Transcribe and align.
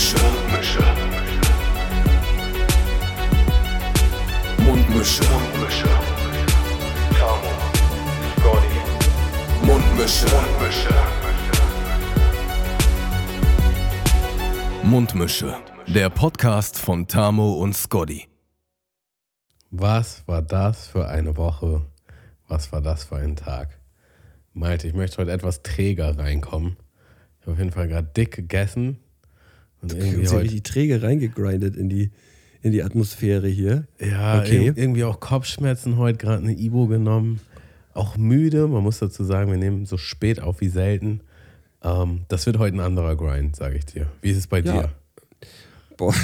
Mundmische. 0.00 0.80
Mundmische. 0.80 0.82
Mundmische. 4.58 5.24
Mundmische. 5.28 5.88
Tamo. 7.18 7.52
Scotty. 8.38 8.78
Mundmische. 9.66 10.26
Mundmische. 10.34 10.94
Mundmische. 14.82 15.56
Der 15.86 16.08
Podcast 16.08 16.78
von 16.78 17.06
Tamo 17.06 17.52
und 17.52 17.76
Scotty. 17.76 18.26
Was 19.70 20.26
war 20.26 20.40
das 20.40 20.86
für 20.86 21.08
eine 21.08 21.36
Woche? 21.36 21.84
Was 22.48 22.72
war 22.72 22.80
das 22.80 23.04
für 23.04 23.16
ein 23.16 23.36
Tag? 23.36 23.78
Malte, 24.54 24.88
ich 24.88 24.94
möchte 24.94 25.18
heute 25.18 25.32
etwas 25.32 25.62
träger 25.62 26.18
reinkommen. 26.18 26.78
Ich 27.38 27.42
habe 27.42 27.52
auf 27.52 27.58
jeden 27.58 27.72
Fall 27.72 27.88
gerade 27.88 28.08
dick 28.16 28.34
gegessen. 28.34 28.98
Und 29.82 29.94
irgendwie 29.94 30.28
heute, 30.28 30.42
richtig 30.42 30.62
träge 30.62 31.02
reingegrindet 31.02 31.76
in 31.76 31.88
die, 31.88 32.10
in 32.62 32.72
die 32.72 32.82
Atmosphäre 32.82 33.48
hier. 33.48 33.84
Ja, 34.00 34.40
okay. 34.40 34.72
irgendwie 34.74 35.04
auch 35.04 35.20
Kopfschmerzen 35.20 35.96
heute, 35.96 36.18
gerade 36.18 36.42
eine 36.42 36.58
Ibo 36.58 36.86
genommen. 36.86 37.40
Auch 37.94 38.16
müde, 38.16 38.68
man 38.68 38.82
muss 38.82 38.98
dazu 38.98 39.24
sagen, 39.24 39.50
wir 39.50 39.58
nehmen 39.58 39.86
so 39.86 39.96
spät 39.96 40.40
auf 40.40 40.60
wie 40.60 40.68
selten. 40.68 41.20
Ähm, 41.82 42.22
das 42.28 42.46
wird 42.46 42.58
heute 42.58 42.76
ein 42.76 42.80
anderer 42.80 43.16
Grind, 43.16 43.56
sage 43.56 43.78
ich 43.78 43.86
dir. 43.86 44.06
Wie 44.20 44.30
ist 44.30 44.38
es 44.38 44.46
bei 44.46 44.60
ja. 44.60 44.72
dir? 44.72 44.90
Boah, 45.96 46.14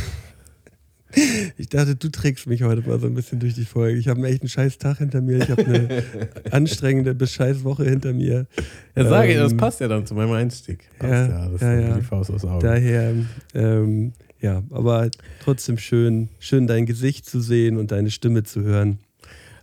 ich 1.56 1.69
dachte, 1.69 1.97
du 1.97 2.09
trägst 2.09 2.47
mich 2.47 2.62
heute 2.62 2.87
mal 2.87 2.98
so 3.01 3.06
ein 3.06 3.15
bisschen 3.15 3.41
durch 3.41 3.55
die 3.55 3.65
Folge. 3.65 3.98
Ich 3.98 4.09
habe 4.09 4.19
einen 4.19 4.33
echten 4.33 4.48
scheiß 4.48 4.79
Tag 4.79 4.98
hinter 4.98 5.20
mir. 5.20 5.39
Ich 5.39 5.51
habe 5.51 5.65
eine 5.65 6.02
anstrengende 6.51 7.15
bescheiß 7.15 7.65
Woche 7.65 7.84
hinter 7.84 8.12
mir. 8.12 8.47
Ja, 8.95 9.09
sage 9.09 9.33
ich, 9.33 9.39
das 9.39 9.52
ähm, 9.52 9.59
passt 9.59 9.80
ja 9.80 9.89
dann 9.89 10.05
zu 10.06 10.15
meinem 10.15 10.33
Einstieg. 10.33 10.89
Passt 10.98 11.12
ja, 11.12 11.29
ja, 11.29 11.48
das 11.48 11.61
ja, 11.61 11.75
ist 11.75 11.89
ja. 11.89 11.97
die 11.97 12.03
Faust 12.03 12.31
aufs 12.31 12.44
Auge. 12.44 12.67
Daher, 12.67 13.14
ähm, 13.55 14.12
ja, 14.41 14.62
aber 14.70 15.11
trotzdem 15.42 15.78
schön, 15.78 16.28
schön 16.39 16.67
dein 16.67 16.87
Gesicht 16.87 17.27
zu 17.27 17.41
sehen 17.41 17.78
und 17.78 17.91
deine 17.91 18.11
Stimme 18.11 18.42
zu 18.42 18.62
hören. 18.62 18.98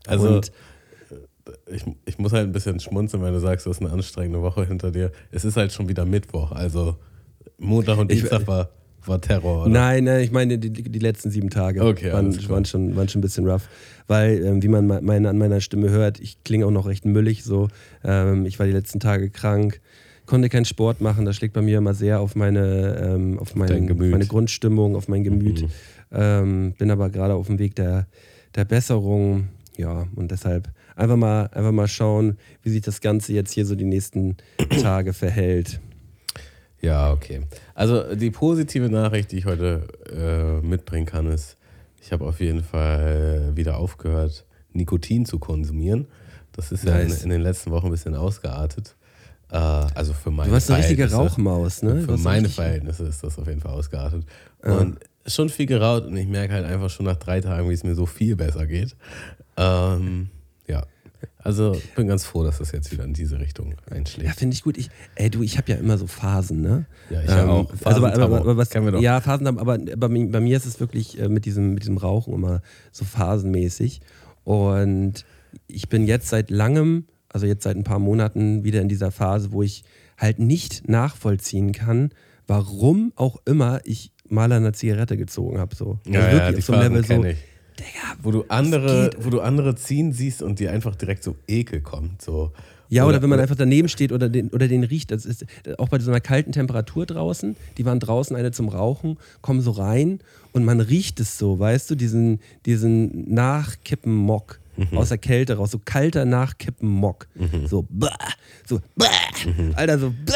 Also, 0.08 0.36
und, 0.36 0.52
ich, 1.72 1.84
ich 2.06 2.18
muss 2.18 2.34
halt 2.34 2.48
ein 2.48 2.52
bisschen 2.52 2.80
schmunzeln, 2.80 3.22
wenn 3.22 3.34
du 3.34 3.40
sagst, 3.40 3.66
du 3.66 3.70
hast 3.70 3.82
eine 3.82 3.92
anstrengende 3.92 4.42
Woche 4.42 4.66
hinter 4.66 4.92
dir. 4.92 5.12
Es 5.32 5.46
ist 5.46 5.58
halt 5.58 5.72
schon 5.72 5.90
wieder 5.90 6.06
Mittwoch, 6.06 6.52
also 6.52 6.98
Montag 7.58 7.98
und 7.98 8.12
Dienstag 8.12 8.42
ich, 8.42 8.48
war 8.48 8.70
war 9.08 9.22
Terror, 9.22 9.64
oder? 9.64 9.70
Nein, 9.70 10.06
nein, 10.06 10.22
ich 10.22 10.32
meine, 10.32 10.58
die, 10.58 10.72
die 10.72 11.00
letzten 11.00 11.30
sieben 11.30 11.50
Tage 11.50 11.84
okay, 11.84 12.12
waren, 12.12 12.34
waren, 12.50 12.66
schon, 12.66 12.96
waren 12.96 13.10
schon 13.10 13.20
ein 13.20 13.22
bisschen 13.22 13.48
rough. 13.48 13.68
Weil, 14.08 14.44
ähm, 14.44 14.64
wie 14.64 14.68
man 14.68 14.88
meine, 14.88 15.30
an 15.30 15.38
meiner 15.38 15.62
Stimme 15.62 15.90
hört, 15.90 16.20
ich 16.20 16.44
klinge 16.44 16.66
auch 16.66 16.72
noch 16.72 16.88
recht 16.88 17.06
müllig. 17.06 17.44
So. 17.44 17.70
Ähm, 18.04 18.46
ich 18.46 18.60
war 18.60 18.66
die 18.66 18.72
letzten 18.72 19.00
Tage 19.00 19.30
krank, 19.30 19.82
konnte 20.26 20.50
keinen 20.50 20.66
Sport 20.66 21.02
machen. 21.02 21.26
Das 21.26 21.36
schlägt 21.36 21.54
bei 21.54 21.62
mir 21.62 21.78
immer 21.78 21.94
sehr 21.94 22.20
auf 22.20 22.36
meine, 22.36 22.98
ähm, 23.02 23.40
auf 23.40 23.56
mein, 23.56 23.86
meine 23.98 24.26
Grundstimmung, 24.26 24.96
auf 24.96 25.08
mein 25.08 25.24
Gemüt. 25.24 25.62
Mhm. 25.62 25.70
Ähm, 26.12 26.74
bin 26.78 26.92
aber 26.92 27.10
gerade 27.10 27.34
auf 27.34 27.48
dem 27.48 27.60
Weg 27.60 27.76
der, 27.76 28.08
der 28.56 28.66
Besserung. 28.66 29.48
Ja, 29.78 30.06
und 30.16 30.30
deshalb 30.30 30.70
einfach 30.96 31.16
mal, 31.16 31.48
einfach 31.48 31.72
mal 31.72 31.88
schauen, 31.88 32.38
wie 32.62 32.70
sich 32.70 32.82
das 32.82 33.02
Ganze 33.02 33.34
jetzt 33.34 33.52
hier 33.52 33.66
so 33.66 33.76
die 33.76 33.86
nächsten 33.86 34.38
Tage 34.82 35.14
verhält. 35.14 35.80
Ja, 36.82 37.12
okay. 37.14 37.42
Also 37.76 38.16
die 38.16 38.32
positive 38.32 38.90
Nachricht, 38.90 39.32
die 39.32 39.38
ich 39.38 39.46
heute 39.46 39.88
äh, 40.12 40.66
mitbringen 40.66 41.06
kann, 41.06 41.28
ist, 41.28 41.58
ich 42.02 42.12
habe 42.12 42.26
auf 42.26 42.40
jeden 42.40 42.64
Fall 42.64 43.52
wieder 43.56 43.78
aufgehört, 43.78 44.46
Nikotin 44.74 45.26
zu 45.26 45.40
konsumieren. 45.40 46.08
Das 46.52 46.72
ist 46.72 46.84
nice. 46.84 46.94
ja 46.94 47.00
in, 47.18 47.24
in, 47.24 47.30
den 47.30 47.42
letzten 47.42 47.72
Wochen 47.72 47.88
ein 47.88 47.92
bisschen 47.92 48.16
ausgeartet. 48.16 48.96
Äh, 49.50 49.58
also 49.58 50.14
für 50.14 50.32
meine 50.32 50.50
Du 50.50 50.54
warst 50.54 50.70
eine 50.70 50.80
richtige 50.80 51.12
Rauchmaus, 51.12 51.82
ne? 51.82 52.02
Für 52.02 52.18
meine 52.18 52.50
Verhältnisse 52.50 53.06
ist 53.06 53.24
das 53.24 53.40
auf 53.40 53.48
jeden 53.48 53.62
Fall 53.62 53.72
ausgeartet. 53.72 54.26
Ja. 54.64 54.78
Und 54.78 55.00
schon 55.26 55.50
viel 55.50 55.66
geraucht 55.66 56.04
und 56.06 56.18
ich 56.18 56.28
merke 56.28 56.54
halt 56.54 56.66
einfach 56.66 56.90
schon 56.90 57.06
nach 57.06 57.16
drei 57.16 57.42
Tagen, 57.42 57.70
wie 57.70 57.74
es 57.74 57.84
mir 57.84 57.96
so 57.96 58.06
viel 58.06 58.36
besser 58.36 58.68
geht. 58.68 58.96
Ähm, 59.58 60.30
ja. 60.68 60.86
Also 61.38 61.80
bin 61.96 62.08
ganz 62.08 62.26
froh, 62.26 62.44
dass 62.44 62.60
das 62.60 62.72
jetzt 62.72 62.92
wieder 62.92 63.04
in 63.04 63.14
diese 63.14 63.40
Richtung 63.40 63.76
einschlägt. 63.90 64.28
Ja, 64.28 64.34
finde 64.34 64.56
ich 64.56 64.64
gut. 64.64 64.78
Ich, 64.78 64.90
ey, 65.16 65.30
du, 65.30 65.44
ich 65.44 65.58
habe 65.58 65.72
ja 65.72 65.78
immer 65.78 65.98
so 65.98 66.08
Phasen, 66.08 66.62
ne? 66.62 66.86
Ja, 67.10 67.22
ich 67.22 67.30
ähm, 67.30 67.50
auch. 67.50 67.70
Phasen 67.70 68.04
also, 68.06 68.22
aber, 68.22 68.38
aber, 68.40 68.58
was, 68.58 68.74
wir 68.74 68.92
doch. 68.92 69.02
Ja, 69.02 69.20
Phasen 69.22 69.48
haben, 69.48 69.60
aber 69.60 69.78
bei, 69.78 70.08
bei, 70.08 70.40
mir 70.40 70.58
ist 70.58 70.66
es 70.66 70.80
wirklich 70.80 71.20
äh, 71.20 71.30
mit, 71.30 71.46
diesem, 71.46 71.74
mit 71.74 71.84
diesem 71.84 71.98
Rauchen 71.98 72.34
immer 72.34 72.62
so 72.92 73.06
phasenmäßig. 73.06 74.02
Und 74.44 75.26
ich 75.68 75.90
bin 75.90 76.08
jetzt 76.08 76.30
seit 76.30 76.50
langem, 76.50 77.06
also 77.30 77.46
jetzt 77.46 77.64
seit 77.64 77.76
ein 77.76 77.84
paar 77.84 78.00
Monaten, 78.00 78.64
wieder 78.64 78.82
in 78.82 78.90
dieser 78.90 79.12
Phase, 79.12 79.52
wo 79.52 79.64
ich 79.64 79.84
halt 80.18 80.40
nicht 80.40 80.88
nachvollziehen 80.88 81.72
kann, 81.72 82.12
warum 82.48 83.14
auch 83.16 83.38
immer 83.46 83.82
ich 83.84 84.12
mal 84.28 84.52
an 84.52 84.64
einer 84.64 84.74
Zigarette 84.74 85.18
gezogen 85.18 85.60
habe. 85.60 85.76
So. 85.76 86.00
Also 86.06 86.20
ja, 86.20 86.32
wirklich 86.32 86.52
ja, 86.52 86.58
auf 86.58 86.66
so 86.66 86.74
einem 86.74 86.94
Level 86.94 87.06
so. 87.06 87.24
Ich 87.24 87.38
Digga, 87.80 88.18
wo 88.22 88.32
du 88.32 88.46
andere, 88.50 89.12
wo 89.20 89.30
du 89.30 89.42
andere 89.42 89.76
ziehen 89.76 90.14
siehst 90.14 90.42
und 90.42 90.60
dir 90.60 90.72
einfach 90.72 90.96
direkt 90.96 91.24
so 91.24 91.36
Ekel 91.48 91.82
kommt. 91.82 92.22
So. 92.22 92.52
Ja, 92.90 93.04
oder, 93.04 93.10
oder 93.10 93.22
wenn 93.24 93.30
man 93.30 93.40
einfach 93.40 93.56
daneben 93.56 93.90
steht 93.90 94.12
oder 94.12 94.30
den, 94.30 94.50
oder 94.50 94.68
den 94.68 94.84
riecht. 94.84 95.12
Das 95.12 95.26
ist 95.26 95.46
auch 95.78 95.90
bei 95.90 96.00
so 96.00 96.12
einer 96.12 96.22
kalten 96.22 96.52
Temperatur 96.52 97.06
draußen. 97.06 97.56
Die 97.78 97.86
waren 97.86 98.00
draußen 98.00 98.36
eine 98.36 98.52
zum 98.52 98.70
Rauchen, 98.70 99.18
kommen 99.42 99.62
so 99.62 99.72
rein 99.72 100.20
und 100.52 100.64
man 100.64 100.80
riecht 100.80 101.20
es 101.20 101.38
so, 101.38 101.58
weißt 101.58 101.90
du, 101.90 101.96
diesen, 101.96 102.40
diesen 102.66 103.34
Nachkippen-Mock. 103.34 104.60
Mhm. 104.76 104.98
Aus 104.98 105.10
der 105.10 105.20
Kälte 105.20 105.58
raus, 105.58 105.70
so 105.70 105.80
kalter 105.84 106.26
Nachkippen-Mock. 106.26 107.28
Mhm. 107.36 107.68
So, 107.68 107.86
bäh, 107.90 108.08
so, 108.66 108.80
bäh, 108.96 109.06
mhm. 109.46 109.74
Alter, 109.76 110.00
so, 110.00 110.10
bäh. 110.10 110.34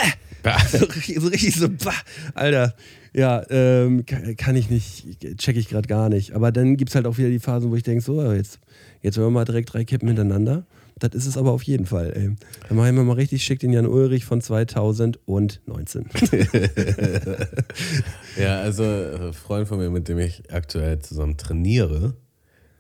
So, 0.72 0.78
so 1.20 1.28
richtig 1.28 1.56
so, 1.56 1.68
bah, 1.70 1.94
Alter. 2.34 2.74
Ja, 3.18 3.44
ähm, 3.50 4.06
kann 4.06 4.56
ich 4.56 4.70
nicht, 4.70 5.38
check 5.40 5.58
ich 5.58 5.70
gerade 5.70 5.88
gar 5.88 6.08
nicht. 6.08 6.34
Aber 6.34 6.52
dann 6.52 6.78
gibt 6.78 6.90
es 6.90 6.96
halt 6.96 7.08
auch 7.08 7.18
wieder 7.18 7.30
die 7.30 7.40
Phasen, 7.40 7.72
wo 7.72 7.76
ich 7.76 7.82
denke, 7.82 8.04
so, 8.04 8.22
jetzt, 8.32 8.60
jetzt 9.02 9.18
hören 9.18 9.30
wir 9.30 9.40
mal 9.40 9.46
direkt 9.46 9.74
drei 9.74 9.86
Kippen 9.86 10.08
hintereinander. 10.08 10.68
Das 11.00 11.16
ist 11.16 11.26
es 11.26 11.36
aber 11.36 11.52
auf 11.52 11.64
jeden 11.64 11.88
Fall. 11.88 12.14
Ey. 12.16 12.36
Dann 12.68 12.78
machen 12.78 12.96
wir 12.96 13.04
mal 13.04 13.14
richtig 13.14 13.44
schick 13.44 13.60
den 13.60 13.74
Jan 13.74 13.88
Ulrich 13.88 14.24
von 14.24 14.40
2019. 14.40 16.06
ja, 18.40 18.62
also 18.62 18.84
ein 18.84 19.34
Freund 19.34 19.68
von 19.68 19.80
mir, 19.80 19.90
mit 19.90 20.08
dem 20.10 20.20
ich 20.20 20.44
aktuell 20.54 21.00
zusammen 21.00 21.38
trainiere, 21.38 22.14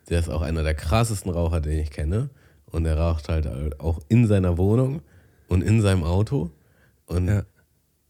der 0.07 0.19
ist 0.19 0.29
auch 0.29 0.43
einer 0.43 0.61
der 0.61 0.75
krassesten 0.75 1.31
Raucher, 1.31 1.61
den 1.61 1.79
ich 1.79 1.89
kenne. 1.89 2.29
Und 2.67 2.85
er 2.85 2.99
raucht 2.99 3.27
halt 3.29 3.79
auch 3.79 4.01
in 4.07 4.27
seiner 4.27 4.59
Wohnung 4.59 5.01
und 5.47 5.63
in 5.63 5.81
seinem 5.81 6.03
Auto. 6.03 6.51
Und 7.07 7.27
ja. 7.27 7.43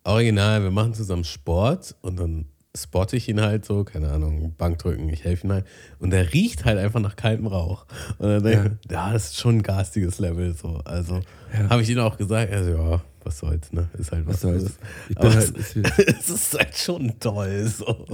Original, 0.07 0.63
wir 0.63 0.71
machen 0.71 0.93
zusammen 0.93 1.25
Sport 1.25 1.95
und 2.01 2.17
dann 2.19 2.45
spotte 2.75 3.17
ich 3.17 3.27
ihn 3.27 3.41
halt 3.41 3.65
so, 3.65 3.83
keine 3.83 4.09
Ahnung, 4.09 4.55
Bankdrücken, 4.57 5.09
ich 5.09 5.23
helfe 5.23 5.47
ihm 5.47 5.51
halt. 5.51 5.65
Und 5.99 6.11
der 6.11 6.33
riecht 6.33 6.63
halt 6.63 6.77
einfach 6.77 6.99
nach 6.99 7.15
kaltem 7.15 7.47
Rauch. 7.47 7.85
Und 8.17 8.29
dann 8.29 8.43
denke 8.43 8.77
ich, 8.83 8.91
ja. 8.91 9.07
ja, 9.07 9.13
das 9.13 9.31
ist 9.31 9.37
schon 9.37 9.57
ein 9.57 9.63
garstiges 9.63 10.19
Level. 10.19 10.53
So. 10.55 10.79
Also 10.85 11.21
ja. 11.53 11.69
habe 11.69 11.81
ich 11.81 11.89
ihm 11.89 11.99
auch 11.99 12.17
gesagt, 12.17 12.53
also 12.53 12.69
ja, 12.69 13.01
was 13.23 13.39
soll's, 13.39 13.73
ne? 13.73 13.89
Ist 13.97 14.11
halt 14.11 14.25
was, 14.25 14.35
was 14.35 14.41
soll's. 14.41 14.77
Aber 15.15 15.33
halt, 15.33 15.57
es, 15.57 15.75
es, 15.97 16.29
ist 16.29 16.57
halt 16.57 16.77
schon 16.77 17.19
toll, 17.19 17.67
so. 17.67 18.05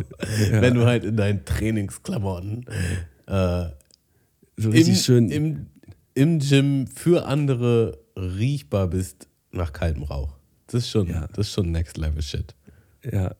Ja. 0.51 0.61
Wenn 0.61 0.73
du 0.73 0.85
halt 0.85 1.03
in 1.03 1.15
deinen 1.15 1.45
Trainingsklamotten 1.45 2.65
äh, 3.27 3.65
so 4.57 4.69
richtig 4.69 4.95
im, 4.95 4.95
schön 4.95 5.29
im, 5.29 5.67
im 6.15 6.39
Gym 6.39 6.87
für 6.87 7.25
andere 7.27 7.99
riechbar 8.15 8.87
bist 8.87 9.27
nach 9.51 9.73
kaltem 9.73 10.03
Rauch. 10.03 10.37
Das 10.73 10.85
ist 10.85 10.89
schon, 10.89 11.07
ja. 11.07 11.27
das 11.27 11.47
ist 11.47 11.53
schon 11.53 11.71
Next 11.71 11.97
Level 11.97 12.23
Shit. 12.23 12.55
Ja, 13.05 13.35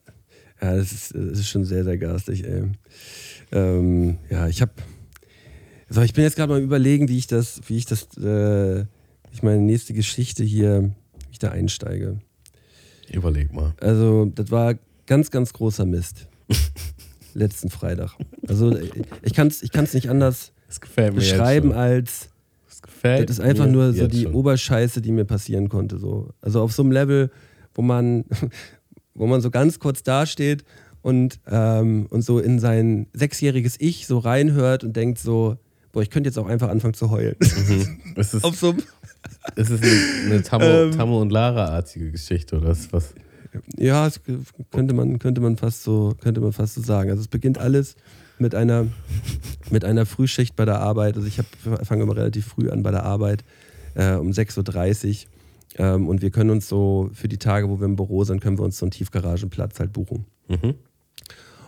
ja 0.61 0.75
das, 0.75 0.91
ist, 0.91 1.15
das 1.15 1.39
ist 1.39 1.49
schon 1.49 1.65
sehr, 1.65 1.83
sehr 1.83 1.97
garstig, 1.97 2.45
ey. 2.45 2.65
Ähm, 3.51 4.19
ja, 4.29 4.47
ich 4.47 4.61
habe. 4.61 4.71
So, 5.89 6.01
ich 6.01 6.13
bin 6.13 6.25
jetzt 6.25 6.35
gerade 6.35 6.53
mal 6.53 6.61
überlegen, 6.61 7.09
wie 7.09 7.17
ich 7.17 7.25
das, 7.25 7.61
wie 7.67 7.77
ich 7.77 7.87
das, 7.87 8.07
äh, 8.17 8.81
ich 9.31 9.41
meine 9.41 9.61
nächste 9.61 9.95
Geschichte 9.95 10.43
hier, 10.43 10.91
wie 11.25 11.31
ich 11.31 11.39
da 11.39 11.49
einsteige. 11.49 12.19
Überleg 13.11 13.51
mal. 13.51 13.73
Also, 13.81 14.25
das 14.25 14.51
war 14.51 14.75
ganz, 15.07 15.31
ganz 15.31 15.53
großer 15.53 15.85
Mist. 15.85 16.27
Letzten 17.33 17.71
Freitag. 17.71 18.11
Also, 18.47 18.77
ich 19.23 19.33
kann 19.33 19.47
es 19.47 19.63
ich 19.63 19.71
kann's 19.71 19.95
nicht 19.95 20.07
anders 20.11 20.53
beschreiben 21.15 21.73
als 21.73 22.29
Gefällt 22.83 23.29
das 23.29 23.39
ist 23.39 23.43
einfach 23.43 23.67
nur 23.67 23.93
so 23.93 24.07
die 24.07 24.23
schon. 24.23 24.33
Oberscheiße, 24.33 25.01
die 25.01 25.11
mir 25.11 25.25
passieren 25.25 25.69
konnte. 25.69 25.97
So. 25.97 26.29
Also 26.41 26.61
auf 26.61 26.73
so 26.73 26.83
einem 26.83 26.91
Level, 26.91 27.31
wo 27.73 27.81
man, 27.81 28.25
wo 29.15 29.25
man 29.25 29.41
so 29.41 29.49
ganz 29.49 29.79
kurz 29.79 30.03
dasteht 30.03 30.63
und, 31.01 31.39
ähm, 31.47 32.07
und 32.09 32.21
so 32.21 32.39
in 32.39 32.59
sein 32.59 33.07
sechsjähriges 33.13 33.79
Ich 33.79 34.05
so 34.05 34.19
reinhört 34.19 34.83
und 34.83 34.95
denkt 34.95 35.19
so, 35.19 35.57
boah, 35.91 36.01
ich 36.01 36.09
könnte 36.09 36.27
jetzt 36.27 36.37
auch 36.37 36.47
einfach 36.47 36.69
anfangen 36.69 36.93
zu 36.93 37.09
heulen. 37.09 37.35
Mhm. 37.39 37.99
Es 38.15 38.33
ist, 38.33 38.43
auf 38.43 38.55
so 38.55 38.75
es 39.55 39.69
ist 39.69 39.83
eine, 39.83 40.33
eine 40.33 40.43
Tammo, 40.43 40.65
ähm, 40.65 40.91
Tammo 40.91 41.21
und 41.21 41.31
Lara-artige 41.31 42.11
Geschichte, 42.11 42.57
oder 42.57 42.75
was? 42.91 43.13
Ja, 43.77 44.05
das 44.05 44.19
könnte 44.71 44.93
man, 44.93 45.19
könnte 45.19 45.39
man 45.39 45.57
fast 45.57 45.83
so, 45.83 46.15
könnte 46.19 46.41
man 46.41 46.53
fast 46.53 46.73
so 46.73 46.81
sagen. 46.81 47.11
Also 47.11 47.21
es 47.21 47.27
beginnt 47.27 47.57
alles 47.57 47.95
mit 48.43 48.53
einer, 48.53 48.85
mit 49.71 49.83
einer 49.83 50.05
Frühschicht 50.05 50.55
bei 50.55 50.65
der 50.65 50.79
Arbeit. 50.79 51.15
Also 51.15 51.27
ich 51.27 51.41
fange 51.83 52.03
immer 52.03 52.15
relativ 52.15 52.45
früh 52.45 52.69
an 52.69 52.83
bei 52.83 52.91
der 52.91 53.03
Arbeit, 53.03 53.43
äh, 53.95 54.13
um 54.13 54.29
6.30 54.29 55.25
Uhr. 55.25 55.31
Ähm, 55.75 56.07
und 56.07 56.21
wir 56.21 56.29
können 56.29 56.51
uns 56.51 56.69
so 56.69 57.09
für 57.13 57.27
die 57.27 57.39
Tage, 57.39 57.69
wo 57.69 57.79
wir 57.79 57.85
im 57.85 57.95
Büro 57.95 58.23
sind, 58.23 58.41
können 58.41 58.59
wir 58.59 58.63
uns 58.63 58.77
so 58.77 58.85
einen 58.85 58.91
Tiefgaragenplatz 58.91 59.79
halt 59.79 59.91
buchen. 59.91 60.25
Mhm. 60.47 60.75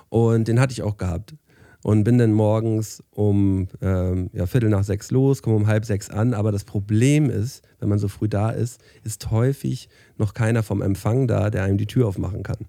Und 0.10 0.48
den 0.48 0.60
hatte 0.60 0.74
ich 0.74 0.84
auch 0.84 0.98
gehabt. 0.98 1.34
Und 1.82 2.04
bin 2.04 2.18
dann 2.18 2.34
morgens 2.34 3.04
um 3.12 3.68
ähm, 3.80 4.32
ja, 4.34 4.48
Viertel 4.48 4.70
nach 4.70 4.84
sechs 4.84 5.12
los, 5.12 5.44
komme 5.44 5.56
um 5.56 5.68
halb 5.68 5.86
sechs 5.86 6.10
an. 6.10 6.34
Aber 6.34 6.52
das 6.52 6.64
Problem 6.64 7.30
ist, 7.30 7.62
wenn 7.80 7.90
man 7.90 8.00
so 8.00 8.08
früh 8.08 8.28
da 8.28 8.50
ist, 8.50 8.82
ist 9.04 9.30
häufig 9.30 9.88
noch 10.18 10.34
keiner 10.34 10.64
vom 10.64 10.82
Empfang 10.82 11.28
da, 11.28 11.52
der 11.52 11.64
einem 11.64 11.78
die 11.78 11.86
Tür 11.86 12.08
aufmachen 12.08 12.42
kann. 12.42 12.68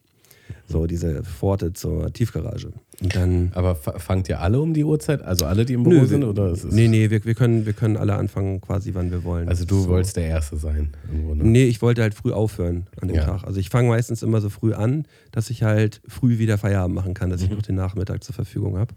So 0.68 0.86
diese 0.86 1.22
Pforte 1.22 1.72
zur 1.72 2.12
Tiefgarage. 2.12 2.72
Und 3.00 3.14
dann. 3.14 3.52
Aber 3.54 3.76
fa- 3.76 3.98
fangt 3.98 4.28
ihr 4.28 4.40
alle 4.40 4.60
um 4.60 4.74
die 4.74 4.82
Uhrzeit? 4.84 5.22
Also 5.22 5.44
alle, 5.46 5.64
die 5.64 5.74
im 5.74 5.84
Büro 5.84 6.04
sind? 6.06 6.24
Oder 6.24 6.50
ist 6.52 6.64
nee, 6.72 6.88
nee, 6.88 7.08
wir, 7.10 7.24
wir, 7.24 7.34
können, 7.34 7.66
wir 7.66 7.72
können 7.72 7.96
alle 7.96 8.14
anfangen, 8.14 8.60
quasi, 8.60 8.92
wann 8.94 9.10
wir 9.12 9.22
wollen. 9.22 9.48
Also 9.48 9.64
du 9.64 9.82
So. 9.82 9.88
wolltest 9.90 10.16
der 10.16 10.26
Erste 10.26 10.56
sein. 10.56 10.90
Ne? 11.12 11.44
Nee, 11.44 11.64
ich 11.66 11.82
wollte 11.82 12.02
halt 12.02 12.14
früh 12.14 12.32
aufhören 12.32 12.86
an 13.00 13.08
dem 13.08 13.16
Ja. 13.18 13.24
Tag. 13.24 13.44
Also 13.44 13.60
ich 13.60 13.70
fange 13.70 13.88
meistens 13.88 14.22
immer 14.24 14.40
so 14.40 14.48
früh 14.48 14.72
an, 14.72 15.06
dass 15.30 15.50
ich 15.50 15.62
halt 15.62 16.00
früh 16.08 16.38
wieder 16.38 16.58
Feierabend 16.58 16.96
machen 16.96 17.14
kann, 17.14 17.30
dass 17.30 17.42
ich 17.42 17.50
Mhm. 17.50 17.56
noch 17.56 17.62
den 17.62 17.76
Nachmittag 17.76 18.24
zur 18.24 18.34
Verfügung 18.34 18.76
habe. 18.76 18.94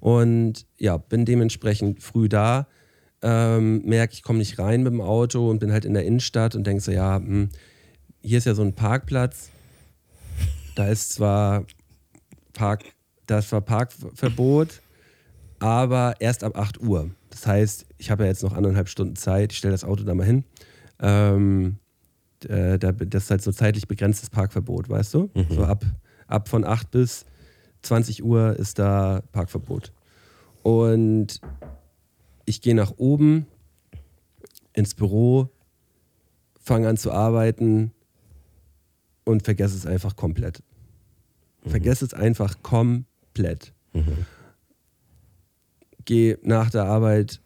Und 0.00 0.66
ja, 0.78 0.96
bin 0.96 1.24
dementsprechend 1.24 2.02
früh 2.02 2.28
da, 2.28 2.66
ähm, 3.22 3.82
merke, 3.84 4.14
ich 4.14 4.22
komme 4.22 4.38
nicht 4.38 4.58
rein 4.58 4.82
mit 4.82 4.92
dem 4.92 5.00
Auto 5.00 5.50
und 5.50 5.58
bin 5.60 5.72
halt 5.72 5.84
in 5.84 5.94
der 5.94 6.04
Innenstadt 6.04 6.54
und 6.54 6.66
denke 6.66 6.82
so, 6.82 6.90
ja, 6.90 7.16
hm, 7.16 7.48
hier 8.22 8.38
ist 8.38 8.44
ja 8.46 8.54
so 8.54 8.62
ein 8.62 8.74
Parkplatz, 8.74 9.50
da 10.74 10.86
ist 10.86 11.12
zwar 11.12 11.64
Park, 12.52 12.84
da 13.26 13.38
ist 13.38 13.50
zwar 13.50 13.60
Parkverbot, 13.60 14.80
aber 15.58 16.14
erst 16.20 16.44
ab 16.44 16.56
8 16.56 16.80
Uhr. 16.80 17.10
Das 17.30 17.46
heißt, 17.46 17.86
ich 17.98 18.10
habe 18.10 18.24
ja 18.24 18.28
jetzt 18.28 18.42
noch 18.42 18.54
anderthalb 18.54 18.88
Stunden 18.88 19.16
Zeit, 19.16 19.52
ich 19.52 19.58
stelle 19.58 19.72
das 19.72 19.84
Auto 19.84 20.04
da 20.04 20.14
mal 20.14 20.26
hin. 20.26 20.44
Ähm, 21.00 21.78
äh, 22.48 22.78
da, 22.78 22.92
das 22.92 23.24
ist 23.24 23.30
halt 23.30 23.42
so 23.42 23.52
zeitlich 23.52 23.86
begrenztes 23.86 24.30
Parkverbot, 24.30 24.88
weißt 24.88 25.14
du? 25.14 25.30
So 25.54 25.64
ab, 25.64 25.84
ab 26.26 26.48
von 26.48 26.64
8 26.64 26.90
bis 26.90 27.26
20 27.82 28.24
Uhr 28.24 28.56
ist 28.56 28.78
da 28.78 29.22
Parkverbot. 29.32 29.92
Und 30.62 31.40
ich 32.44 32.60
gehe 32.60 32.74
nach 32.74 32.92
oben 32.96 33.46
ins 34.72 34.94
Büro, 34.94 35.50
fange 36.60 36.88
an 36.88 36.96
zu 36.96 37.12
arbeiten 37.12 37.92
und 39.30 39.42
vergesse 39.42 39.76
es 39.76 39.86
einfach 39.86 40.16
komplett. 40.16 40.62
Vergesse 41.66 42.04
es 42.04 42.14
einfach 42.14 42.62
komplett. 42.62 43.72
Gehe 46.04 46.38
nach 46.42 46.70
der 46.70 46.84
Arbeit 46.84 47.40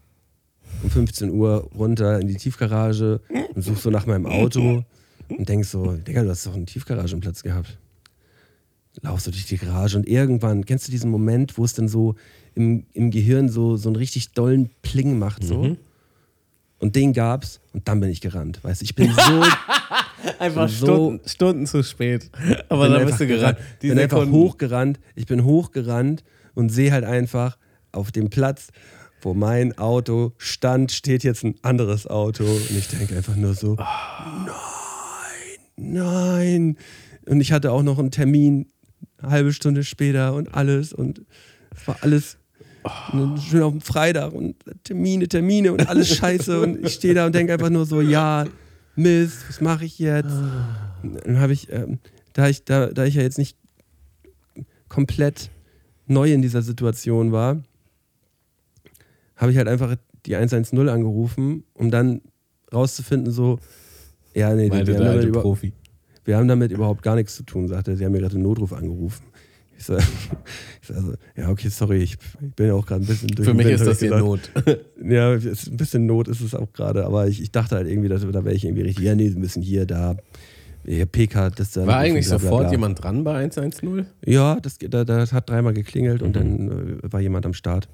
um 0.82 0.90
15 0.90 1.30
Uhr 1.30 1.70
runter 1.74 2.20
in 2.20 2.28
die 2.28 2.36
Tiefgarage 2.36 3.20
und 3.54 3.62
suche 3.62 3.78
so 3.78 3.90
nach 3.90 4.06
meinem 4.06 4.26
Auto 4.26 4.84
und 5.28 5.48
denk 5.48 5.64
so, 5.64 5.92
Digga, 5.92 6.22
du 6.22 6.30
hast 6.30 6.46
doch 6.46 6.54
einen 6.54 6.66
Tiefgaragenplatz 6.66 7.42
gehabt. 7.42 7.78
Laufst 9.02 9.26
du 9.26 9.30
durch 9.32 9.46
die 9.46 9.56
Garage 9.56 9.96
und 9.96 10.06
irgendwann, 10.06 10.64
kennst 10.64 10.86
du 10.86 10.92
diesen 10.92 11.10
Moment, 11.10 11.58
wo 11.58 11.64
es 11.64 11.74
dann 11.74 11.88
so 11.88 12.14
im, 12.54 12.86
im 12.92 13.10
Gehirn 13.10 13.48
so, 13.48 13.76
so 13.76 13.88
einen 13.88 13.96
richtig 13.96 14.32
dollen 14.32 14.70
Pling 14.82 15.18
macht, 15.18 15.42
so? 15.42 15.76
Und 16.78 16.96
den 16.96 17.12
gab's 17.12 17.60
und 17.72 17.88
dann 17.88 18.00
bin 18.00 18.10
ich 18.10 18.20
gerannt, 18.20 18.62
weißt 18.62 18.80
du, 18.82 18.84
ich 18.84 18.94
bin 18.94 19.12
so 19.12 19.42
Einfach 20.38 20.68
so- 20.68 20.86
Stunden, 20.86 21.28
Stunden 21.28 21.66
zu 21.66 21.82
spät. 21.82 22.30
Aber 22.68 22.84
bin 22.88 22.94
dann 22.94 23.06
bist 23.06 23.20
du 23.20 23.26
gerannt. 23.26 23.58
Die 23.82 23.88
bin 23.88 23.98
einfach 23.98 24.26
hochgerannt. 24.26 24.98
Ich 25.14 25.26
bin 25.26 25.44
hochgerannt 25.44 26.24
und 26.54 26.70
sehe 26.70 26.92
halt 26.92 27.04
einfach 27.04 27.58
auf 27.92 28.10
dem 28.10 28.30
Platz, 28.30 28.68
wo 29.22 29.34
mein 29.34 29.76
Auto 29.78 30.32
stand, 30.38 30.92
steht 30.92 31.24
jetzt 31.24 31.44
ein 31.44 31.54
anderes 31.62 32.06
Auto. 32.06 32.44
Und 32.44 32.70
ich 32.70 32.88
denke 32.88 33.16
einfach 33.16 33.36
nur 33.36 33.54
so, 33.54 33.76
nein, 33.76 34.54
nein. 35.76 36.76
Und 37.26 37.40
ich 37.40 37.52
hatte 37.52 37.70
auch 37.72 37.82
noch 37.82 37.98
einen 37.98 38.10
Termin, 38.10 38.66
eine 39.18 39.30
halbe 39.30 39.52
Stunde 39.52 39.84
später 39.84 40.34
und 40.34 40.54
alles. 40.54 40.92
Und 40.92 41.22
es 41.74 41.86
war 41.86 41.96
alles 42.02 42.38
schön 43.40 43.62
auf 43.62 43.72
dem 43.72 43.80
Freitag 43.80 44.32
und 44.32 44.56
Termine, 44.84 45.28
Termine 45.28 45.72
und 45.72 45.88
alles 45.88 46.16
scheiße. 46.16 46.60
Und 46.60 46.84
ich 46.84 46.94
stehe 46.94 47.14
da 47.14 47.26
und 47.26 47.34
denke 47.34 47.52
einfach 47.52 47.70
nur 47.70 47.86
so, 47.86 48.00
ja, 48.00 48.46
Mist, 48.96 49.38
was 49.48 49.60
mache 49.60 49.84
ich 49.84 49.98
jetzt? 49.98 50.34
Und 51.02 51.24
dann 51.24 51.38
habe 51.38 51.52
ich, 51.52 51.72
ähm, 51.72 51.98
da 52.32 52.48
ich, 52.48 52.64
da, 52.64 52.86
da 52.86 53.04
ich 53.04 53.14
ja 53.14 53.22
jetzt 53.22 53.38
nicht 53.38 53.56
komplett 54.88 55.50
neu 56.06 56.32
in 56.32 56.42
dieser 56.42 56.62
Situation 56.62 57.32
war, 57.32 57.62
habe 59.36 59.50
ich 59.50 59.58
halt 59.58 59.68
einfach 59.68 59.96
die 60.26 60.36
110 60.36 60.88
angerufen, 60.88 61.64
um 61.74 61.90
dann 61.90 62.20
rauszufinden, 62.72 63.32
so, 63.32 63.58
ja, 64.34 64.54
nee, 64.54 64.68
Meinte 64.68 64.98
wir 64.98 65.06
haben, 65.06 65.32
Profi. 65.32 65.72
wir 66.24 66.36
haben 66.36 66.48
damit 66.48 66.72
überhaupt 66.72 67.02
gar 67.02 67.14
nichts 67.14 67.36
zu 67.36 67.44
tun, 67.44 67.68
sagte 67.68 67.92
er. 67.92 67.96
Sie 67.96 68.04
haben 68.04 68.12
mir 68.12 68.20
gerade 68.20 68.34
einen 68.34 68.42
Notruf 68.42 68.72
angerufen. 68.72 69.24
Ich 69.78 69.84
sage, 69.84 70.02
sag 70.82 70.96
so, 70.98 71.14
ja, 71.36 71.50
okay, 71.50 71.68
sorry, 71.68 71.98
ich, 71.98 72.16
ich 72.40 72.54
bin 72.54 72.66
ja 72.68 72.74
auch 72.74 72.86
gerade 72.86 73.02
ein 73.02 73.06
bisschen 73.06 73.28
durch. 73.28 73.48
Für 73.48 73.54
mich 73.54 73.66
Wind, 73.66 73.80
ist 73.80 73.86
das 73.86 73.98
hier. 74.00 74.16
Not. 74.16 74.50
Ja, 75.04 75.34
ist 75.34 75.66
ein 75.68 75.76
bisschen 75.76 76.06
Not 76.06 76.28
ist 76.28 76.40
es 76.40 76.54
auch 76.54 76.72
gerade, 76.72 77.04
aber 77.04 77.26
ich, 77.28 77.42
ich 77.42 77.50
dachte 77.52 77.76
halt 77.76 77.86
irgendwie, 77.88 78.08
dass, 78.08 78.22
da 78.22 78.44
wäre 78.44 78.54
ich 78.54 78.64
irgendwie 78.64 78.82
richtig, 78.82 79.04
ja, 79.04 79.14
nee, 79.14 79.26
ein 79.26 79.40
bisschen 79.40 79.62
hier, 79.62 79.84
da, 79.86 80.16
hier, 80.86 81.06
PK, 81.06 81.50
das 81.50 81.72
da. 81.72 81.86
War 81.86 81.98
eigentlich 81.98 82.26
bla, 82.26 82.36
bla, 82.38 82.46
sofort 82.46 82.62
bla. 82.64 82.72
jemand 82.72 83.02
dran 83.02 83.24
bei 83.24 83.36
110? 83.36 84.06
Ja, 84.24 84.58
das, 84.60 84.78
da, 84.78 85.04
das 85.04 85.32
hat 85.32 85.48
dreimal 85.50 85.74
geklingelt 85.74 86.22
und 86.22 86.30
Mhm. 86.30 86.32
dann 86.68 86.98
äh, 87.02 87.12
war 87.12 87.20
jemand 87.20 87.44
am 87.46 87.54
Start. 87.54 87.88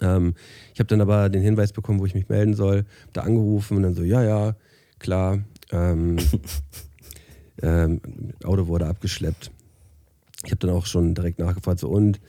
Ähm, 0.00 0.34
ich 0.72 0.80
habe 0.80 0.88
dann 0.88 1.00
aber 1.00 1.28
den 1.28 1.42
Hinweis 1.42 1.72
bekommen, 1.72 2.00
wo 2.00 2.06
ich 2.06 2.14
mich 2.14 2.28
melden 2.28 2.54
soll, 2.54 2.84
da 3.12 3.22
angerufen 3.22 3.76
und 3.76 3.82
dann 3.84 3.94
so, 3.94 4.02
ja, 4.02 4.22
ja, 4.24 4.56
klar. 4.98 5.40
Ähm, 5.70 6.16
ähm, 7.62 8.00
Auto 8.44 8.66
wurde 8.66 8.86
abgeschleppt. 8.86 9.50
Ich 10.44 10.50
habe 10.50 10.58
dann 10.58 10.70
auch 10.70 10.86
schon 10.86 11.14
direkt 11.14 11.38
nachgefragt, 11.38 11.80
so 11.80 11.88
und 11.88 12.20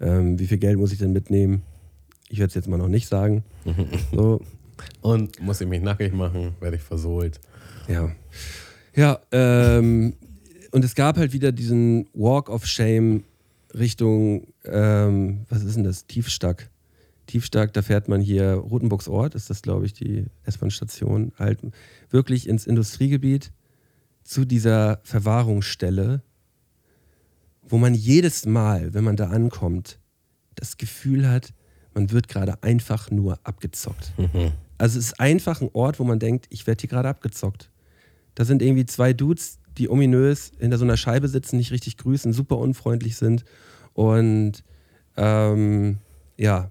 ähm, 0.00 0.38
wie 0.38 0.46
viel 0.46 0.58
Geld 0.58 0.78
muss 0.78 0.92
ich 0.92 0.98
denn 0.98 1.12
mitnehmen? 1.12 1.62
Ich 2.28 2.38
werde 2.38 2.48
es 2.48 2.54
jetzt 2.54 2.68
mal 2.68 2.78
noch 2.78 2.88
nicht 2.88 3.08
sagen. 3.08 3.44
So, 4.12 4.40
Und 5.00 5.40
muss 5.40 5.60
ich 5.60 5.68
mich 5.68 5.82
nackig 5.82 6.12
machen, 6.12 6.54
werde 6.60 6.76
ich 6.76 6.82
versohlt. 6.82 7.40
Ja. 7.88 8.10
Ja, 8.94 9.20
ähm, 9.30 10.14
und 10.72 10.84
es 10.84 10.94
gab 10.94 11.16
halt 11.16 11.32
wieder 11.32 11.52
diesen 11.52 12.08
Walk 12.14 12.48
of 12.50 12.66
Shame 12.66 13.24
Richtung, 13.74 14.48
ähm, 14.64 15.46
was 15.48 15.62
ist 15.62 15.76
denn 15.76 15.84
das? 15.84 16.06
Tiefstack. 16.06 16.68
Tiefstack, 17.26 17.72
da 17.72 17.82
fährt 17.82 18.08
man 18.08 18.20
hier, 18.20 18.54
Rotenburgs 18.54 19.08
Ort 19.08 19.34
ist 19.34 19.48
das, 19.48 19.62
glaube 19.62 19.86
ich, 19.86 19.94
die 19.94 20.26
S-Bahn-Station, 20.44 21.32
halt 21.38 21.60
wirklich 22.10 22.48
ins 22.48 22.66
Industriegebiet 22.66 23.52
zu 24.24 24.44
dieser 24.44 25.00
Verwahrungsstelle, 25.04 26.22
wo 27.72 27.78
man 27.78 27.94
jedes 27.94 28.44
Mal, 28.44 28.92
wenn 28.92 29.02
man 29.02 29.16
da 29.16 29.30
ankommt, 29.30 29.98
das 30.56 30.76
Gefühl 30.76 31.26
hat, 31.26 31.54
man 31.94 32.10
wird 32.10 32.28
gerade 32.28 32.62
einfach 32.62 33.10
nur 33.10 33.38
abgezockt. 33.44 34.12
Also 34.76 34.98
es 34.98 35.06
ist 35.06 35.20
einfach 35.20 35.62
ein 35.62 35.70
Ort, 35.72 35.98
wo 35.98 36.04
man 36.04 36.18
denkt, 36.18 36.46
ich 36.50 36.66
werde 36.66 36.82
hier 36.82 36.90
gerade 36.90 37.08
abgezockt. 37.08 37.70
Da 38.34 38.44
sind 38.44 38.60
irgendwie 38.60 38.84
zwei 38.84 39.14
Dudes, 39.14 39.58
die 39.78 39.88
ominös 39.88 40.52
hinter 40.58 40.76
so 40.76 40.84
einer 40.84 40.98
Scheibe 40.98 41.28
sitzen, 41.28 41.56
nicht 41.56 41.72
richtig 41.72 41.96
grüßen, 41.96 42.34
super 42.34 42.58
unfreundlich 42.58 43.16
sind 43.16 43.44
und 43.94 44.64
ähm, 45.16 45.96
ja, 46.36 46.70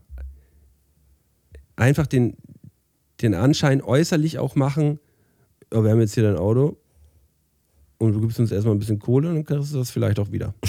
einfach 1.78 2.06
den, 2.06 2.38
den 3.22 3.34
Anschein 3.34 3.82
äußerlich 3.82 4.38
auch 4.38 4.54
machen, 4.54 5.00
oh, 5.72 5.84
wir 5.84 5.90
haben 5.90 6.00
jetzt 6.00 6.14
hier 6.14 6.24
dein 6.24 6.38
Auto 6.38 6.78
und 8.02 8.14
du 8.14 8.22
gibst 8.22 8.40
uns 8.40 8.52
erstmal 8.52 8.76
ein 8.76 8.80
bisschen 8.80 8.98
Kohle 8.98 9.30
und 9.30 9.36
dann 9.36 9.46
kriegst 9.46 9.74
du 9.74 9.78
das 9.78 9.92
vielleicht 9.92 10.20
auch 10.20 10.32
wieder. 10.32 10.54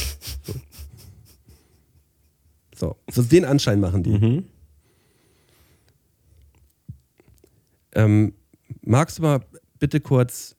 So, 2.74 2.96
so, 3.08 3.22
so 3.22 3.22
den 3.22 3.44
Anschein 3.44 3.78
machen 3.78 4.02
die. 4.02 4.10
Mhm. 4.10 4.44
Ähm, 7.92 8.34
magst 8.80 9.18
du 9.18 9.22
mal 9.22 9.40
bitte 9.78 10.00
kurz 10.00 10.56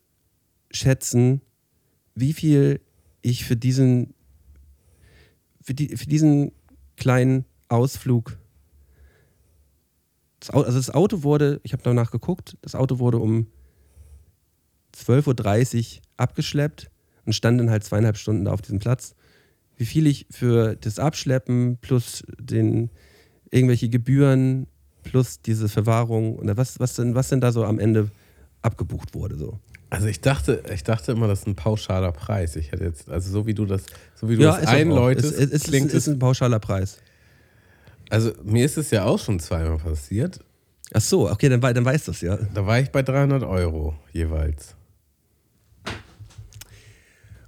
schätzen, 0.70 1.42
wie 2.14 2.32
viel 2.32 2.80
ich 3.20 3.44
für 3.44 3.56
diesen, 3.56 4.14
für, 5.60 5.74
die, 5.74 5.98
für 5.98 6.06
diesen 6.06 6.52
kleinen 6.96 7.44
Ausflug. 7.68 8.38
Das 10.40 10.48
Auto, 10.48 10.64
also 10.64 10.78
das 10.78 10.90
Auto 10.90 11.24
wurde, 11.24 11.60
ich 11.62 11.74
habe 11.74 11.82
danach 11.82 12.10
geguckt, 12.10 12.56
das 12.62 12.74
Auto 12.74 13.00
wurde 13.00 13.18
um 13.18 13.48
12.30 14.96 15.96
Uhr 15.96 16.02
abgeschleppt 16.16 16.90
und 17.24 17.32
stand 17.32 17.60
dann 17.60 17.70
halt 17.70 17.84
zweieinhalb 17.84 18.16
Stunden 18.16 18.44
da 18.44 18.52
auf 18.52 18.62
diesem 18.62 18.78
Platz. 18.78 19.14
Wie 19.76 19.86
viel 19.86 20.06
ich 20.06 20.26
für 20.30 20.76
das 20.76 20.98
Abschleppen 20.98 21.78
plus 21.80 22.22
den 22.38 22.90
irgendwelche 23.50 23.88
Gebühren 23.88 24.66
plus 25.02 25.40
diese 25.40 25.68
Verwahrung 25.68 26.36
oder 26.36 26.56
was, 26.56 26.80
was, 26.80 26.94
denn, 26.96 27.14
was 27.14 27.28
denn 27.28 27.40
da 27.40 27.52
so 27.52 27.64
am 27.64 27.78
Ende 27.78 28.10
abgebucht 28.62 29.14
wurde. 29.14 29.36
So. 29.36 29.58
Also 29.90 30.06
ich 30.06 30.20
dachte, 30.20 30.62
ich 30.72 30.82
dachte 30.82 31.12
immer, 31.12 31.28
das 31.28 31.40
ist 31.40 31.46
ein 31.46 31.54
pauschaler 31.54 32.12
Preis. 32.12 32.56
Ich 32.56 32.72
hätte 32.72 32.84
jetzt, 32.84 33.08
also 33.08 33.30
so 33.30 33.46
wie 33.46 33.54
du 33.54 33.66
das, 33.66 33.82
so 34.14 34.28
wie 34.28 34.36
du 34.36 34.42
Ja, 34.42 34.58
das 34.58 34.66
einläutest, 34.66 35.32
Es, 35.34 35.38
es, 35.38 35.50
es, 35.52 35.62
klingt 35.64 35.88
ist, 35.88 35.94
ist 35.94 36.06
es. 36.08 36.14
ein 36.14 36.18
pauschaler 36.18 36.58
Preis. 36.58 36.98
Also 38.10 38.32
mir 38.42 38.64
ist 38.64 38.76
es 38.76 38.90
ja 38.90 39.04
auch 39.04 39.18
schon 39.18 39.38
zweimal 39.40 39.78
passiert. 39.78 40.40
Ach 40.92 41.00
so, 41.00 41.30
okay, 41.30 41.48
dann, 41.48 41.60
dann 41.60 41.84
weißt 41.84 42.08
du 42.08 42.12
es 42.12 42.20
ja. 42.20 42.36
Da 42.36 42.66
war 42.66 42.78
ich 42.78 42.90
bei 42.90 43.02
300 43.02 43.42
Euro 43.42 43.94
jeweils. 44.12 44.74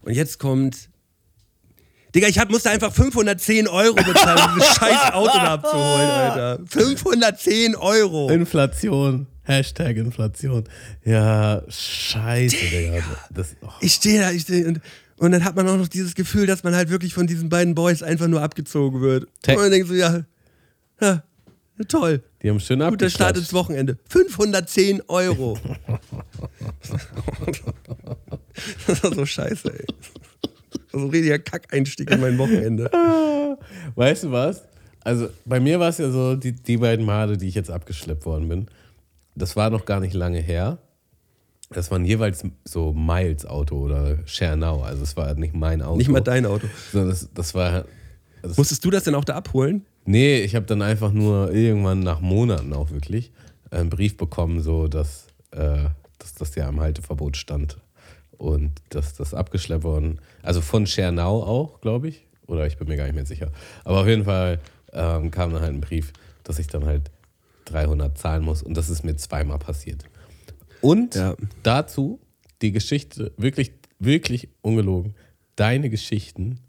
Und 0.06 0.14
jetzt 0.14 0.38
kommt 0.38 0.88
Digga, 2.14 2.28
ich 2.28 2.38
hab, 2.38 2.48
musste 2.50 2.70
einfach 2.70 2.94
510 2.94 3.68
Euro 3.68 3.94
bezahlen, 3.94 4.40
um 4.48 4.58
dieses 4.58 4.74
scheiß 4.76 5.12
Auto 5.12 5.36
da 5.36 5.54
abzuholen, 5.54 6.10
Alter. 6.10 6.60
510 6.66 7.76
Euro. 7.76 8.30
Inflation. 8.30 9.26
Hashtag 9.42 9.96
Inflation. 9.96 10.64
Ja, 11.04 11.62
scheiße, 11.68 12.56
Digga. 12.56 13.02
Das, 13.30 13.56
oh. 13.60 13.68
Ich 13.80 13.92
stehe 13.92 14.20
da, 14.20 14.30
ich 14.30 14.42
stehe 14.42 14.66
und, 14.66 14.80
und 15.18 15.32
dann 15.32 15.44
hat 15.44 15.56
man 15.56 15.68
auch 15.68 15.76
noch 15.76 15.88
dieses 15.88 16.14
Gefühl, 16.14 16.46
dass 16.46 16.64
man 16.64 16.74
halt 16.74 16.88
wirklich 16.88 17.12
von 17.12 17.26
diesen 17.26 17.50
beiden 17.50 17.74
Boys 17.74 18.02
einfach 18.02 18.28
nur 18.28 18.40
abgezogen 18.40 19.02
wird. 19.02 19.28
Te- 19.42 19.52
und 19.52 19.58
man 19.58 19.70
denkt 19.70 19.88
so, 19.88 19.94
ja, 19.94 20.24
ja 21.02 21.22
toll. 21.84 22.22
Die 22.42 22.50
haben 22.50 22.60
schön 22.60 22.80
Guter 22.80 23.10
Start 23.10 23.36
ins 23.36 23.52
Wochenende. 23.52 23.98
510 24.08 25.02
Euro. 25.08 25.58
das 28.86 29.02
war 29.02 29.14
so 29.14 29.26
scheiße, 29.26 29.72
ey. 29.72 29.86
Das 30.72 30.92
war 30.92 31.00
so 31.00 31.06
ein 31.06 31.10
richtiger 31.10 31.38
Kackeinstieg 31.38 32.10
in 32.10 32.20
mein 32.20 32.38
Wochenende. 32.38 32.90
Weißt 33.94 34.24
du 34.24 34.32
was? 34.32 34.62
Also 35.04 35.28
bei 35.44 35.60
mir 35.60 35.78
war 35.78 35.90
es 35.90 35.98
ja 35.98 36.10
so, 36.10 36.34
die, 36.34 36.52
die 36.52 36.78
beiden 36.78 37.04
Male, 37.06 37.36
die 37.36 37.46
ich 37.46 37.54
jetzt 37.54 37.70
abgeschleppt 37.70 38.26
worden 38.26 38.48
bin, 38.48 38.66
das 39.36 39.54
war 39.54 39.70
noch 39.70 39.84
gar 39.84 40.00
nicht 40.00 40.14
lange 40.14 40.40
her. 40.40 40.78
Das 41.70 41.90
waren 41.90 42.04
jeweils 42.04 42.44
so 42.64 42.92
Miles 42.92 43.44
Auto 43.44 43.76
oder 43.76 44.18
Share 44.26 44.56
Now. 44.56 44.82
Also 44.82 45.02
es 45.02 45.16
war 45.16 45.34
nicht 45.34 45.54
mein 45.54 45.82
Auto. 45.82 45.98
Nicht 45.98 46.08
mal 46.08 46.20
dein 46.20 46.46
Auto. 46.46 46.68
Sondern 46.92 47.10
das, 47.10 47.28
das 47.34 47.54
war. 47.54 47.84
Das, 48.42 48.56
Musstest 48.56 48.84
du 48.84 48.90
das 48.90 49.04
denn 49.04 49.14
auch 49.14 49.24
da 49.24 49.34
abholen? 49.34 49.84
Nee, 50.06 50.40
ich 50.40 50.54
habe 50.54 50.66
dann 50.66 50.82
einfach 50.82 51.12
nur 51.12 51.52
irgendwann 51.52 52.00
nach 52.00 52.20
Monaten 52.20 52.72
auch 52.72 52.90
wirklich 52.90 53.32
einen 53.70 53.90
Brief 53.90 54.16
bekommen, 54.16 54.62
so 54.62 54.88
dass, 54.88 55.26
äh, 55.50 55.88
dass 56.18 56.34
das 56.34 56.54
ja 56.54 56.68
im 56.68 56.80
Halteverbot 56.80 57.36
stand. 57.36 57.78
Und 58.38 58.72
dass 58.90 59.14
das 59.14 59.32
abgeschleppt 59.32 59.82
worden. 59.84 60.20
Also 60.42 60.60
von 60.60 60.84
Now 60.84 61.42
auch, 61.42 61.80
glaube 61.80 62.08
ich. 62.08 62.26
Oder 62.46 62.66
ich 62.66 62.76
bin 62.76 62.86
mir 62.86 62.96
gar 62.96 63.04
nicht 63.04 63.14
mehr 63.14 63.24
sicher. 63.24 63.50
Aber 63.84 64.00
auf 64.02 64.06
jeden 64.06 64.24
Fall 64.24 64.60
ähm, 64.92 65.30
kam 65.30 65.52
dann 65.52 65.62
halt 65.62 65.72
ein 65.72 65.80
Brief, 65.80 66.12
dass 66.44 66.58
ich 66.58 66.66
dann 66.66 66.84
halt 66.84 67.10
300 67.64 68.16
zahlen 68.18 68.44
muss. 68.44 68.62
Und 68.62 68.76
das 68.76 68.90
ist 68.90 69.04
mir 69.04 69.16
zweimal 69.16 69.58
passiert. 69.58 70.04
Und 70.82 71.14
Ja. 71.14 71.34
dazu 71.62 72.20
die 72.62 72.72
Geschichte, 72.72 73.32
wirklich, 73.38 73.72
wirklich 73.98 74.48
ungelogen, 74.62 75.14
deine 75.56 75.88
Geschichten 75.90 76.60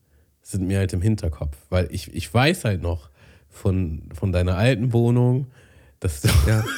sind 0.42 0.68
mir 0.68 0.80
halt 0.80 0.94
im 0.94 1.02
Hinterkopf. 1.02 1.58
Weil 1.70 1.90
ich, 1.92 2.14
ich 2.16 2.34
weiß 2.34 2.64
halt 2.64 2.82
noch 2.82 3.10
von, 3.58 4.04
von 4.14 4.32
deiner 4.32 4.56
alten 4.58 4.94
Wohnung, 4.94 5.48
dass 6.00 6.22
du, 6.22 6.30
Ja. 6.48 6.64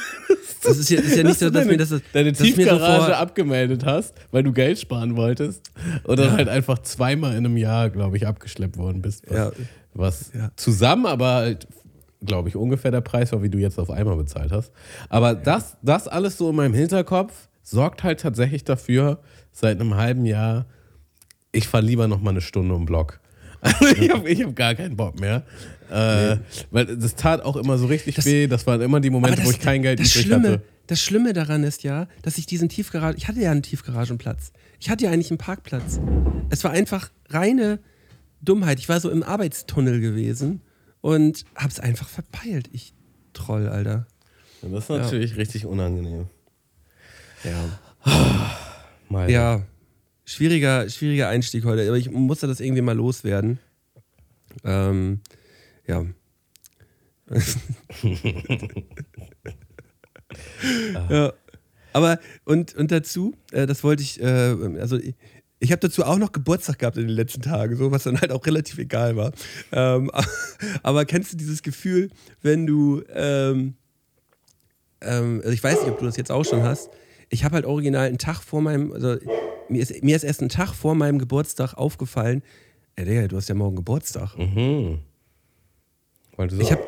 Das 0.62 0.76
ist 0.76 0.90
ja, 0.90 1.00
ist 1.00 1.16
ja 1.16 1.22
nicht 1.22 1.38
so, 1.38 1.46
dass 1.48 1.62
deine, 1.64 1.70
mir 1.72 1.78
das. 1.78 1.88
deine 2.12 2.32
dass 2.32 2.38
so 2.38 2.44
Tiefgarage 2.44 3.06
vor- 3.06 3.16
abgemeldet 3.16 3.86
hast, 3.86 4.12
weil 4.30 4.42
du 4.42 4.52
Geld 4.52 4.78
sparen 4.78 5.16
wolltest. 5.16 5.62
Und 6.04 6.18
dann 6.18 6.32
halt 6.32 6.48
einfach 6.50 6.80
zweimal 6.80 7.30
in 7.32 7.46
einem 7.46 7.56
Jahr, 7.56 7.88
glaube 7.88 8.18
ich, 8.18 8.26
abgeschleppt 8.26 8.76
worden 8.76 9.00
bist. 9.00 9.24
Was, 9.26 9.36
Ja. 9.36 9.52
was 9.94 10.32
Ja. 10.34 10.50
zusammen 10.56 11.06
aber 11.06 11.32
halt, 11.36 11.66
glaube 12.22 12.50
ich, 12.50 12.56
ungefähr 12.56 12.90
der 12.90 13.00
Preis 13.00 13.32
war, 13.32 13.42
wie 13.42 13.48
du 13.48 13.56
jetzt 13.56 13.78
auf 13.78 13.88
einmal 13.90 14.16
bezahlt 14.18 14.52
hast. 14.52 14.70
Aber 15.08 15.34
das, 15.34 15.78
das 15.80 16.06
alles 16.08 16.36
so 16.36 16.50
in 16.50 16.56
meinem 16.56 16.74
Hinterkopf 16.74 17.48
sorgt 17.62 18.02
halt 18.04 18.20
tatsächlich 18.20 18.62
dafür, 18.62 19.20
seit 19.52 19.80
einem 19.80 19.94
halben 19.94 20.26
Jahr, 20.26 20.66
ich 21.52 21.68
fahre 21.68 21.84
lieber 21.86 22.06
noch 22.06 22.20
mal 22.20 22.32
eine 22.32 22.42
Stunde 22.42 22.74
im 22.74 22.84
Block. 22.84 23.18
Also 23.60 23.86
ich 23.96 24.10
habe 24.10 24.28
hab 24.44 24.56
gar 24.56 24.74
keinen 24.74 24.96
Bock 24.96 25.18
mehr. 25.20 25.44
Äh, 25.90 26.36
Weil 26.70 26.96
das 26.96 27.14
tat 27.16 27.42
auch 27.42 27.56
immer 27.56 27.76
so 27.78 27.86
richtig 27.86 28.14
Das- 28.14 28.24
weh. 28.26 28.46
Das 28.46 28.66
waren 28.66 28.80
immer 28.80 29.00
die 29.00 29.10
Momente, 29.10 29.38
Aber 29.38 29.46
wo 29.46 29.50
ich 29.50 29.60
kein 29.60 29.82
Geld 29.82 30.00
das 30.00 30.10
übrig 30.14 30.26
Schlimme, 30.26 30.48
hatte. 30.52 30.62
Das 30.86 31.00
Schlimme 31.00 31.32
daran 31.32 31.62
ist 31.64 31.82
ja, 31.82 32.08
dass 32.22 32.38
ich 32.38 32.46
diesen 32.46 32.68
Tiefgarage, 32.68 33.16
ich 33.16 33.28
hatte 33.28 33.40
ja 33.40 33.50
einen 33.50 33.62
Tiefgaragenplatz. 33.62 34.52
Ich 34.80 34.88
hatte 34.90 35.04
ja 35.04 35.10
eigentlich 35.10 35.30
einen 35.30 35.38
Parkplatz. 35.38 36.00
Es 36.48 36.64
war 36.64 36.70
einfach 36.72 37.10
reine 37.28 37.78
Dummheit. 38.42 38.78
Ich 38.78 38.88
war 38.88 38.98
so 39.00 39.10
im 39.10 39.22
Arbeitstunnel 39.22 40.00
gewesen 40.00 40.62
und 41.00 41.44
hab's 41.54 41.78
einfach 41.80 42.08
verpeilt. 42.08 42.68
Ich 42.72 42.94
Troll, 43.32 43.68
Alter. 43.68 44.06
Und 44.62 44.72
das 44.72 44.84
ist 44.84 44.88
natürlich 44.90 45.36
richtig 45.36 45.64
unangenehm. 45.66 46.26
Ja. 47.44 48.12
Mal. 49.08 49.30
Ja, 49.30 49.62
schwieriger, 50.30 50.88
schwieriger 50.88 51.28
Einstieg 51.28 51.64
heute, 51.64 51.86
aber 51.86 51.98
ich 51.98 52.10
musste 52.10 52.46
das 52.46 52.60
irgendwie 52.60 52.82
mal 52.82 52.96
loswerden. 52.96 53.58
Ähm, 54.64 55.20
ja. 55.86 56.06
ja. 61.10 61.32
Aber 61.92 62.20
und, 62.44 62.76
und 62.76 62.92
dazu, 62.92 63.34
äh, 63.50 63.66
das 63.66 63.82
wollte 63.82 64.04
ich, 64.04 64.20
äh, 64.20 64.54
also 64.78 64.96
ich, 64.96 65.16
ich 65.58 65.72
habe 65.72 65.80
dazu 65.80 66.04
auch 66.04 66.18
noch 66.18 66.30
Geburtstag 66.30 66.78
gehabt 66.78 66.96
in 66.96 67.08
den 67.08 67.16
letzten 67.16 67.42
Tagen, 67.42 67.76
so 67.76 67.90
was 67.90 68.04
dann 68.04 68.20
halt 68.20 68.30
auch 68.30 68.46
relativ 68.46 68.78
egal 68.78 69.16
war. 69.16 69.32
Ähm, 69.72 70.12
aber 70.84 71.04
kennst 71.04 71.32
du 71.32 71.36
dieses 71.36 71.62
Gefühl, 71.62 72.10
wenn 72.40 72.66
du, 72.66 73.02
ähm, 73.12 73.74
ähm, 75.00 75.40
also 75.42 75.50
ich 75.50 75.62
weiß 75.62 75.80
nicht, 75.80 75.90
ob 75.90 75.98
du 75.98 76.04
das 76.04 76.16
jetzt 76.16 76.30
auch 76.30 76.44
schon 76.44 76.62
hast. 76.62 76.88
Ich 77.30 77.42
habe 77.44 77.56
halt 77.56 77.64
original 77.64 78.06
einen 78.06 78.18
Tag 78.18 78.42
vor 78.42 78.60
meinem, 78.62 78.92
also 78.92 79.16
mir 79.70 79.82
ist, 79.82 80.02
mir 80.02 80.16
ist 80.16 80.24
erst 80.24 80.42
ein 80.42 80.48
Tag 80.48 80.74
vor 80.74 80.94
meinem 80.94 81.18
Geburtstag 81.18 81.74
aufgefallen, 81.74 82.42
ey 82.96 83.04
Digga, 83.04 83.28
du 83.28 83.36
hast 83.36 83.48
ja 83.48 83.54
morgen 83.54 83.76
Geburtstag. 83.76 84.36
Mhm. 84.36 84.98
Weil 86.36 86.48
du 86.48 86.56
so, 86.56 86.62
Ich 86.62 86.72
habe 86.72 86.82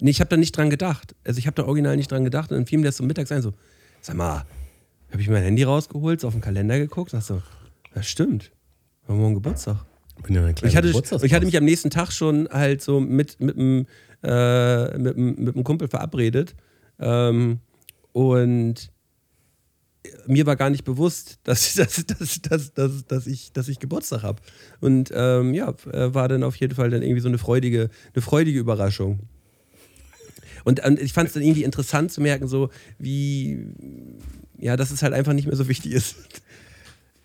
nee, 0.00 0.10
ich 0.10 0.20
hab 0.20 0.28
da 0.28 0.36
nicht 0.36 0.56
dran 0.56 0.70
gedacht. 0.70 1.14
Also 1.24 1.38
ich 1.38 1.46
habe 1.46 1.54
da 1.54 1.64
original 1.64 1.96
nicht 1.96 2.10
dran 2.10 2.24
gedacht 2.24 2.50
und 2.50 2.58
dann 2.58 2.66
fiel 2.66 2.78
mir 2.78 2.86
das 2.86 2.96
so 2.96 3.04
mittags 3.04 3.32
ein, 3.32 3.42
so, 3.42 3.52
sag 4.00 4.16
mal, 4.16 4.44
habe 5.10 5.22
ich 5.22 5.28
mein 5.28 5.42
Handy 5.42 5.62
rausgeholt, 5.62 6.20
so 6.20 6.28
auf 6.28 6.34
den 6.34 6.40
Kalender 6.40 6.78
geguckt 6.78 7.14
und 7.14 7.22
so, 7.22 7.42
das 7.94 8.06
stimmt, 8.06 8.52
wir 9.06 9.14
haben 9.14 9.20
morgen 9.20 9.34
Geburtstag. 9.34 9.84
bin 10.22 10.34
ja 10.34 10.40
eine 10.40 10.50
Und 10.50 10.56
kleine 10.56 10.70
ich 10.70 10.76
hatte, 10.76 11.24
ich 11.24 11.34
hatte 11.34 11.46
mich 11.46 11.56
am 11.56 11.64
nächsten 11.64 11.90
Tag 11.90 12.12
schon 12.12 12.48
halt 12.50 12.82
so 12.82 13.00
mit, 13.00 13.40
mit, 13.40 13.56
einem, 13.56 13.86
äh, 14.22 14.98
mit, 14.98 15.16
mit 15.16 15.54
einem 15.54 15.64
Kumpel 15.64 15.88
verabredet. 15.88 16.54
Ähm, 16.98 17.60
und 18.12 18.90
mir 20.26 20.46
war 20.46 20.56
gar 20.56 20.70
nicht 20.70 20.84
bewusst, 20.84 21.38
dass, 21.44 21.74
dass, 21.76 22.04
dass, 22.06 22.40
dass, 22.42 22.72
dass, 22.72 23.06
dass, 23.06 23.26
ich, 23.26 23.52
dass 23.52 23.68
ich 23.68 23.78
Geburtstag 23.78 24.22
habe. 24.22 24.40
Und 24.80 25.10
ähm, 25.14 25.54
ja, 25.54 25.74
äh, 25.92 26.14
war 26.14 26.28
dann 26.28 26.42
auf 26.42 26.56
jeden 26.56 26.74
Fall 26.74 26.90
dann 26.90 27.02
irgendwie 27.02 27.20
so 27.20 27.28
eine 27.28 27.38
freudige, 27.38 27.90
eine 28.14 28.22
freudige 28.22 28.58
Überraschung. 28.58 29.20
Und, 30.64 30.84
und 30.84 31.00
ich 31.00 31.12
fand 31.12 31.28
es 31.28 31.34
dann 31.34 31.44
irgendwie 31.44 31.62
interessant 31.62 32.10
zu 32.10 32.20
merken, 32.20 32.48
so 32.48 32.70
wie, 32.98 33.66
ja, 34.58 34.76
dass 34.76 34.90
es 34.90 35.02
halt 35.02 35.14
einfach 35.14 35.32
nicht 35.32 35.46
mehr 35.46 35.56
so 35.56 35.68
wichtig 35.68 35.92
ist. 35.92 36.16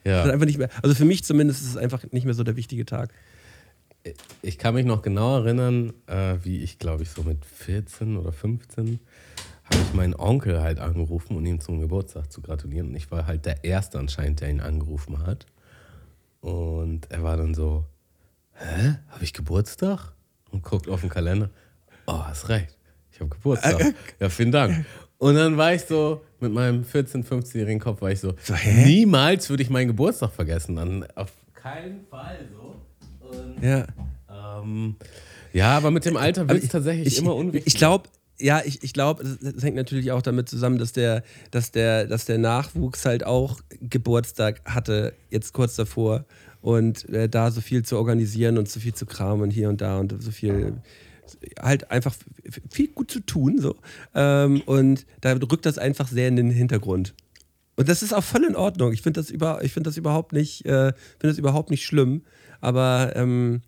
ja. 0.05 0.23
Einfach 0.23 0.45
nicht 0.45 0.59
mehr, 0.59 0.69
also 0.83 0.93
für 0.93 1.05
mich 1.05 1.23
zumindest 1.23 1.61
ist 1.61 1.69
es 1.69 1.77
einfach 1.77 2.03
nicht 2.11 2.25
mehr 2.25 2.35
so 2.35 2.43
der 2.43 2.55
wichtige 2.55 2.85
Tag. 2.85 3.11
Ich 4.41 4.57
kann 4.57 4.73
mich 4.73 4.85
noch 4.85 5.01
genau 5.01 5.37
erinnern, 5.37 5.93
äh, 6.07 6.35
wie 6.43 6.63
ich, 6.63 6.79
glaube 6.79 7.03
ich, 7.03 7.09
so 7.09 7.23
mit 7.23 7.45
14 7.45 8.17
oder 8.17 8.31
15 8.31 8.99
habe 9.71 9.83
ich 9.83 9.93
meinen 9.93 10.13
Onkel 10.15 10.61
halt 10.61 10.79
angerufen, 10.79 11.37
um 11.37 11.45
ihm 11.45 11.59
zum 11.61 11.79
Geburtstag 11.79 12.31
zu 12.31 12.41
gratulieren. 12.41 12.89
Und 12.89 12.95
ich 12.95 13.09
war 13.09 13.25
halt 13.25 13.45
der 13.45 13.63
Erste 13.63 13.99
anscheinend, 13.99 14.41
der 14.41 14.49
ihn 14.49 14.59
angerufen 14.59 15.25
hat. 15.25 15.45
Und 16.41 17.09
er 17.09 17.23
war 17.23 17.37
dann 17.37 17.53
so, 17.53 17.85
hä, 18.53 18.95
habe 19.09 19.23
ich 19.23 19.33
Geburtstag? 19.33 20.13
Und 20.51 20.63
guckt 20.63 20.89
auf 20.89 20.99
den 21.01 21.09
Kalender. 21.09 21.49
Oh, 22.05 22.19
hast 22.25 22.49
recht, 22.49 22.77
ich 23.11 23.19
habe 23.21 23.29
Geburtstag. 23.29 23.93
Ja, 24.19 24.29
vielen 24.29 24.51
Dank. 24.51 24.85
Und 25.17 25.35
dann 25.35 25.55
war 25.55 25.73
ich 25.73 25.83
so, 25.83 26.21
mit 26.41 26.51
meinem 26.51 26.83
14-, 26.83 27.23
15-jährigen 27.25 27.79
Kopf 27.79 28.01
war 28.01 28.11
ich 28.11 28.19
so, 28.19 28.33
So, 28.43 28.53
niemals 28.83 29.49
würde 29.49 29.63
ich 29.63 29.69
meinen 29.69 29.87
Geburtstag 29.87 30.31
vergessen. 30.31 30.75
Dann 30.75 31.05
auf 31.15 31.31
keinen 31.53 32.05
Fall 32.07 32.39
so. 32.51 32.75
Und 33.29 33.63
Ja. 33.63 33.85
ähm, 34.29 34.95
ja, 35.53 35.77
aber 35.77 35.91
mit 35.91 36.03
dem 36.05 36.17
Alter 36.17 36.49
wird 36.49 36.63
es 36.63 36.69
tatsächlich 36.69 37.07
ich, 37.07 37.19
immer 37.19 37.35
unwichtiger. 37.35 37.67
Ich 37.67 37.75
glaube, 37.75 38.09
ja, 38.41 38.61
ich, 38.65 38.83
ich 38.83 38.93
glaube, 38.93 39.23
das, 39.23 39.63
hängt 39.63 39.75
natürlich 39.75 40.11
auch 40.11 40.21
damit 40.21 40.49
zusammen, 40.49 40.77
dass 40.77 40.93
der, 40.93 41.23
dass, 41.51 41.71
der, 41.71 42.05
dass 42.05 42.25
der 42.25 42.37
Nachwuchs 42.37 43.05
halt 43.05 43.25
auch 43.25 43.59
Geburtstag 43.81 44.61
hatte, 44.65 45.13
jetzt 45.29 45.53
kurz 45.53 45.75
davor. 45.75 46.25
Und 46.61 47.09
äh, 47.09 47.27
da 47.27 47.49
so 47.49 47.61
viel 47.61 47.83
zu 47.83 47.97
organisieren 47.97 48.57
und 48.57 48.69
so 48.69 48.79
viel 48.79 48.93
zu 48.93 49.05
kramen 49.05 49.41
und 49.41 49.51
hier 49.51 49.69
und 49.69 49.81
da 49.81 49.99
und 49.99 50.21
so 50.21 50.31
viel 50.31 50.81
halt 51.59 51.89
einfach 51.91 52.13
viel 52.69 52.87
gut 52.89 53.09
zu 53.09 53.19
tun. 53.21 53.59
So. 53.59 53.75
Ähm, 54.13 54.61
und 54.65 55.05
da 55.21 55.33
rückt 55.33 55.65
das 55.65 55.77
einfach 55.77 56.07
sehr 56.07 56.27
in 56.27 56.35
den 56.35 56.51
Hintergrund. 56.51 57.13
Und 57.75 57.89
das 57.89 58.03
ist 58.03 58.13
auch 58.13 58.23
voll 58.23 58.43
in 58.43 58.55
Ordnung. 58.55 58.91
Ich 58.93 59.01
finde 59.01 59.19
das, 59.19 59.29
über, 59.29 59.59
find 59.59 59.87
das, 59.87 59.97
überhaupt 59.97 60.33
nicht, 60.33 60.65
äh, 60.65 60.93
find 61.19 61.31
das 61.31 61.37
überhaupt 61.37 61.71
nicht 61.71 61.85
schlimm. 61.85 62.21
Aber 62.59 63.13
ähm, 63.15 63.61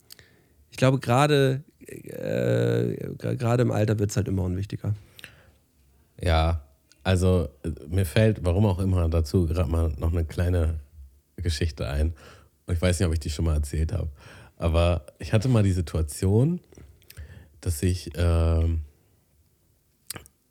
ich 0.69 0.77
glaube, 0.77 0.99
gerade 0.99 1.63
äh, 1.87 3.09
gerade 3.17 3.63
im 3.63 3.71
Alter 3.71 3.99
wird 3.99 4.09
es 4.11 4.17
halt 4.17 4.27
immer 4.27 4.43
unwichtiger. 4.43 4.93
Ja, 6.21 6.63
also 7.03 7.49
äh, 7.63 7.69
mir 7.87 8.05
fällt, 8.05 8.45
warum 8.45 8.65
auch 8.65 8.79
immer, 8.79 9.07
dazu 9.09 9.45
gerade 9.45 9.69
mal 9.69 9.91
noch 9.97 10.11
eine 10.11 10.25
kleine 10.25 10.79
Geschichte 11.35 11.87
ein. 11.87 12.13
Und 12.65 12.75
ich 12.75 12.81
weiß 12.81 12.99
nicht, 12.99 13.07
ob 13.07 13.13
ich 13.13 13.19
die 13.19 13.29
schon 13.29 13.45
mal 13.45 13.55
erzählt 13.55 13.91
habe. 13.91 14.09
Aber 14.57 15.05
ich 15.19 15.33
hatte 15.33 15.49
mal 15.49 15.63
die 15.63 15.73
Situation, 15.73 16.61
dass 17.59 17.83
ich 17.83 18.11
ähm, 18.15 18.81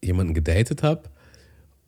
jemanden 0.03 0.35
gedatet 0.35 0.83
habe 0.83 1.03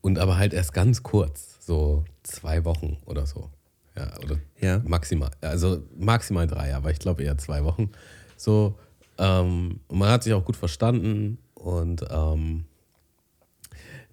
und 0.00 0.18
aber 0.18 0.38
halt 0.38 0.54
erst 0.54 0.72
ganz 0.72 1.02
kurz, 1.02 1.58
so 1.60 2.04
zwei 2.22 2.64
Wochen 2.64 2.98
oder 3.04 3.26
so. 3.26 3.50
Ja, 3.96 4.12
oder 4.22 4.38
Ja. 4.60 4.80
maximal, 4.84 5.30
also 5.40 5.82
maximal 5.96 6.46
drei, 6.46 6.74
aber 6.74 6.90
ich 6.90 6.98
glaube 6.98 7.22
eher 7.22 7.38
zwei 7.38 7.64
Wochen. 7.64 7.90
So, 8.36 8.78
ähm, 9.18 9.80
man 9.90 10.10
hat 10.10 10.22
sich 10.22 10.32
auch 10.32 10.44
gut 10.44 10.56
verstanden 10.56 11.38
und 11.54 12.04
ähm, 12.10 12.64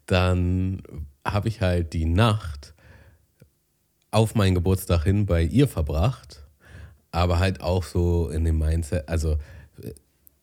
dann 0.05 0.84
habe 1.25 1.48
ich 1.48 1.62
halt 1.62 1.93
die 1.93 2.05
Nacht 2.05 2.74
auf 4.12 4.36
meinen 4.36 4.55
Geburtstag 4.55 5.03
hin 5.03 5.25
bei 5.25 5.43
ihr 5.43 5.67
verbracht, 5.67 6.43
aber 7.12 7.39
halt 7.39 7.62
auch 7.62 7.84
so 7.84 8.29
in 8.29 8.43
dem 8.43 8.58
Mindset, 8.58 9.08
also 9.08 9.38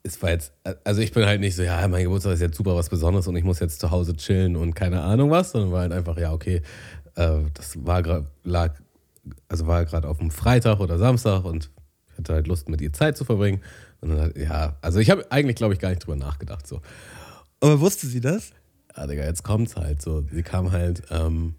es 0.02 0.22
war 0.22 0.30
jetzt, 0.30 0.52
also 0.84 1.00
ich 1.00 1.12
bin 1.12 1.26
halt 1.26 1.40
nicht 1.40 1.54
so, 1.54 1.62
ja, 1.62 1.86
mein 1.88 2.04
Geburtstag 2.04 2.34
ist 2.34 2.40
jetzt 2.40 2.56
super 2.56 2.74
was 2.74 2.88
Besonderes 2.88 3.26
und 3.26 3.36
ich 3.36 3.44
muss 3.44 3.60
jetzt 3.60 3.80
zu 3.80 3.90
Hause 3.90 4.16
chillen 4.16 4.56
und 4.56 4.74
keine 4.74 5.02
Ahnung 5.02 5.30
was, 5.30 5.50
sondern 5.50 5.72
war 5.72 5.80
halt 5.80 5.92
einfach, 5.92 6.16
ja, 6.18 6.32
okay, 6.32 6.62
äh, 7.14 7.40
das 7.54 7.84
war 7.84 8.02
gerade, 8.02 8.26
lag, 8.44 8.74
also 9.48 9.66
war 9.66 9.84
gerade 9.84 10.08
auf 10.08 10.20
einem 10.20 10.30
Freitag 10.30 10.80
oder 10.80 10.98
Samstag 10.98 11.44
und 11.44 11.70
hatte 12.16 12.32
halt 12.32 12.46
Lust, 12.46 12.68
mit 12.68 12.80
ihr 12.80 12.92
Zeit 12.92 13.16
zu 13.16 13.24
verbringen. 13.24 13.60
Und 14.00 14.16
dann, 14.16 14.32
ja, 14.36 14.76
also 14.80 14.98
ich 15.00 15.10
habe 15.10 15.30
eigentlich, 15.32 15.56
glaube 15.56 15.74
ich, 15.74 15.80
gar 15.80 15.88
nicht 15.90 16.00
drüber 16.06 16.16
nachgedacht. 16.16 16.66
So, 16.66 16.80
Aber 17.60 17.80
wusste 17.80 18.06
sie 18.06 18.20
das? 18.20 18.52
ja, 18.96 19.06
Digga, 19.06 19.24
jetzt 19.24 19.42
kommt's 19.44 19.76
halt 19.76 20.02
so. 20.02 20.24
Sie 20.32 20.42
kam 20.42 20.72
halt 20.72 21.02
ähm, 21.10 21.54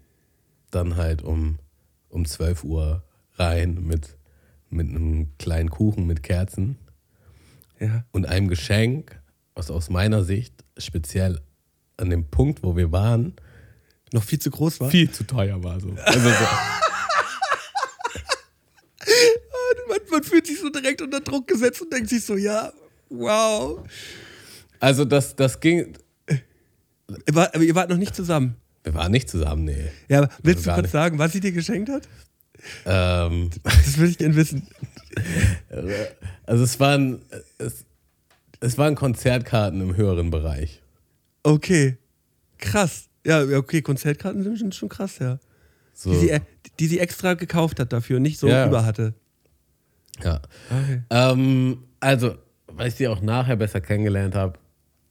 dann 0.70 0.96
halt 0.96 1.22
um, 1.22 1.58
um 2.08 2.24
12 2.26 2.64
Uhr 2.64 3.02
rein 3.34 3.82
mit, 3.86 4.16
mit 4.68 4.88
einem 4.88 5.28
kleinen 5.38 5.70
Kuchen 5.70 6.06
mit 6.06 6.22
Kerzen 6.22 6.76
Ja. 7.78 8.04
und 8.12 8.26
einem 8.26 8.48
Geschenk, 8.48 9.20
was 9.54 9.70
aus 9.70 9.88
meiner 9.90 10.22
Sicht 10.24 10.64
speziell 10.78 11.40
an 11.96 12.10
dem 12.10 12.26
Punkt, 12.30 12.62
wo 12.62 12.76
wir 12.76 12.92
waren, 12.92 13.34
Noch 14.12 14.22
viel 14.24 14.38
zu 14.38 14.50
groß 14.50 14.80
war? 14.80 14.90
viel 14.90 15.10
zu 15.10 15.24
teuer 15.26 15.62
war. 15.62 15.80
So. 15.80 15.94
Also 16.04 16.20
so, 16.28 16.34
Man, 19.88 19.98
man 20.10 20.22
fühlt 20.22 20.46
sich 20.46 20.59
so 20.74 20.80
direkt 20.80 21.02
unter 21.02 21.20
Druck 21.20 21.46
gesetzt 21.48 21.80
und 21.82 21.92
denkt 21.92 22.08
sich 22.08 22.24
so, 22.24 22.36
ja, 22.36 22.72
wow. 23.08 23.80
also 24.78 25.04
das, 25.04 25.34
das 25.36 25.58
ging, 25.60 25.94
Ihr 26.28 27.34
wart, 27.34 27.54
aber 27.54 27.64
ihr 27.64 27.74
wart 27.74 27.90
noch 27.90 27.96
nicht 27.96 28.14
zusammen. 28.14 28.54
wir 28.84 28.94
waren 28.94 29.10
nicht 29.10 29.28
zusammen, 29.28 29.64
nee. 29.64 29.90
Ja, 30.08 30.18
aber 30.18 30.30
willst 30.44 30.64
du 30.66 30.70
kurz 30.70 30.82
nicht. 30.84 30.92
sagen, 30.92 31.18
was 31.18 31.32
sie 31.32 31.40
dir 31.40 31.50
geschenkt 31.52 31.88
hat? 31.90 32.08
Ähm, 32.86 33.50
Das 33.64 33.98
würde 33.98 34.10
ich 34.12 34.18
gerne 34.18 34.36
wissen. 34.36 34.68
also 36.46 36.62
es 36.64 36.78
waren, 36.78 37.22
es, 37.58 37.84
es 38.60 38.78
waren 38.78 38.94
Konzertkarten 38.94 39.80
im 39.80 39.96
höheren 39.96 40.30
Bereich. 40.30 40.80
Okay. 41.42 41.96
Krass. 42.58 43.08
Ja, 43.26 43.42
okay, 43.42 43.82
Konzertkarten 43.82 44.42
sind 44.42 44.58
schon, 44.58 44.72
schon 44.72 44.88
krass, 44.88 45.18
ja. 45.18 45.38
So, 45.94 46.10
Die, 46.12 46.18
sie, 46.18 46.30
äh, 46.30 46.40
die 46.78 46.86
sie 46.86 46.98
extra 47.00 47.34
gekauft 47.34 47.80
hat 47.80 47.92
dafür 47.92 48.16
und 48.18 48.22
nicht 48.22 48.38
so 48.38 48.48
Ja. 48.48 48.66
über 48.66 48.84
hatte. 48.84 49.14
Ja. 50.24 50.40
Okay. 50.70 51.02
Ähm, 51.10 51.78
also, 52.00 52.34
weil 52.68 52.88
ich 52.88 52.94
sie 52.94 53.08
auch 53.08 53.20
nachher 53.20 53.56
besser 53.56 53.80
kennengelernt 53.80 54.34
habe, 54.34 54.58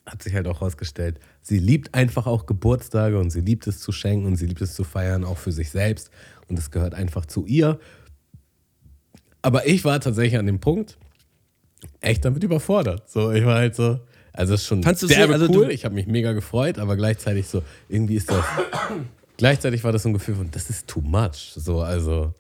hat 0.05 0.23
sich 0.23 0.33
halt 0.33 0.47
auch 0.47 0.61
herausgestellt, 0.61 1.19
sie 1.41 1.59
liebt 1.59 1.93
einfach 1.93 2.25
auch 2.25 2.45
Geburtstage 2.47 3.19
und 3.19 3.29
sie 3.29 3.41
liebt 3.41 3.67
es 3.67 3.79
zu 3.79 3.91
schenken 3.91 4.25
und 4.25 4.37
sie 4.37 4.47
liebt 4.47 4.61
es 4.61 4.73
zu 4.73 4.83
feiern, 4.83 5.23
auch 5.23 5.37
für 5.37 5.51
sich 5.51 5.69
selbst. 5.69 6.09
Und 6.47 6.57
es 6.57 6.71
gehört 6.71 6.95
einfach 6.95 7.25
zu 7.27 7.45
ihr. 7.45 7.79
Aber 9.41 9.67
ich 9.67 9.85
war 9.85 9.99
tatsächlich 9.99 10.37
an 10.39 10.45
dem 10.47 10.59
Punkt 10.59 10.97
echt 12.01 12.25
damit 12.25 12.43
überfordert. 12.43 13.09
So, 13.09 13.31
ich 13.31 13.45
war 13.45 13.55
halt 13.55 13.75
so, 13.75 13.99
also 14.33 14.53
es 14.53 14.61
ist 14.61 14.67
schon 14.67 14.83
Fandst 14.83 15.03
du 15.03 15.07
derbe 15.07 15.33
so- 15.37 15.43
also 15.45 15.53
cool, 15.53 15.65
du- 15.67 15.71
ich 15.73 15.85
habe 15.85 15.95
mich 15.95 16.07
mega 16.07 16.33
gefreut, 16.33 16.77
aber 16.79 16.95
gleichzeitig 16.97 17.47
so, 17.47 17.61
irgendwie 17.87 18.15
ist 18.15 18.29
das, 18.31 18.43
gleichzeitig 19.37 19.83
war 19.83 19.91
das 19.91 20.03
so 20.03 20.09
ein 20.09 20.13
Gefühl 20.13 20.35
von, 20.35 20.51
das 20.51 20.69
ist 20.69 20.87
too 20.87 21.01
much. 21.01 21.53
So, 21.55 21.81
also, 21.81 22.33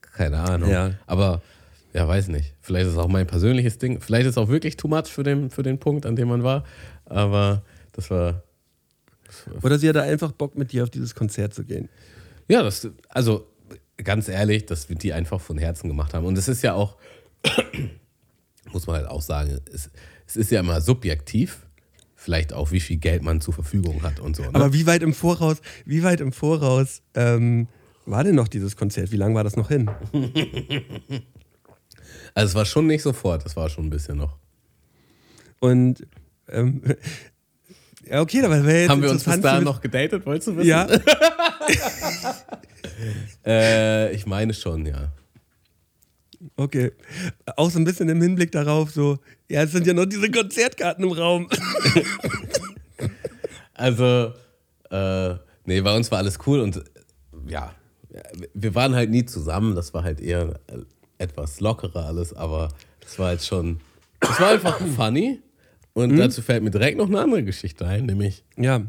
keine 0.00 0.38
Ahnung. 0.38 0.70
Ja. 0.70 0.92
Aber, 1.06 1.42
ja, 1.96 2.06
weiß 2.06 2.28
nicht. 2.28 2.52
Vielleicht 2.60 2.88
ist 2.88 2.92
es 2.92 2.98
auch 2.98 3.08
mein 3.08 3.26
persönliches 3.26 3.78
Ding. 3.78 4.02
Vielleicht 4.02 4.26
ist 4.26 4.32
es 4.32 4.38
auch 4.38 4.50
wirklich 4.50 4.76
too 4.76 4.86
much 4.86 5.06
für 5.06 5.22
den, 5.22 5.48
für 5.48 5.62
den 5.62 5.78
Punkt, 5.78 6.04
an 6.04 6.14
dem 6.14 6.28
man 6.28 6.42
war. 6.42 6.62
Aber 7.06 7.62
das 7.92 8.10
war, 8.10 8.42
Oder 9.62 9.78
sie 9.78 9.88
hatte 9.88 10.02
einfach 10.02 10.32
Bock, 10.32 10.58
mit 10.58 10.72
dir 10.72 10.82
auf 10.82 10.90
dieses 10.90 11.14
Konzert 11.14 11.54
zu 11.54 11.64
gehen. 11.64 11.88
ja, 12.48 12.62
das, 12.62 12.86
also 13.08 13.46
ganz 13.96 14.28
ehrlich, 14.28 14.66
dass 14.66 14.90
wir 14.90 14.96
die 14.96 15.14
einfach 15.14 15.40
von 15.40 15.56
Herzen 15.56 15.88
gemacht 15.88 16.12
haben. 16.12 16.26
Und 16.26 16.36
es 16.36 16.48
ist 16.48 16.60
ja 16.60 16.74
auch, 16.74 16.98
muss 18.72 18.86
man 18.86 18.96
halt 18.96 19.08
auch 19.08 19.22
sagen, 19.22 19.58
es, 19.72 19.90
es 20.26 20.36
ist 20.36 20.50
ja 20.50 20.60
immer 20.60 20.82
subjektiv. 20.82 21.66
Vielleicht 22.14 22.52
auch, 22.52 22.72
wie 22.72 22.80
viel 22.80 22.98
Geld 22.98 23.22
man 23.22 23.40
zur 23.40 23.54
Verfügung 23.54 24.02
hat 24.02 24.20
und 24.20 24.36
so. 24.36 24.42
Ne? 24.42 24.50
Aber 24.52 24.74
wie 24.74 24.86
weit 24.86 25.02
im 25.02 25.14
Voraus, 25.14 25.62
wie 25.86 26.02
weit 26.02 26.20
im 26.20 26.32
Voraus 26.32 27.00
ähm, 27.14 27.68
war 28.04 28.22
denn 28.22 28.34
noch 28.34 28.48
dieses 28.48 28.76
Konzert? 28.76 29.12
Wie 29.12 29.16
lange 29.16 29.34
war 29.34 29.44
das 29.44 29.56
noch 29.56 29.68
hin? 29.68 29.90
also 32.34 32.50
es 32.50 32.54
war 32.54 32.64
schon 32.64 32.86
nicht 32.86 33.02
sofort, 33.02 33.44
es 33.46 33.56
war 33.56 33.68
schon 33.68 33.86
ein 33.86 33.90
bisschen 33.90 34.18
noch. 34.18 34.36
Und 35.60 36.06
ähm, 36.48 36.82
ja, 38.08 38.20
okay, 38.20 38.42
aber 38.44 38.64
wäre 38.64 38.80
jetzt 38.82 38.90
Haben 38.90 39.02
wir 39.02 39.10
uns 39.10 39.24
bis 39.24 39.40
dahin 39.40 39.60
wissen- 39.60 39.64
noch 39.64 39.80
gedatet, 39.80 40.24
wolltest 40.26 40.48
du 40.48 40.56
wissen? 40.56 40.68
Ja, 40.68 40.86
Äh, 43.44 44.14
ich 44.14 44.26
meine 44.26 44.54
schon, 44.54 44.86
ja. 44.86 45.12
okay. 46.56 46.92
Auch 47.56 47.70
so 47.70 47.78
ein 47.78 47.84
bisschen 47.84 48.08
im 48.08 48.20
Hinblick 48.22 48.50
darauf, 48.52 48.90
so, 48.90 49.18
ja, 49.50 49.62
es 49.62 49.72
sind 49.72 49.86
ja 49.86 49.92
noch 49.92 50.06
diese 50.06 50.30
Konzertkarten 50.30 51.04
im 51.04 51.12
Raum. 51.12 51.48
Also, 53.78 54.32
äh, 54.90 55.34
nee, 55.66 55.82
bei 55.82 55.94
uns 55.94 56.10
war 56.10 56.16
alles 56.18 56.38
cool 56.46 56.60
und 56.60 56.82
ja, 57.46 57.74
wir 58.54 58.74
waren 58.74 58.94
halt 58.94 59.10
nie 59.10 59.26
zusammen. 59.26 59.74
Das 59.74 59.92
war 59.92 60.02
halt 60.02 60.18
eher 60.18 60.58
etwas 61.18 61.60
lockerer 61.60 62.06
alles, 62.06 62.32
aber 62.32 62.68
es 63.04 63.18
war 63.18 63.28
halt 63.28 63.42
schon, 63.42 63.80
es 64.20 64.40
war 64.40 64.50
einfach 64.50 64.78
funny. 64.96 65.40
Und 65.94 66.16
dazu 66.18 66.42
fällt 66.42 66.62
mir 66.62 66.70
direkt 66.70 66.98
noch 66.98 67.08
eine 67.08 67.20
andere 67.20 67.42
Geschichte 67.42 67.86
ein, 67.86 68.04
nämlich 68.04 68.44
Ja, 68.58 68.82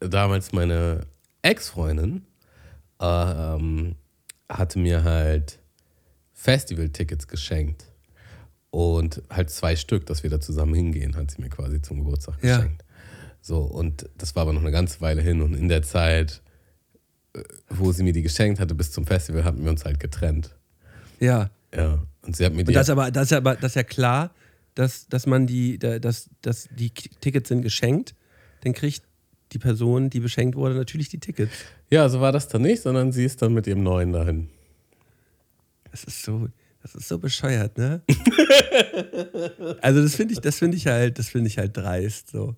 damals 0.00 0.52
meine 0.52 1.00
Ex-Freundin 1.40 2.26
äh, 3.00 3.04
ähm, 3.56 3.94
hatte 4.50 4.78
mir 4.78 5.04
halt 5.04 5.58
Festival-Tickets 6.34 7.28
geschenkt. 7.28 7.86
Und 8.70 9.22
halt 9.30 9.50
zwei 9.50 9.76
Stück, 9.76 10.04
dass 10.06 10.22
wir 10.24 10.30
da 10.30 10.40
zusammen 10.40 10.74
hingehen, 10.74 11.14
hat 11.16 11.30
sie 11.30 11.40
mir 11.40 11.48
quasi 11.48 11.80
zum 11.80 11.98
Geburtstag 11.98 12.42
Ja. 12.42 12.56
geschenkt. 12.58 12.84
So, 13.40 13.60
und 13.60 14.08
das 14.18 14.34
war 14.36 14.42
aber 14.42 14.52
noch 14.52 14.62
eine 14.62 14.72
ganze 14.72 15.00
Weile 15.00 15.22
hin. 15.22 15.40
Und 15.42 15.54
in 15.54 15.68
der 15.68 15.82
Zeit, 15.82 16.42
äh, 17.34 17.42
wo 17.70 17.92
sie 17.92 18.02
mir 18.02 18.12
die 18.12 18.22
geschenkt 18.22 18.58
hatte, 18.60 18.74
bis 18.74 18.90
zum 18.92 19.06
Festival, 19.06 19.44
hatten 19.44 19.62
wir 19.62 19.70
uns 19.70 19.84
halt 19.84 20.00
getrennt. 20.00 20.56
Ja. 21.20 21.50
Ja. 21.74 22.02
Und 22.22 22.36
sie 22.36 22.44
hat 22.44 22.52
mir 22.54 22.64
die. 22.64 22.68
Und 22.68 22.74
das 22.74 22.86
ist 22.86 22.90
aber, 22.90 23.10
das 23.10 23.24
ist 23.26 23.32
aber, 23.32 23.54
das 23.56 23.72
ist 23.72 23.76
ja 23.76 23.82
klar, 23.82 24.30
dass, 24.74 25.06
dass 25.08 25.26
man 25.26 25.46
die, 25.46 25.78
da- 25.78 25.98
dass, 25.98 26.30
dass 26.42 26.68
die 26.76 26.90
Tickets 26.90 27.48
sind 27.48 27.62
geschenkt, 27.62 28.14
dann 28.62 28.72
kriegt 28.72 29.02
die 29.52 29.58
Person, 29.58 30.10
die 30.10 30.20
beschenkt 30.20 30.56
wurde, 30.56 30.74
natürlich 30.74 31.08
die 31.08 31.18
Tickets. 31.20 31.52
ja, 31.90 32.08
so 32.08 32.20
war 32.20 32.32
das 32.32 32.48
dann 32.48 32.62
nicht, 32.62 32.82
sondern 32.82 33.12
sie 33.12 33.24
ist 33.24 33.40
dann 33.42 33.52
mit 33.54 33.66
ihrem 33.66 33.82
Neuen 33.82 34.12
dahin. 34.12 34.48
Das 35.90 36.02
ist 36.04 36.22
so, 36.22 36.48
das 36.82 36.94
ist 36.94 37.06
so 37.08 37.18
bescheuert, 37.18 37.78
ne? 37.78 38.02
also 39.80 40.02
das 40.02 40.14
finde 40.16 40.34
ich, 40.34 40.40
das 40.40 40.58
finde 40.58 40.76
ich 40.76 40.86
halt, 40.86 41.18
das 41.18 41.28
finde 41.28 41.48
ich 41.48 41.58
halt 41.58 41.76
dreist. 41.76 42.30
So. 42.30 42.56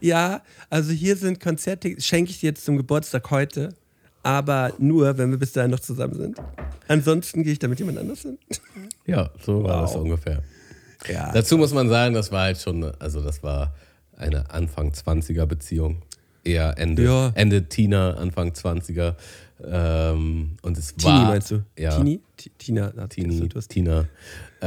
Ja, 0.00 0.42
also 0.70 0.92
hier 0.92 1.16
sind 1.16 1.40
Konzerttickets, 1.40 2.06
schenke 2.06 2.30
ich 2.30 2.40
dir 2.40 2.50
jetzt 2.50 2.64
zum 2.64 2.76
Geburtstag 2.76 3.30
heute, 3.30 3.74
aber 4.22 4.72
nur, 4.78 5.16
wenn 5.18 5.30
wir 5.30 5.38
bis 5.38 5.52
dahin 5.52 5.70
noch 5.70 5.80
zusammen 5.80 6.14
sind. 6.14 6.38
Ansonsten 6.88 7.42
gehe 7.42 7.52
ich 7.52 7.58
da 7.58 7.68
mit 7.68 7.78
jemand 7.78 7.98
anders 7.98 8.20
hin. 8.22 8.38
Ja, 9.06 9.30
so 9.44 9.62
war 9.64 9.82
das 9.82 9.94
Wow. 9.94 10.02
ungefähr. 10.02 10.42
Ja. 11.10 11.30
Dazu 11.32 11.56
muss 11.58 11.72
man 11.72 11.88
sagen, 11.88 12.14
das 12.14 12.32
war 12.32 12.42
halt 12.42 12.58
schon, 12.58 12.82
also 12.98 13.20
das 13.22 13.42
war 13.42 13.74
eine 14.16 14.50
Anfang 14.50 14.90
20er 14.92 15.46
Beziehung. 15.46 16.02
Eher 16.44 16.76
Ende, 16.78 17.04
Ja. 17.04 17.32
Ende 17.34 17.68
Tina, 17.68 18.12
Anfang 18.14 18.52
20er. 18.52 19.14
Ähm, 19.64 20.56
und 20.62 20.78
es 20.78 20.94
Tini 20.94 21.12
war. 21.12 21.24
meinst 21.26 21.50
du? 21.50 21.64
Ja. 21.76 21.96
Tini? 21.96 22.20
Ti- 22.36 22.52
Tina. 22.58 22.90
Tini, 23.08 23.48
Tina. 23.68 24.06
Äh, 24.60 24.66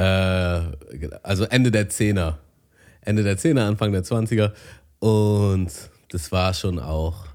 also 1.24 1.46
Ende 1.46 1.72
der 1.72 1.90
Zehner. 1.90 2.40
Ende 3.02 3.24
der 3.24 3.38
Zehner, 3.38 3.66
Anfang 3.66 3.92
der 3.92 4.04
20er. 4.04 4.52
Und 5.00 5.70
das 6.10 6.32
war 6.32 6.54
schon 6.54 6.78
auch, 6.80 7.26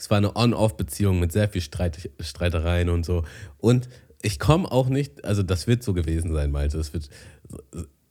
es 0.00 0.08
war 0.08 0.16
eine 0.16 0.34
On-Off-Beziehung 0.34 1.20
mit 1.20 1.30
sehr 1.30 1.46
viel 1.50 1.60
Streit, 1.60 2.10
Streitereien 2.20 2.88
und 2.88 3.04
so. 3.04 3.24
Und 3.58 3.90
ich 4.22 4.38
komme 4.38 4.72
auch 4.72 4.88
nicht, 4.88 5.26
also 5.26 5.42
das 5.42 5.66
wird 5.66 5.82
so 5.82 5.92
gewesen 5.92 6.32
sein, 6.32 6.50
Malte. 6.50 6.78
Das 6.78 6.94
wird, 6.94 7.10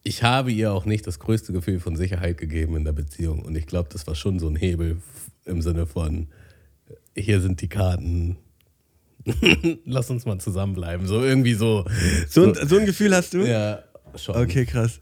ich 0.04 0.21
habe 0.21 0.52
ihr 0.52 0.71
auch 0.71 0.86
nicht 0.86 1.08
das 1.08 1.17
größte 1.17 1.52
Gefühl 1.52 1.80
von 1.80 1.95
Sicherheit 1.95 2.38
gegeben 2.38 2.75
in 2.75 2.86
der 2.86 2.91
Beziehung. 2.91 3.41
Und 3.41 3.56
ich 3.56 3.65
glaube, 3.65 3.89
das 3.91 4.06
war 4.06 4.13
schon 4.13 4.38
so 4.38 4.47
ein 4.47 4.56
Hebel 4.56 5.02
im 5.45 5.63
Sinne 5.63 5.88
von, 5.88 6.28
hier 7.17 7.41
sind 7.41 7.60
die 7.60 7.69
Karten. 7.69 8.38
Lass 9.84 10.12
uns 10.12 10.28
mal 10.28 10.38
zusammenbleiben. 10.38 11.08
So 11.08 11.23
irgendwie 11.23 11.56
so. 11.56 11.86
So, 12.30 12.43
ein, 12.43 12.67
so 12.67 12.78
ein 12.78 12.86
Gefühl 12.86 13.15
hast 13.15 13.34
du? 13.34 13.39
Ja, 13.39 13.82
schon. 14.13 14.36
Okay, 14.36 14.67
krass. 14.67 15.02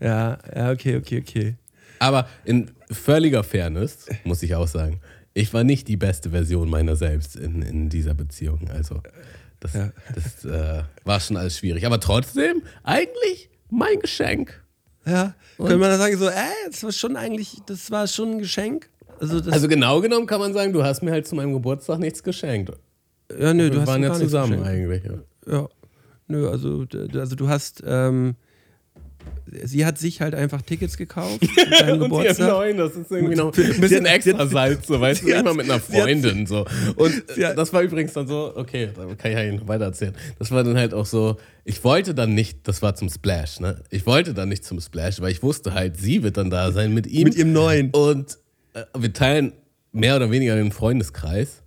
Ja, 0.00 0.36
ja, 0.54 0.70
okay, 0.70 0.96
okay, 0.96 1.20
okay. 1.26 1.56
Aber 1.98 2.28
in 2.44 2.72
völliger 2.90 3.42
Fairness 3.42 4.04
muss 4.24 4.42
ich 4.42 4.54
auch 4.54 4.68
sagen, 4.68 5.00
ich 5.36 5.52
war 5.52 5.64
nicht 5.64 5.86
die 5.88 5.98
beste 5.98 6.30
Version 6.30 6.70
meiner 6.70 6.96
selbst 6.96 7.36
in, 7.36 7.60
in 7.60 7.88
dieser 7.90 8.14
Beziehung. 8.14 8.70
Also 8.70 9.02
das, 9.60 9.74
Ja. 9.74 9.92
das 10.14 10.44
äh, 10.46 10.82
war 11.04 11.20
schon 11.20 11.36
alles 11.36 11.58
schwierig. 11.58 11.84
Aber 11.84 12.00
trotzdem, 12.00 12.62
eigentlich 12.82 13.50
mein 13.68 14.00
Geschenk. 14.00 14.62
Ja. 15.04 15.34
Könnte 15.58 15.76
man 15.76 15.90
da 15.90 15.98
sagen, 15.98 16.16
so, 16.16 16.26
äh, 16.26 16.32
das 16.70 16.82
war 16.82 16.92
schon 16.92 17.16
eigentlich, 17.16 17.58
das 17.66 17.90
war 17.90 18.06
schon 18.06 18.32
ein 18.32 18.38
Geschenk? 18.38 18.88
Also, 19.20 19.40
Also 19.50 19.68
genau 19.68 20.00
genommen 20.00 20.26
kann 20.26 20.40
man 20.40 20.54
sagen, 20.54 20.72
du 20.72 20.82
hast 20.82 21.02
mir 21.02 21.10
halt 21.12 21.26
zu 21.26 21.34
meinem 21.34 21.52
Geburtstag 21.52 21.98
nichts 21.98 22.22
geschenkt. 22.22 22.72
ja, 23.38 23.52
nö, 23.52 23.68
du 23.68 23.74
Wir 23.74 23.80
hast 23.82 23.88
waren 23.88 24.00
mir 24.00 24.08
ja 24.08 24.14
zusammen 24.14 24.62
eigentlich. 24.62 25.04
Ja. 25.04 25.52
Ja. 25.52 25.68
Nö, 26.28 26.48
also, 26.48 26.86
also 27.14 27.36
du 27.36 27.48
hast, 27.48 27.82
ähm, 27.86 28.36
sie 29.64 29.86
hat 29.86 29.98
sich 29.98 30.20
halt 30.20 30.34
einfach 30.34 30.60
Tickets 30.62 30.96
gekauft 30.96 31.40
Und 31.42 31.48
die 31.50 31.98
Geburtstag. 31.98 32.48
neuen, 32.50 32.76
das 32.78 32.94
ist 32.96 33.10
irgendwie 33.10 33.36
noch 33.36 33.46
ein 33.56 33.80
Bisschen- 33.80 34.04
extra 34.06 34.46
Salz, 34.46 34.86
so 34.86 35.00
weißt 35.00 35.22
du, 35.22 35.42
mal 35.42 35.54
mit 35.54 35.70
einer 35.70 35.80
Freundin 35.80 36.46
so. 36.46 36.66
Und 36.96 37.12
hat- 37.40 37.56
das 37.56 37.72
war 37.72 37.82
übrigens 37.82 38.12
dann 38.12 38.26
so, 38.26 38.52
okay, 38.56 38.90
da 38.94 39.02
kann 39.14 39.30
ich 39.30 39.36
ja 39.38 39.44
Ihnen 39.44 39.66
weiter 39.68 39.84
erzählen. 39.84 40.14
Das 40.38 40.50
war 40.50 40.64
dann 40.64 40.76
halt 40.76 40.94
auch 40.94 41.06
so, 41.06 41.36
ich 41.64 41.82
wollte 41.84 42.14
dann 42.14 42.34
nicht, 42.34 42.66
das 42.68 42.82
war 42.82 42.94
zum 42.94 43.08
Splash, 43.08 43.60
ne? 43.60 43.82
Ich 43.90 44.06
wollte 44.06 44.34
dann 44.34 44.48
nicht 44.48 44.64
zum 44.64 44.80
Splash, 44.80 45.20
weil 45.20 45.30
ich 45.32 45.42
wusste 45.42 45.74
halt, 45.74 45.96
sie 45.96 46.22
wird 46.22 46.36
dann 46.36 46.50
da 46.50 46.72
sein 46.72 46.92
mit 46.94 47.06
ihm. 47.06 47.24
Mit 47.24 47.34
ihrem 47.36 47.52
neuen. 47.52 47.90
Und 47.90 48.38
äh, 48.74 48.82
wir 48.98 49.12
teilen 49.12 49.52
mehr 49.92 50.16
oder 50.16 50.30
weniger 50.30 50.56
den 50.56 50.70
Freundeskreis. 50.72 51.62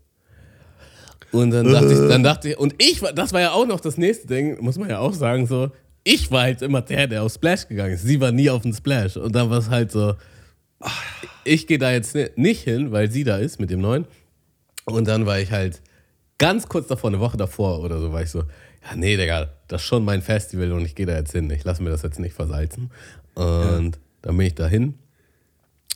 Und 1.31 1.51
dann 1.51 1.71
dachte 1.71 1.93
ich, 1.93 1.99
dann 2.09 2.23
dachte 2.23 2.49
ich, 2.49 2.57
und 2.57 2.73
ich 2.79 3.01
das 3.13 3.33
war 3.33 3.41
ja 3.41 3.51
auch 3.51 3.67
noch 3.67 3.79
das 3.79 3.97
nächste 3.97 4.27
Ding, 4.27 4.57
muss 4.61 4.77
man 4.77 4.89
ja 4.89 4.99
auch 4.99 5.13
sagen, 5.13 5.45
so, 5.45 5.69
ich 6.03 6.31
war 6.31 6.43
halt 6.43 6.61
immer 6.61 6.81
der, 6.81 7.07
der 7.07 7.23
auf 7.23 7.33
Splash 7.33 7.67
gegangen 7.67 7.93
ist. 7.93 8.03
Sie 8.03 8.19
war 8.19 8.31
nie 8.31 8.49
auf 8.49 8.61
den 8.63 8.73
Splash. 8.73 9.17
Und 9.17 9.33
dann 9.35 9.49
war 9.49 9.57
es 9.59 9.69
halt 9.69 9.91
so, 9.91 10.15
ich 11.43 11.67
gehe 11.67 11.77
da 11.77 11.91
jetzt 11.91 12.15
ni- 12.15 12.29
nicht 12.35 12.63
hin, 12.63 12.91
weil 12.91 13.11
sie 13.11 13.23
da 13.23 13.37
ist 13.37 13.59
mit 13.59 13.69
dem 13.69 13.81
Neuen. 13.81 14.05
Und 14.85 15.07
dann 15.07 15.25
war 15.25 15.39
ich 15.39 15.51
halt 15.51 15.81
ganz 16.37 16.67
kurz 16.67 16.87
davor, 16.87 17.09
eine 17.09 17.19
Woche 17.19 17.37
davor 17.37 17.81
oder 17.81 17.99
so, 17.99 18.11
war 18.13 18.21
ich 18.23 18.29
so, 18.31 18.39
ja, 18.39 18.95
nee, 18.95 19.17
Digga, 19.17 19.49
das 19.67 19.81
ist 19.81 19.87
schon 19.87 20.05
mein 20.05 20.21
Festival 20.21 20.71
und 20.71 20.85
ich 20.85 20.95
gehe 20.95 21.05
da 21.05 21.15
jetzt 21.15 21.33
hin. 21.33 21.49
Ich 21.51 21.63
lasse 21.65 21.83
mir 21.83 21.89
das 21.89 22.01
jetzt 22.01 22.19
nicht 22.19 22.33
versalzen. 22.33 22.91
Und 23.35 23.99
dann 24.21 24.37
bin 24.37 24.47
ich 24.47 24.55
da 24.55 24.67
hin. 24.67 24.95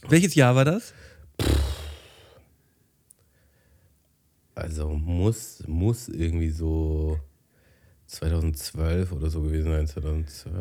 Welches 0.10 0.36
Jahr 0.36 0.56
war 0.56 0.66
das? 0.66 0.94
Also 4.56 4.90
muss, 4.90 5.64
muss 5.66 6.10
irgendwie 6.10 6.50
so 6.52 7.20
2012 8.08 9.12
oder 9.12 9.30
so 9.30 9.42
gewesen 9.42 9.72
sein, 9.72 9.88
2012. 9.88 10.54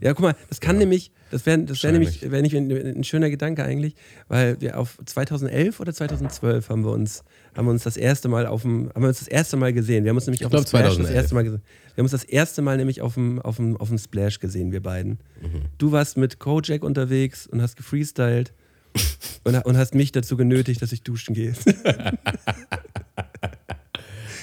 Ja, 0.00 0.14
guck 0.14 0.22
mal, 0.22 0.36
das 0.48 0.60
kann 0.60 0.78
nämlich, 0.78 1.10
das 1.30 1.44
wäre 1.46 1.58
das 1.64 1.82
wär 1.82 1.92
nämlich, 1.92 2.30
wär 2.30 2.42
nicht 2.42 2.54
ein, 2.54 2.70
ein 2.70 3.04
schöner 3.04 3.30
Gedanke 3.30 3.64
eigentlich, 3.64 3.94
weil 4.28 4.60
wir 4.60 4.78
auf 4.78 4.98
2011 5.04 5.80
oder 5.80 5.92
2012 5.92 6.68
haben 6.68 6.84
wir 6.84 6.92
uns, 6.92 7.24
haben 7.56 7.66
wir 7.66 7.72
uns 7.72 7.82
das 7.82 7.96
erste 7.96 8.28
Mal 8.28 8.46
auf 8.46 8.62
dem, 8.62 8.90
haben 8.94 9.02
wir 9.02 9.08
uns 9.08 9.18
das 9.18 9.28
erste 9.28 9.56
Mal 9.56 9.72
gesehen. 9.72 10.04
Wir 10.04 10.10
haben 10.10 10.16
uns 10.16 10.26
nämlich 10.26 10.44
auf 10.44 10.50
glaub, 10.50 10.64
dem 10.64 10.68
Splash 10.68 10.84
das 10.84 10.96
2011. 10.96 11.16
erste 11.16 11.34
Mal 11.34 11.44
gesehen. 11.44 11.62
Wir 11.94 12.02
haben 12.02 12.04
uns 12.04 12.12
das 12.12 12.24
erste 12.24 12.62
Mal 12.62 12.76
nämlich 12.76 13.00
auf 13.00 13.14
dem, 13.14 13.40
auf 13.40 13.56
dem, 13.56 13.76
auf 13.76 13.88
dem 13.88 13.98
Splash 13.98 14.38
gesehen, 14.38 14.70
wir 14.70 14.82
beiden. 14.82 15.18
Mhm. 15.40 15.62
Du 15.78 15.92
warst 15.92 16.16
mit 16.16 16.38
Kojak 16.38 16.84
unterwegs 16.84 17.46
und 17.46 17.62
hast 17.62 17.76
gefreestylt 17.76 18.52
und, 19.44 19.56
und 19.64 19.76
hast 19.76 19.94
mich 19.94 20.12
dazu 20.12 20.36
genötigt, 20.36 20.82
dass 20.82 20.92
ich 20.92 21.02
duschen 21.02 21.34
gehe. 21.34 21.54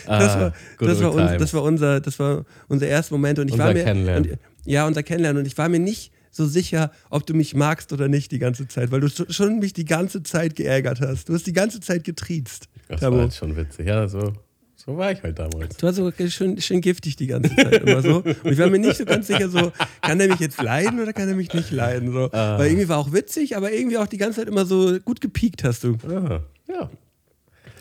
Das 0.08 0.36
war, 0.36 0.48
Ah, 0.48 0.54
good 0.78 0.88
das, 0.90 1.02
war 1.02 1.14
uns, 1.14 1.32
das 1.38 1.54
war 1.54 1.64
unser, 1.64 2.00
das 2.02 2.20
war 2.20 2.46
unser 2.68 2.88
erster 2.88 3.14
Moment 3.16 3.40
und 3.40 3.48
ich 3.48 3.54
Unser 3.54 3.66
war 3.66 3.74
mir 3.74 3.84
Kennenlernen. 3.84 4.32
Und, 4.32 4.40
ja, 4.66 4.86
unser 4.88 5.04
Kennenlernen 5.04 5.42
und 5.42 5.46
ich 5.48 5.58
war 5.58 5.70
mir 5.70 5.80
nicht 5.80 6.12
so 6.32 6.46
sicher, 6.46 6.92
ob 7.10 7.26
du 7.26 7.34
mich 7.34 7.56
magst 7.56 7.92
oder 7.94 8.08
nicht 8.08 8.32
die 8.32 8.40
ganze 8.40 8.68
Zeit, 8.68 8.92
weil 8.92 9.02
du 9.02 9.10
schon- 9.10 9.32
schon 9.32 9.60
mich 9.60 9.74
die 9.74 9.86
ganze 9.86 10.22
Zeit 10.24 10.56
geärgert 10.56 11.02
hast. 11.02 11.30
Du 11.30 11.34
hast 11.34 11.48
die 11.48 11.54
ganze 11.54 11.80
Zeit 11.80 12.04
getriezt. 12.04 12.68
Das 12.88 13.02
Tabo. 13.02 13.16
war 13.16 13.24
halt 13.24 13.34
schon 13.34 13.56
witzig. 13.58 13.88
Ja, 13.88 14.08
so, 14.08 14.34
so 14.76 14.96
war 14.98 15.12
ich 15.12 15.24
halt 15.24 15.40
damals. 15.40 15.78
Du 15.78 15.88
warst 15.88 15.98
so 15.98 16.12
schön, 16.30 16.62
schön 16.62 16.82
giftig 16.82 17.16
die 17.16 17.28
ganze 17.28 17.56
Zeit 17.56 17.82
immer 17.84 18.02
so. 18.04 18.18
Und 18.18 18.52
ich 18.52 18.58
war 18.60 18.70
mir 18.70 18.78
nicht 18.78 18.98
so 18.98 19.06
ganz 19.06 19.28
sicher, 19.28 19.50
so, 19.50 19.72
kann 20.02 20.20
er 20.20 20.28
mich 20.28 20.40
jetzt 20.40 20.62
leiden 20.62 21.00
oder 21.02 21.12
kann 21.12 21.28
er 21.28 21.36
mich 21.36 21.52
nicht 21.54 21.72
leiden? 21.72 22.12
So. 22.14 22.30
Ah. 22.32 22.60
Weil 22.60 22.68
irgendwie 22.68 22.88
war 22.88 22.98
auch 23.00 23.12
witzig, 23.14 23.58
aber 23.58 23.72
irgendwie 23.72 23.98
auch 23.98 24.08
die 24.08 24.18
ganze 24.18 24.42
Zeit 24.42 24.48
immer 24.48 24.66
so 24.66 25.00
gut 25.04 25.20
gepiekt 25.22 25.64
hast 25.64 25.84
du. 25.86 25.98
Ah, 26.08 26.42
ja. 26.70 26.90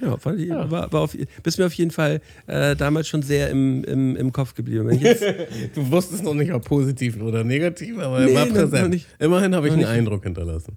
Ja, 0.01 0.17
fand 0.19 0.41
ich, 0.41 0.51
War, 0.51 0.93
war 0.93 1.01
auf, 1.01 1.17
bist 1.43 1.59
mir 1.59 1.67
auf 1.67 1.73
jeden 1.73 1.91
Fall 1.91 2.21
äh, 2.47 2.77
damals 2.77 3.09
schon 3.09 3.23
sehr 3.23 3.51
im, 3.51 3.83
im, 3.85 4.17
im 4.17 4.33
Kopf 4.33 4.55
geblieben. 4.55 4.91
Jetzt, 4.91 5.25
Du 5.75 5.91
wusstest 5.91 6.23
noch 6.25 6.35
nicht, 6.35 6.53
ob 6.53 6.65
positiv 6.65 7.21
oder 7.21 7.45
negativ, 7.45 7.99
aber 7.99 8.21
Nee, 8.21 8.33
er 8.33 8.41
war 8.41 8.47
präsent. 8.47 8.91
nicht. 8.91 9.07
Immerhin 9.19 9.55
habe 9.55 9.67
ich 9.69 9.73
einen 9.73 9.83
nicht. 9.83 9.91
Eindruck 9.91 10.25
hinterlassen. 10.25 10.77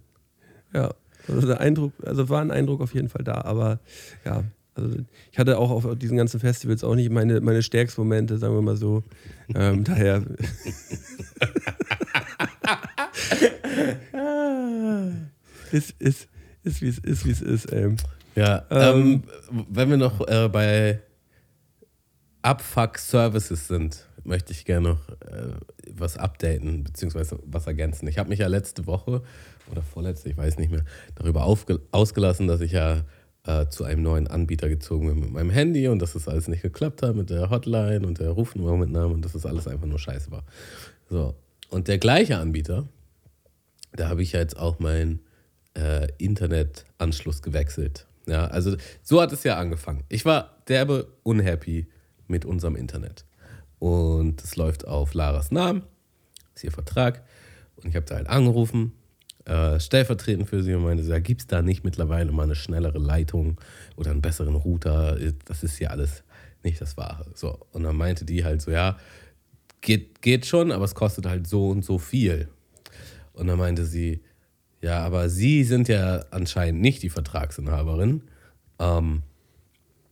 Ja, 0.74 0.94
also 1.28 1.48
der 1.48 1.60
Eindruck, 1.60 1.92
also 2.06 2.30
war 2.30 2.42
ein 2.42 2.52
Eindruck 2.52 2.82
auf 2.82 2.94
jeden 2.94 3.10
Fall 3.10 3.24
da, 3.24 3.42
aber 3.42 3.80
ja, 4.26 4.44
also 4.76 4.96
ich 5.32 5.38
hatte 5.40 5.58
auch 5.58 5.72
auf 5.72 5.86
diesen 5.98 6.16
ganzen 6.16 6.40
Festivals 6.40 6.84
auch 6.86 6.96
nicht 6.96 7.12
meine, 7.12 7.42
meine 7.42 7.62
stärksten 7.62 8.00
Momente, 8.02 8.38
sagen 8.38 8.54
wir 8.56 8.62
mal 8.62 8.78
so. 8.78 9.04
Ähm, 9.54 9.84
daher. 9.84 10.24
ist, 15.72 15.94
ist, 16.00 16.28
ist, 16.70 16.82
wie 16.82 16.88
es 16.88 17.00
ist, 17.00 17.26
wie 17.26 17.32
es 17.32 17.42
ist, 17.42 17.66
ey. 17.72 17.96
Ja, 18.36 18.66
ähm, 18.70 19.24
wenn 19.70 19.90
wir 19.90 19.98
noch 19.98 20.26
äh, 20.28 20.48
bei 20.48 21.00
Abfuck 22.42 22.98
Services 22.98 23.68
sind, 23.68 24.06
möchte 24.24 24.54
ich 24.54 24.66
gerne 24.66 24.90
noch 24.90 25.10
äh, 25.10 25.54
was 25.92 26.18
updaten, 26.18 26.84
beziehungsweise 26.84 27.40
was 27.46 27.68
ergänzen. 27.68 28.08
Ich 28.08 28.18
habe 28.18 28.30
mich 28.30 28.40
ja 28.40 28.48
letzte 28.48 28.86
Woche 28.88 29.22
oder 29.72 29.82
vorletzte, 29.82 30.30
ich 30.30 30.38
weiß 30.38 30.58
nicht 30.58 30.72
mehr, 30.72 30.86
darüber 31.16 31.44
ausgelassen, 31.44 32.48
dass 32.48 32.62
ich 32.62 32.72
ja 32.72 33.04
äh, 33.46 33.68
zu 33.68 33.84
einem 33.84 34.04
neuen 34.04 34.28
Anbieter 34.28 34.70
gezogen 34.70 35.08
bin 35.08 35.20
mit 35.20 35.32
meinem 35.32 35.50
Handy 35.50 35.88
und 35.88 36.00
dass 36.00 36.14
das 36.14 36.28
alles 36.28 36.48
nicht 36.48 36.62
geklappt 36.62 37.02
hat 37.02 37.16
mit 37.16 37.30
der 37.30 37.50
Hotline 37.50 38.06
und 38.06 38.20
der 38.20 38.30
Rufnummer 38.30 38.78
mit 38.78 38.92
Namen 38.92 39.16
und 39.16 39.26
dass 39.26 39.34
das 39.34 39.46
alles 39.46 39.68
einfach 39.68 39.88
nur 39.88 40.00
scheiße 40.00 40.32
war. 40.32 40.44
So, 41.10 41.36
und 41.70 41.88
der 41.88 41.98
gleiche 41.98 42.38
Anbieter, 42.38 42.88
da 43.94 44.10
habe 44.10 44.22
ich 44.22 44.34
ja 44.34 44.40
jetzt 44.40 44.58
auch 44.58 44.80
meinen 44.80 45.20
äh, 45.76 46.08
Internetanschluss 46.18 47.42
gewechselt. 47.42 48.06
Ja, 48.28 48.46
also 48.48 48.76
so 49.02 49.22
hat 49.22 49.32
es 49.32 49.44
ja 49.44 49.58
angefangen. 49.58 50.04
Ich 50.10 50.26
war 50.26 50.58
derbe 50.68 51.08
unhappy 51.24 51.88
mit 52.28 52.46
unserem 52.46 52.76
Internet. 52.76 53.26
Und 53.80 54.44
es 54.44 54.56
läuft 54.56 54.88
auf 54.88 55.14
Laras 55.14 55.52
Namen, 55.52 55.84
ist 56.54 56.64
ihr 56.64 56.72
Vertrag. 56.72 57.24
Und 57.78 57.90
ich 57.90 57.96
habe 57.96 58.06
da 58.06 58.16
halt 58.16 58.28
angerufen, 58.28 58.92
äh, 59.46 59.80
stellvertretend 59.80 60.48
für 60.48 60.62
sie 60.62 60.74
und 60.74 60.84
meinte, 60.84 61.04
so, 61.04 61.12
ja, 61.12 61.20
gibt 61.20 61.42
es 61.42 61.48
da 61.48 61.62
nicht 61.62 61.84
mittlerweile 61.84 62.32
mal 62.32 62.44
eine 62.44 62.56
schnellere 62.56 63.00
Leitung 63.00 63.60
oder 63.96 64.12
einen 64.12 64.22
besseren 64.22 64.56
Router? 64.56 65.18
Das 65.46 65.64
ist 65.64 65.80
ja 65.80 65.90
alles 65.90 66.24
nicht 66.64 66.82
das 66.82 66.98
Wahre. 66.98 67.26
So, 67.36 67.58
und 67.72 67.84
dann 67.84 67.96
meinte 67.96 68.26
die 68.26 68.44
halt 68.44 68.62
so, 68.62 68.70
ja, 68.70 68.98
geht, 69.82 70.22
geht 70.22 70.46
schon, 70.46 70.72
aber 70.72 70.86
es 70.86 70.94
kostet 70.94 71.26
halt 71.26 71.48
so 71.48 71.70
und 71.70 71.84
so 71.84 71.98
viel. 71.98 72.50
Und 73.34 73.48
dann 73.48 73.58
meinte 73.58 73.86
sie, 73.86 74.22
ja, 74.82 75.00
aber 75.00 75.30
Sie 75.30 75.64
sind 75.64 75.88
ja 75.88 76.24
anscheinend 76.32 76.82
nicht 76.82 77.04
die 77.04 77.10
Vertragsinhaberin. 77.10 78.22
Ähm, 78.80 79.24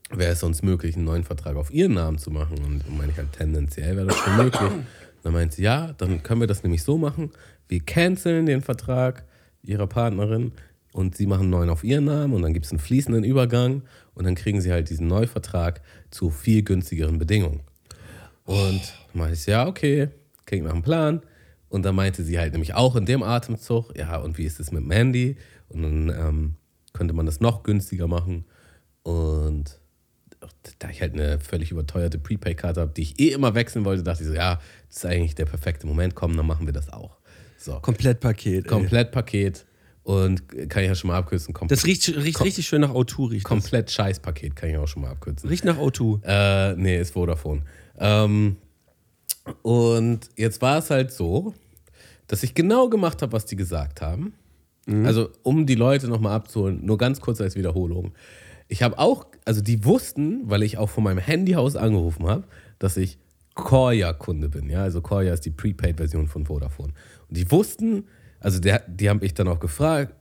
wäre 0.10 0.34
es 0.34 0.40
sonst 0.40 0.64
möglich, 0.64 0.96
einen 0.96 1.06
neuen 1.06 1.24
Vertrag 1.24 1.56
auf 1.56 1.72
Ihren 1.72 1.94
Namen 1.94 2.18
zu 2.18 2.32
machen? 2.32 2.58
Und 2.64 2.86
dann 2.86 2.98
meine 2.98 3.12
ich 3.12 3.18
halt, 3.18 3.32
tendenziell 3.34 3.96
wäre 3.96 4.08
das 4.08 4.18
schon 4.18 4.38
möglich. 4.44 4.72
Dann 5.24 5.34
meinte 5.34 5.56
sie, 5.56 5.64
ja, 5.64 5.94
dann 5.98 6.24
können 6.24 6.42
wir 6.42 6.48
das 6.48 6.64
nämlich 6.64 6.84
so 6.84 6.98
machen. 6.98 7.32
Wir 7.68 7.80
canceln 7.82 8.46
den 8.46 8.62
Vertrag 8.62 9.26
Ihrer 9.64 9.88
Partnerin 9.88 10.52
und 10.94 11.16
Sie 11.18 11.26
machen 11.26 11.44
einen 11.44 11.50
neuen 11.50 11.70
auf 11.70 11.84
Ihren 11.84 12.06
Namen 12.06 12.34
und 12.34 12.42
dann 12.42 12.54
gibt 12.54 12.66
es 12.66 12.72
einen 12.72 12.80
fließenden 12.80 13.24
Übergang 13.24 13.84
und 14.16 14.26
dann 14.26 14.36
kriegen 14.36 14.62
Sie 14.62 14.72
halt 14.72 14.90
diesen 14.90 15.08
Neuvertrag 15.08 15.82
zu 16.12 16.30
viel 16.30 16.64
günstigeren 16.64 17.20
Bedingungen. 17.20 17.62
Und 18.46 18.82
dann 19.12 19.20
meinte 19.22 19.34
ich, 19.34 19.46
ja, 19.46 19.68
okay, 19.68 20.10
klingt 20.46 20.66
nach 20.66 20.74
einem 20.74 20.82
Plan. 20.82 21.22
Und 21.70 21.84
dann 21.84 21.96
meinte 21.96 22.24
sie 22.24 22.40
halt 22.40 22.54
nämlich 22.54 22.74
auch 22.74 22.96
in 22.96 23.06
dem 23.06 23.24
Atemzug, 23.24 23.98
ja, 23.98 24.18
und 24.18 24.38
wie 24.38 24.46
ist 24.46 24.60
es 24.60 24.72
mit 24.72 24.86
Mandy? 24.86 25.38
Und 25.70 25.84
dann 25.84 26.10
ähm, 26.10 26.56
könnte 26.94 27.14
man 27.14 27.26
das 27.26 27.42
noch 27.42 27.64
günstiger 27.64 28.08
machen. 28.08 28.46
Und 29.04 29.80
da 30.80 30.90
ich 30.90 31.02
halt 31.02 31.14
eine 31.14 31.40
völlig 31.40 31.72
überteuerte 31.72 32.20
Prepaid-Karte 32.20 32.82
habe, 32.82 32.94
die 32.94 33.02
ich 33.02 33.20
eh 33.20 33.30
immer 33.30 33.56
wechseln 33.56 33.86
wollte, 33.86 34.04
dachte 34.04 34.24
ich 34.24 34.30
so, 34.30 34.36
ja, 34.36 34.60
das 34.88 34.98
ist 34.98 35.06
eigentlich 35.06 35.36
der 35.36 35.46
perfekte 35.46 35.88
Moment, 35.88 36.16
komm, 36.16 36.38
dann 36.38 36.46
machen 36.46 36.66
wir 36.66 36.74
das 36.74 36.92
auch. 36.92 37.18
So, 37.58 37.80
Komplettpaket. 37.80 38.68
Komplettpaket. 38.68 39.66
Und 40.04 40.48
kann 40.70 40.84
ich 40.84 40.90
ja 40.90 40.96
schon 40.96 41.10
mal 41.10 41.18
abkürzen, 41.18 41.54
kom 41.54 41.68
Das 41.68 41.86
riecht, 41.86 42.08
riecht 42.08 42.42
richtig 42.42 42.66
schön 42.66 42.80
nach 42.80 42.92
O2, 42.92 43.32
riecht 43.32 43.44
komplett 43.44 43.92
Scheißpaket, 43.92 44.56
kann 44.56 44.70
ich 44.70 44.78
auch 44.78 44.88
schon 44.88 45.02
mal 45.02 45.12
abkürzen. 45.12 45.50
Riecht 45.50 45.66
nach 45.66 45.78
O2. 45.78 46.24
Äh, 46.24 46.76
nee, 46.78 46.98
ist 46.98 47.12
Vodafone. 47.12 47.64
Ähm, 48.00 48.56
und 49.62 50.30
jetzt 50.36 50.62
war 50.62 50.80
es 50.80 50.90
halt 50.90 51.12
so, 51.12 51.54
dass 52.28 52.44
ich 52.44 52.54
genau 52.54 52.90
gemacht 52.90 53.22
habe, 53.22 53.32
was 53.32 53.46
die 53.46 53.56
gesagt 53.56 54.02
haben. 54.02 54.34
Also, 55.06 55.30
um 55.44 55.66
die 55.66 55.76
Leute 55.76 56.08
nochmal 56.08 56.34
abzuholen, 56.34 56.86
nur 56.86 56.98
ganz 56.98 57.20
kurz 57.20 57.42
als 57.42 57.56
Wiederholung. 57.56 58.14
Ich 58.70 58.84
habe 58.84 58.98
auch, 59.00 59.26
also 59.46 59.62
die 59.62 59.84
wussten, 59.84 60.50
weil 60.50 60.64
ich 60.64 60.78
auch 60.78 60.90
von 60.90 61.04
meinem 61.04 61.18
Handyhaus 61.20 61.76
angerufen 61.76 62.26
habe, 62.28 62.46
dass 62.80 62.96
ich 62.96 63.18
Korja-Kunde 63.54 64.50
bin. 64.50 64.70
Ja, 64.70 64.84
also 64.84 65.02
Korja 65.02 65.34
ist 65.34 65.46
die 65.46 65.52
Prepaid-Version 65.52 66.28
von 66.28 66.46
Vodafone. 66.46 66.94
Und 67.28 67.38
die 67.38 67.50
wussten, 67.52 68.06
also 68.40 68.60
der, 68.60 68.84
die 68.88 69.10
haben 69.10 69.20
mich 69.20 69.34
dann 69.34 69.48
auch 69.48 69.60
gefragt, 69.60 70.14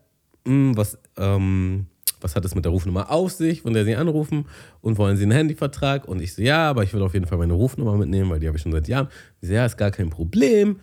"Hm, 0.46 0.76
was, 0.76 0.98
ähm, 1.16 1.86
was 2.26 2.34
hat 2.34 2.44
es 2.44 2.56
mit 2.56 2.64
der 2.64 2.72
Rufnummer 2.72 3.12
auf 3.12 3.30
sich, 3.30 3.62
von 3.62 3.72
der 3.72 3.84
Sie 3.84 3.94
anrufen 3.94 4.46
und 4.80 4.98
wollen 4.98 5.16
Sie 5.16 5.22
einen 5.22 5.32
Handyvertrag? 5.32 6.08
Und 6.08 6.20
ich 6.20 6.34
so, 6.34 6.42
ja, 6.42 6.68
aber 6.68 6.82
ich 6.82 6.92
will 6.92 7.02
auf 7.02 7.14
jeden 7.14 7.26
Fall 7.26 7.38
meine 7.38 7.52
Rufnummer 7.52 7.96
mitnehmen, 7.96 8.28
weil 8.30 8.40
die 8.40 8.48
habe 8.48 8.56
ich 8.56 8.62
schon 8.62 8.72
seit 8.72 8.88
Jahren. 8.88 9.06
Ich 9.40 9.48
so, 9.48 9.54
ja, 9.54 9.64
ist 9.64 9.76
gar 9.76 9.92
kein 9.92 10.10
Problem. 10.10 10.80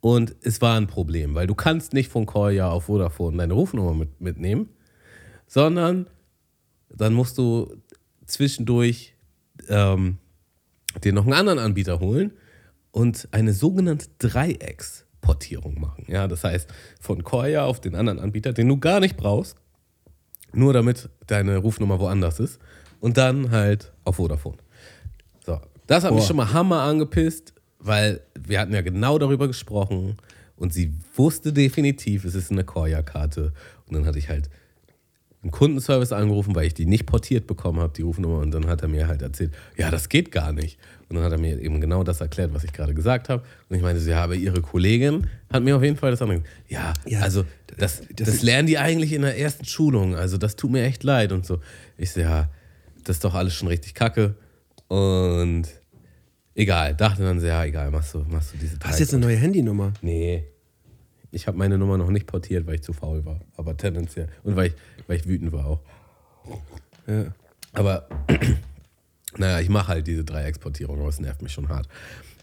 Und 0.00 0.34
es 0.42 0.60
war 0.60 0.76
ein 0.76 0.88
Problem, 0.88 1.36
weil 1.36 1.46
du 1.46 1.54
kannst 1.54 1.92
nicht 1.92 2.10
von 2.10 2.26
Koya 2.26 2.68
auf 2.68 2.84
Vodafone 2.84 3.36
deine 3.36 3.52
Rufnummer 3.52 3.94
mit, 3.94 4.20
mitnehmen, 4.20 4.70
sondern 5.46 6.08
dann 6.88 7.14
musst 7.14 7.38
du 7.38 7.76
zwischendurch 8.26 9.14
ähm, 9.68 10.18
dir 11.04 11.12
noch 11.12 11.24
einen 11.24 11.34
anderen 11.34 11.60
Anbieter 11.60 12.00
holen 12.00 12.32
und 12.90 13.28
eine 13.30 13.52
sogenannte 13.52 14.06
Dreiecksportierung 14.18 15.80
machen. 15.80 16.06
Ja, 16.08 16.26
das 16.26 16.42
heißt, 16.42 16.68
von 16.98 17.22
Koya 17.22 17.66
auf 17.66 17.80
den 17.80 17.94
anderen 17.94 18.18
Anbieter, 18.18 18.52
den 18.52 18.66
du 18.66 18.78
gar 18.78 18.98
nicht 18.98 19.16
brauchst, 19.16 19.56
nur 20.52 20.72
damit 20.72 21.08
deine 21.26 21.58
Rufnummer 21.58 21.98
woanders 22.00 22.40
ist 22.40 22.58
und 23.00 23.16
dann 23.16 23.50
halt 23.50 23.92
auf 24.04 24.16
Vodafone. 24.16 24.58
So, 25.44 25.60
das 25.86 26.04
hat 26.04 26.12
mich 26.12 26.22
Boah. 26.22 26.26
schon 26.26 26.36
mal 26.36 26.52
hammer 26.52 26.82
angepisst, 26.82 27.54
weil 27.78 28.20
wir 28.38 28.60
hatten 28.60 28.74
ja 28.74 28.82
genau 28.82 29.18
darüber 29.18 29.46
gesprochen 29.48 30.16
und 30.56 30.72
sie 30.72 30.92
wusste 31.16 31.52
definitiv, 31.52 32.24
es 32.24 32.34
ist 32.34 32.50
eine 32.50 32.64
Koya-Karte. 32.64 33.52
Und 33.86 33.94
dann 33.94 34.06
hatte 34.06 34.18
ich 34.18 34.28
halt 34.28 34.50
einen 35.42 35.50
Kundenservice 35.50 36.12
angerufen, 36.12 36.54
weil 36.54 36.66
ich 36.66 36.74
die 36.74 36.84
nicht 36.84 37.06
portiert 37.06 37.46
bekommen 37.46 37.80
habe, 37.80 37.94
die 37.94 38.02
Rufnummer. 38.02 38.40
Und 38.40 38.50
dann 38.50 38.66
hat 38.66 38.82
er 38.82 38.88
mir 38.88 39.08
halt 39.08 39.22
erzählt, 39.22 39.52
ja, 39.78 39.90
das 39.90 40.10
geht 40.10 40.30
gar 40.30 40.52
nicht. 40.52 40.78
Und 41.08 41.16
dann 41.16 41.24
hat 41.24 41.32
er 41.32 41.38
mir 41.38 41.58
eben 41.58 41.80
genau 41.80 42.04
das 42.04 42.20
erklärt, 42.20 42.52
was 42.52 42.62
ich 42.62 42.74
gerade 42.74 42.92
gesagt 42.92 43.30
habe. 43.30 43.42
Und 43.68 43.76
ich 43.76 43.82
meinte 43.82 44.02
so, 44.02 44.10
ja, 44.10 44.22
aber 44.22 44.34
ihre 44.34 44.60
Kollegin 44.60 45.28
hat 45.50 45.62
mir 45.62 45.76
auf 45.76 45.82
jeden 45.82 45.96
Fall 45.96 46.10
das 46.10 46.20
andere. 46.20 46.42
Ja, 46.68 46.92
Ja, 47.06 47.20
also 47.20 47.44
das, 47.78 48.02
das, 48.14 48.28
das- 48.28 48.42
lernen 48.42 48.66
die 48.66 48.78
eigentlich 48.78 49.12
in 49.12 49.22
der 49.22 49.38
ersten 49.38 49.64
Schulung. 49.64 50.14
Also 50.14 50.38
das 50.38 50.56
tut 50.56 50.70
mir 50.70 50.82
echt 50.84 51.02
leid 51.04 51.32
und 51.32 51.46
so. 51.46 51.60
Ich 51.96 52.12
so, 52.12 52.20
ja, 52.20 52.48
das 53.04 53.16
ist 53.16 53.24
doch 53.24 53.34
alles 53.34 53.54
schon 53.54 53.68
richtig 53.68 53.94
kacke. 53.94 54.34
Und 54.88 55.64
egal, 56.54 56.94
dachte 56.94 57.22
dann 57.22 57.40
so, 57.40 57.46
ja, 57.46 57.64
egal, 57.64 57.90
machst 57.90 58.14
du, 58.14 58.24
machst 58.28 58.52
du 58.54 58.58
diese 58.58 58.76
Hast 58.82 58.98
du 58.98 59.02
jetzt 59.04 59.14
eine 59.14 59.24
neue 59.24 59.36
Handynummer? 59.36 59.92
Nee. 60.02 60.44
Ich 61.32 61.46
habe 61.46 61.56
meine 61.56 61.78
Nummer 61.78 61.96
noch 61.96 62.10
nicht 62.10 62.26
portiert, 62.26 62.66
weil 62.66 62.74
ich 62.76 62.82
zu 62.82 62.92
faul 62.92 63.24
war. 63.24 63.40
Aber 63.56 63.76
tendenziell. 63.76 64.28
Und 64.42 64.56
weil 64.56 64.68
ich, 64.68 64.74
weil 65.06 65.16
ich 65.18 65.26
wütend 65.28 65.52
war 65.52 65.64
auch. 65.66 65.80
Ja. 67.06 67.26
Aber 67.72 68.08
naja, 69.38 69.60
ich 69.60 69.68
mache 69.68 69.88
halt 69.88 70.06
diese 70.08 70.24
Dreiecksportierung, 70.24 70.98
aber 70.98 71.08
es 71.08 71.20
nervt 71.20 71.40
mich 71.42 71.52
schon 71.52 71.68
hart. 71.68 71.88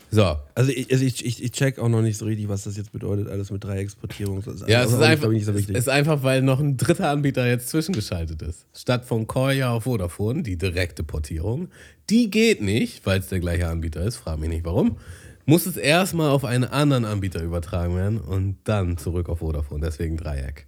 So. 0.10 0.38
Also 0.56 0.72
ich, 0.72 0.91
also 0.91 1.04
ich, 1.04 1.26
ich, 1.26 1.43
ich 1.43 1.52
check 1.52 1.80
auch 1.80 1.89
noch 1.89 2.02
nicht 2.02 2.17
so 2.17 2.26
richtig, 2.26 2.48
was 2.48 2.63
das 2.63 2.78
jetzt 2.78 2.91
bedeutet, 2.91 3.28
alles 3.28 3.52
mit 3.52 3.63
Dreiecksportierung. 3.63 4.41
Das 4.43 4.62
Ja, 4.62 4.80
es 4.84 4.93
also 4.93 4.98
ist, 4.98 5.04
einfach, 5.04 5.28
so 5.28 5.74
ist 5.74 5.89
einfach, 5.89 6.24
weil 6.24 6.41
noch 6.41 6.60
ein 6.60 6.78
dritter 6.78 7.10
Anbieter 7.10 7.46
jetzt 7.48 7.70
zwischengeschaltet 7.70 8.41
ist. 8.41 8.65
Statt 8.74 9.06
von 9.06 9.28
Koya 9.28 9.72
auf 9.72 9.84
Vodafone, 9.84 10.43
die 10.43 10.58
direkte 10.58 11.04
Portierung, 11.04 11.67
die 12.10 12.30
geht 12.30 12.62
nicht, 12.62 13.06
weil 13.06 13.20
es 13.20 13.28
der 13.28 13.39
gleiche 13.39 13.67
Anbieter 13.67 14.02
ist, 14.04 14.15
frag 14.15 14.39
mich 14.39 14.50
nicht 14.50 14.65
warum, 14.65 14.98
muss 15.46 15.65
es 15.65 15.76
erstmal 15.78 16.30
auf 16.30 16.46
einen 16.46 16.65
anderen 16.65 17.06
Anbieter 17.06 17.41
übertragen 17.41 17.96
werden 17.96 18.20
und 18.20 18.58
dann 18.63 18.98
zurück 18.98 19.28
auf 19.30 19.39
Vodafone. 19.39 19.82
Deswegen 19.86 20.15
Dreieck. 20.17 20.67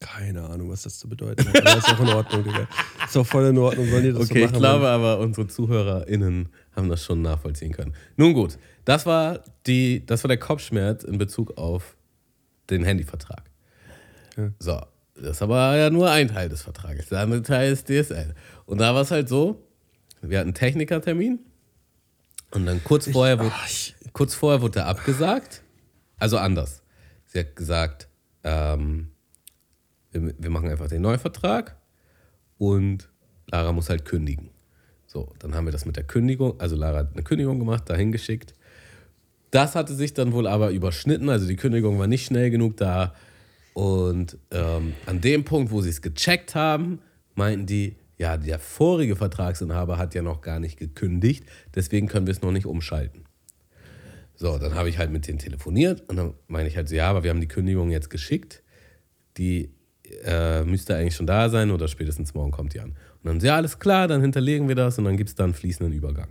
Keine 0.00 0.42
Ahnung, 0.42 0.68
was 0.70 0.82
das 0.82 0.98
zu 0.98 1.08
bedeuten 1.08 1.48
hat. 1.48 1.66
Aber 1.66 1.78
ist 1.78 1.88
auch 1.88 2.00
in 2.00 2.08
Ordnung, 2.08 2.44
Digga. 2.44 2.68
Ist 3.06 3.16
auch 3.16 3.26
voll 3.26 3.46
in 3.46 3.56
Ordnung, 3.58 3.88
sollen 3.88 4.02
die 4.02 4.10
das 4.12 4.18
so 4.18 4.24
Okay, 4.24 4.42
machen? 4.42 4.54
ich 4.54 4.58
glaube 4.60 4.86
aber, 4.88 5.18
unsere 5.20 5.46
ZuhörerInnen 5.46 6.48
haben 6.76 6.88
das 6.88 7.04
schon 7.04 7.22
nachvollziehen 7.22 7.72
können. 7.72 7.94
Nun 8.16 8.32
gut, 8.34 8.58
das 8.84 9.06
war, 9.06 9.44
die, 9.66 10.04
das 10.04 10.24
war 10.24 10.28
der 10.28 10.38
Kopfschmerz 10.38 11.04
in 11.04 11.18
Bezug 11.18 11.56
auf 11.56 11.96
den 12.70 12.84
Handyvertrag. 12.84 13.44
Ja. 14.36 14.50
So, 14.58 14.80
das 15.14 15.36
ist 15.36 15.42
aber 15.42 15.76
ja 15.76 15.90
nur 15.90 16.10
ein 16.10 16.28
Teil 16.28 16.48
des 16.48 16.62
Vertrages. 16.62 17.08
Der 17.08 17.20
andere 17.20 17.42
Teil 17.42 17.72
ist 17.72 17.88
DSL. 17.88 18.34
Und 18.66 18.78
da 18.78 18.94
war 18.94 19.02
es 19.02 19.10
halt 19.10 19.28
so, 19.28 19.62
wir 20.22 20.38
hatten 20.38 20.48
einen 20.48 20.54
Technikertermin 20.54 21.38
und 22.50 22.66
dann 22.66 22.82
kurz 22.82 23.08
vorher, 23.08 23.38
wurde, 23.38 23.52
ach, 23.54 23.66
ich- 23.68 23.94
kurz 24.12 24.34
vorher 24.34 24.60
wurde 24.62 24.80
er 24.80 24.86
abgesagt. 24.86 25.62
Also 26.18 26.38
anders. 26.38 26.82
Sie 27.26 27.38
hat 27.40 27.54
gesagt, 27.56 28.08
ähm, 28.42 29.10
wir, 30.10 30.34
wir 30.38 30.50
machen 30.50 30.68
einfach 30.70 30.88
den 30.88 31.02
Neuvertrag 31.02 31.76
und 32.58 33.08
Lara 33.46 33.72
muss 33.72 33.90
halt 33.90 34.04
kündigen. 34.04 34.50
So, 35.14 35.32
dann 35.38 35.54
haben 35.54 35.64
wir 35.64 35.72
das 35.72 35.86
mit 35.86 35.94
der 35.94 36.02
Kündigung, 36.02 36.58
also 36.58 36.74
Lara 36.74 36.98
hat 36.98 37.12
eine 37.12 37.22
Kündigung 37.22 37.60
gemacht, 37.60 37.88
dahin 37.88 38.10
geschickt. 38.10 38.52
Das 39.52 39.76
hatte 39.76 39.94
sich 39.94 40.12
dann 40.12 40.32
wohl 40.32 40.48
aber 40.48 40.70
überschnitten, 40.70 41.28
also 41.28 41.46
die 41.46 41.54
Kündigung 41.54 42.00
war 42.00 42.08
nicht 42.08 42.26
schnell 42.26 42.50
genug 42.50 42.76
da. 42.78 43.14
Und 43.74 44.36
ähm, 44.50 44.94
an 45.06 45.20
dem 45.20 45.44
Punkt, 45.44 45.70
wo 45.70 45.80
sie 45.82 45.90
es 45.90 46.02
gecheckt 46.02 46.56
haben, 46.56 46.98
meinten 47.36 47.64
die, 47.64 47.94
ja, 48.18 48.36
der 48.36 48.58
vorige 48.58 49.14
Vertragsinhaber 49.14 49.98
hat 49.98 50.16
ja 50.16 50.22
noch 50.22 50.40
gar 50.40 50.58
nicht 50.58 50.80
gekündigt, 50.80 51.44
deswegen 51.76 52.08
können 52.08 52.26
wir 52.26 52.32
es 52.32 52.42
noch 52.42 52.50
nicht 52.50 52.66
umschalten. 52.66 53.22
So, 54.34 54.58
dann 54.58 54.74
habe 54.74 54.88
ich 54.88 54.98
halt 54.98 55.12
mit 55.12 55.28
denen 55.28 55.38
telefoniert 55.38 56.02
und 56.08 56.16
dann 56.16 56.34
meine 56.48 56.68
ich 56.68 56.76
halt 56.76 56.88
so, 56.88 56.96
ja, 56.96 57.08
aber 57.08 57.22
wir 57.22 57.30
haben 57.30 57.40
die 57.40 57.46
Kündigung 57.46 57.92
jetzt 57.92 58.10
geschickt. 58.10 58.64
Die 59.36 59.70
äh, 60.24 60.64
müsste 60.64 60.96
eigentlich 60.96 61.14
schon 61.14 61.28
da 61.28 61.48
sein 61.48 61.70
oder 61.70 61.86
spätestens 61.86 62.34
morgen 62.34 62.50
kommt 62.50 62.74
die 62.74 62.80
an. 62.80 62.96
Und 63.24 63.30
dann, 63.30 63.40
ja, 63.40 63.56
alles 63.56 63.78
klar, 63.78 64.06
dann 64.06 64.20
hinterlegen 64.20 64.68
wir 64.68 64.74
das 64.74 64.98
und 64.98 65.04
dann 65.04 65.16
gibt 65.16 65.30
es 65.30 65.34
da 65.34 65.44
einen 65.44 65.54
fließenden 65.54 65.92
Übergang. 65.94 66.28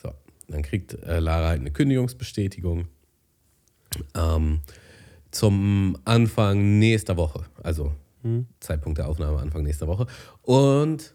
So, 0.00 0.12
dann 0.48 0.62
kriegt 0.62 0.94
äh, 0.94 1.18
Lara 1.18 1.48
halt 1.48 1.60
eine 1.60 1.72
Kündigungsbestätigung 1.72 2.86
ähm, 4.14 4.60
zum 5.30 5.98
Anfang 6.04 6.78
nächster 6.78 7.16
Woche. 7.16 7.44
Also 7.62 7.92
Zeitpunkt 8.60 8.98
der 8.98 9.08
Aufnahme 9.08 9.38
Anfang 9.38 9.62
nächster 9.62 9.86
Woche. 9.86 10.06
Und 10.42 11.14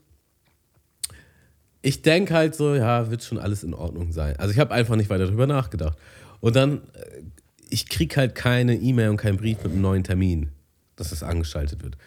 ich 1.82 2.02
denke 2.02 2.34
halt 2.34 2.56
so, 2.56 2.76
ja, 2.76 3.10
wird 3.12 3.24
schon 3.24 3.40
alles 3.40 3.64
in 3.64 3.74
Ordnung 3.74 4.12
sein. 4.12 4.38
Also 4.38 4.52
ich 4.52 4.60
habe 4.60 4.74
einfach 4.74 4.96
nicht 4.96 5.10
weiter 5.10 5.26
darüber 5.26 5.48
nachgedacht. 5.48 5.98
Und 6.40 6.56
dann, 6.56 6.82
äh, 6.94 7.22
ich 7.70 7.90
kriege 7.90 8.16
halt 8.16 8.36
keine 8.36 8.76
E-Mail 8.76 9.10
und 9.10 9.18
keinen 9.18 9.38
Brief 9.38 9.58
mit 9.64 9.72
einem 9.72 9.82
neuen 9.82 10.04
Termin, 10.04 10.50
dass 10.96 11.10
das 11.10 11.24
angeschaltet 11.24 11.84
wird. 11.84 11.98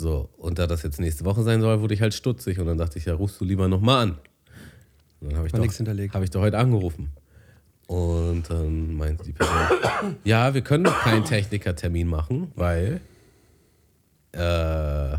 So, 0.00 0.30
und 0.38 0.58
da 0.58 0.66
das 0.66 0.82
jetzt 0.82 0.98
nächste 0.98 1.26
Woche 1.26 1.42
sein 1.42 1.60
soll, 1.60 1.80
wurde 1.82 1.92
ich 1.92 2.00
halt 2.00 2.14
stutzig 2.14 2.58
und 2.58 2.66
dann 2.66 2.78
dachte 2.78 2.98
ich, 2.98 3.04
ja, 3.04 3.12
rufst 3.14 3.38
du 3.38 3.44
lieber 3.44 3.68
nochmal 3.68 4.02
an. 4.04 4.10
Und 5.20 5.28
dann 5.30 5.36
habe 5.36 5.46
ich, 5.46 5.52
doch- 5.52 5.58
hab 6.14 6.22
ich 6.22 6.30
doch 6.30 6.40
heute 6.40 6.56
angerufen. 6.56 7.10
Und 7.86 8.44
dann 8.48 8.94
meinte 8.94 9.24
die 9.24 9.32
Person, 9.32 9.58
ja, 10.24 10.54
wir 10.54 10.62
können 10.62 10.84
noch 10.84 10.98
keinen 11.00 11.24
Technikertermin 11.24 12.06
machen, 12.08 12.50
weil 12.54 13.00
äh, 14.32 15.18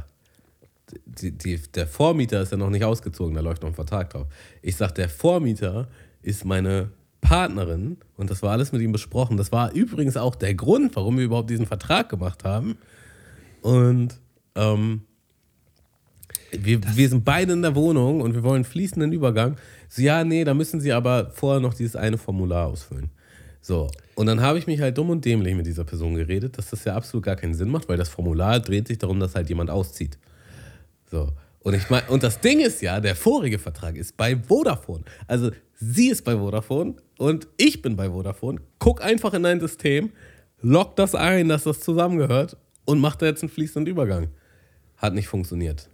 die, 1.05 1.31
die, 1.31 1.59
der 1.75 1.85
Vormieter 1.85 2.41
ist 2.41 2.51
ja 2.51 2.57
noch 2.57 2.69
nicht 2.71 2.83
ausgezogen, 2.83 3.35
da 3.35 3.41
läuft 3.41 3.61
noch 3.61 3.69
ein 3.69 3.75
Vertrag 3.75 4.09
drauf. 4.09 4.25
Ich 4.63 4.77
sag, 4.77 4.95
der 4.95 5.09
Vormieter 5.09 5.89
ist 6.23 6.43
meine 6.45 6.89
Partnerin 7.19 7.97
und 8.17 8.31
das 8.31 8.41
war 8.41 8.51
alles 8.53 8.71
mit 8.71 8.81
ihm 8.81 8.93
besprochen. 8.93 9.37
Das 9.37 9.51
war 9.51 9.73
übrigens 9.73 10.17
auch 10.17 10.33
der 10.33 10.55
Grund, 10.55 10.95
warum 10.95 11.17
wir 11.17 11.25
überhaupt 11.25 11.51
diesen 11.51 11.67
Vertrag 11.67 12.09
gemacht 12.09 12.43
haben. 12.45 12.77
Und 13.61 14.17
ähm, 14.55 15.01
wir, 16.51 16.81
wir 16.95 17.09
sind 17.09 17.23
beide 17.23 17.53
in 17.53 17.61
der 17.61 17.75
Wohnung 17.75 18.21
und 18.21 18.33
wir 18.33 18.43
wollen 18.43 18.63
fließenden 18.63 19.13
Übergang. 19.13 19.57
So, 19.87 20.01
ja, 20.01 20.23
nee, 20.23 20.43
da 20.43 20.53
müssen 20.53 20.81
sie 20.81 20.91
aber 20.91 21.31
vorher 21.31 21.61
noch 21.61 21.73
dieses 21.73 21.95
eine 21.95 22.17
Formular 22.17 22.67
ausfüllen. 22.67 23.09
So, 23.61 23.89
und 24.15 24.25
dann 24.25 24.41
habe 24.41 24.57
ich 24.57 24.67
mich 24.67 24.81
halt 24.81 24.97
dumm 24.97 25.11
und 25.11 25.23
dämlich 25.23 25.55
mit 25.55 25.65
dieser 25.65 25.83
Person 25.83 26.15
geredet, 26.15 26.57
dass 26.57 26.71
das 26.71 26.83
ja 26.83 26.95
absolut 26.95 27.25
gar 27.25 27.35
keinen 27.35 27.53
Sinn 27.53 27.69
macht, 27.69 27.87
weil 27.87 27.97
das 27.97 28.09
Formular 28.09 28.59
dreht 28.59 28.87
sich 28.87 28.97
darum, 28.97 29.19
dass 29.19 29.35
halt 29.35 29.49
jemand 29.49 29.69
auszieht. 29.69 30.17
So. 31.09 31.29
Und 31.59 31.75
ich 31.75 31.89
meine, 31.91 32.07
und 32.07 32.23
das 32.23 32.39
Ding 32.39 32.59
ist 32.59 32.81
ja, 32.81 32.99
der 32.99 33.15
vorige 33.15 33.59
Vertrag 33.59 33.95
ist 33.95 34.17
bei 34.17 34.35
Vodafone. 34.35 35.03
Also 35.27 35.51
sie 35.75 36.09
ist 36.09 36.25
bei 36.25 36.35
Vodafone 36.35 36.95
und 37.19 37.47
ich 37.57 37.83
bin 37.83 37.95
bei 37.95 38.09
Vodafone. 38.09 38.61
Guck 38.79 39.03
einfach 39.03 39.35
in 39.35 39.43
dein 39.43 39.59
System, 39.59 40.11
log 40.61 40.95
das 40.95 41.13
ein, 41.13 41.47
dass 41.49 41.63
das 41.63 41.81
zusammengehört 41.81 42.57
und 42.85 42.99
mach 42.99 43.15
da 43.15 43.27
jetzt 43.27 43.43
einen 43.43 43.51
fließenden 43.51 43.91
Übergang. 43.91 44.29
Hat 45.01 45.13
nicht 45.13 45.27
funktioniert. 45.27 45.89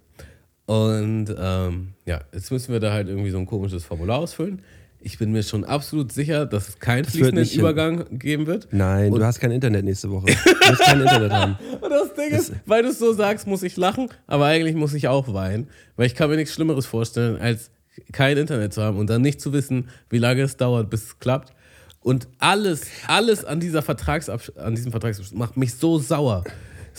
Und 0.66 1.34
ähm, 1.40 1.94
ja, 2.06 2.22
jetzt 2.34 2.52
müssen 2.52 2.74
wir 2.74 2.80
da 2.82 2.92
halt 2.92 3.08
irgendwie 3.08 3.30
so 3.30 3.38
ein 3.38 3.46
komisches 3.46 3.86
Formular 3.86 4.20
ausfüllen. 4.20 4.62
Ich 5.00 5.18
bin 5.18 5.32
mir 5.32 5.44
schon 5.44 5.64
absolut 5.64 6.12
sicher, 6.12 6.46
dass 6.46 6.68
es 6.70 6.80
keinen 6.80 7.06
wird 7.06 7.12
fließenden 7.12 7.40
nicht 7.42 7.52
hin- 7.52 7.60
Übergang 7.62 8.20
geben 8.20 8.48
wird. 8.48 8.68
Nein, 8.72 9.14
Und- 9.14 9.20
du 9.20 9.26
hast 9.26 9.40
kein 9.40 9.52
Internet 9.52 9.86
nächste 9.86 10.10
Woche. 10.12 10.26
Du 10.26 10.70
musst 10.70 10.82
kein 10.82 11.00
Internet 11.00 11.32
haben. 11.32 11.56
Und 11.82 11.90
das 11.90 12.14
Ding 12.16 12.32
ist, 12.38 12.52
weil 12.66 12.84
du 12.84 12.90
es 12.90 13.00
so 13.00 13.14
sagst, 13.14 13.48
muss 13.48 13.64
ich 13.64 13.78
lachen, 13.78 14.10
aber 14.26 14.46
eigentlich 14.48 14.76
muss 14.76 14.94
ich 14.94 15.08
auch 15.08 15.34
weinen, 15.34 15.68
weil 15.96 16.08
ich 16.08 16.16
kann 16.16 16.30
mir 16.30 16.36
nichts 16.36 16.54
Schlimmeres 16.54 16.86
vorstellen, 16.86 17.38
als 17.40 17.72
kein 18.12 18.38
Internet 18.38 18.74
zu 18.74 18.82
haben 18.82 18.98
und 18.98 19.10
dann 19.10 19.22
nicht 19.22 19.40
zu 19.40 19.54
wissen, 19.54 19.88
wie 20.10 20.18
lange 20.18 20.42
es 20.42 20.58
dauert, 20.58 20.90
bis 20.90 21.04
es 21.06 21.20
klappt. 21.20 21.54
Und 22.02 22.28
alles, 22.40 22.82
alles 23.08 23.46
an, 23.46 23.60
dieser 23.60 23.84
an 23.88 24.76
diesem 24.76 24.92
Vertragsabschluss 24.92 25.34
macht 25.38 25.56
mich 25.58 25.76
so 25.76 25.98
sauer. 26.00 26.44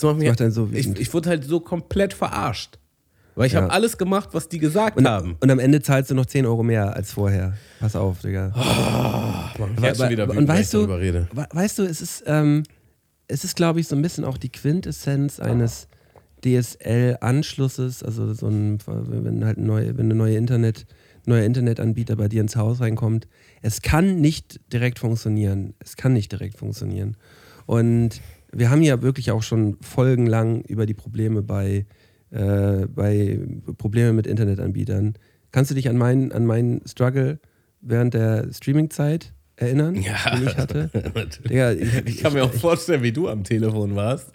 Das 0.00 0.04
macht 0.04 0.18
mich, 0.18 0.28
macht 0.28 0.40
einen 0.40 0.50
so 0.52 0.68
ich, 0.72 0.86
ich 0.98 1.12
wurde 1.14 1.30
halt 1.30 1.44
so 1.44 1.60
komplett 1.60 2.14
verarscht. 2.14 2.78
Weil 3.34 3.46
ich 3.46 3.52
Ja. 3.52 3.62
habe 3.62 3.72
alles 3.72 3.96
gemacht, 3.98 4.30
was 4.32 4.48
die 4.48 4.58
gesagt 4.58 4.96
Und, 4.96 5.06
haben. 5.06 5.36
und 5.40 5.50
am 5.50 5.58
Ende 5.60 5.80
zahlst 5.80 6.10
du 6.10 6.14
noch 6.14 6.26
10 6.26 6.44
Euro 6.46 6.62
mehr 6.64 6.96
als 6.96 7.12
vorher. 7.12 7.54
Pass 7.78 7.94
auf, 7.94 8.20
Digga. 8.20 8.52
Mach 9.58 9.68
mich 9.68 9.80
jetzt 9.80 9.98
schon 10.00 10.10
wieder 10.10 10.24
wütend, 10.26 10.38
und 10.40 10.48
weißt 10.48 10.74
du, 10.74 10.84
rede. 10.84 11.28
we- 11.32 11.46
weißt 11.52 11.78
du, 11.78 11.82
es 11.84 12.00
ist, 12.00 12.24
ähm, 12.26 12.64
es 13.28 13.44
ist, 13.44 13.54
glaube 13.54 13.78
ich, 13.80 13.86
so 13.86 13.94
ein 13.94 14.02
bisschen 14.02 14.24
auch 14.24 14.38
die 14.38 14.48
Quintessenz 14.50 15.38
eines 15.38 15.86
DSL-Anschlusses, 16.44 18.02
also 18.02 18.32
so 18.34 18.48
ein, 18.48 18.78
wenn 18.86 19.44
halt 19.44 19.58
ein 19.58 19.66
neue, 19.66 19.96
wenn 19.96 20.06
eine 20.06 20.14
neue 20.14 20.36
Internet, 20.36 20.86
neuer 21.26 21.44
Internetanbieter 21.44 22.16
bei 22.16 22.28
dir 22.28 22.40
ins 22.40 22.56
Haus 22.56 22.80
reinkommt, 22.80 23.28
es 23.62 23.82
kann 23.82 24.20
nicht 24.20 24.60
direkt 24.72 24.98
funktionieren. 24.98 25.74
Es 25.78 25.96
kann 25.96 26.12
nicht 26.12 26.32
direkt 26.32 26.56
funktionieren. 26.58 27.16
Und 27.66 28.20
wir 28.52 28.70
haben 28.70 28.82
ja 28.82 29.02
wirklich 29.02 29.30
auch 29.30 29.42
schon 29.42 29.76
folgenlang 29.80 30.62
über 30.62 30.86
die 30.86 30.94
Probleme 30.94 31.42
bei, 31.42 31.86
äh, 32.30 32.86
bei 32.86 33.38
Probleme 33.76 34.12
mit 34.12 34.26
Internetanbietern. 34.26 35.14
Kannst 35.52 35.70
du 35.70 35.74
dich 35.74 35.88
an 35.88 35.96
meinen, 35.96 36.32
an 36.32 36.46
meinen 36.46 36.86
Struggle 36.86 37.38
während 37.80 38.14
der 38.14 38.52
Streaming-Zeit 38.52 39.32
erinnern, 39.56 39.94
Ja, 39.96 40.36
den 40.36 40.46
ich 40.48 40.56
hatte? 40.56 40.90
Digga, 41.48 41.72
ich, 41.72 41.94
Ich 42.06 42.18
kann 42.18 42.32
mir 42.32 42.44
auch 42.44 42.52
vorstellen, 42.52 43.02
wie 43.02 43.12
du 43.12 43.28
am 43.28 43.44
Telefon 43.44 43.96
warst. 43.96 44.32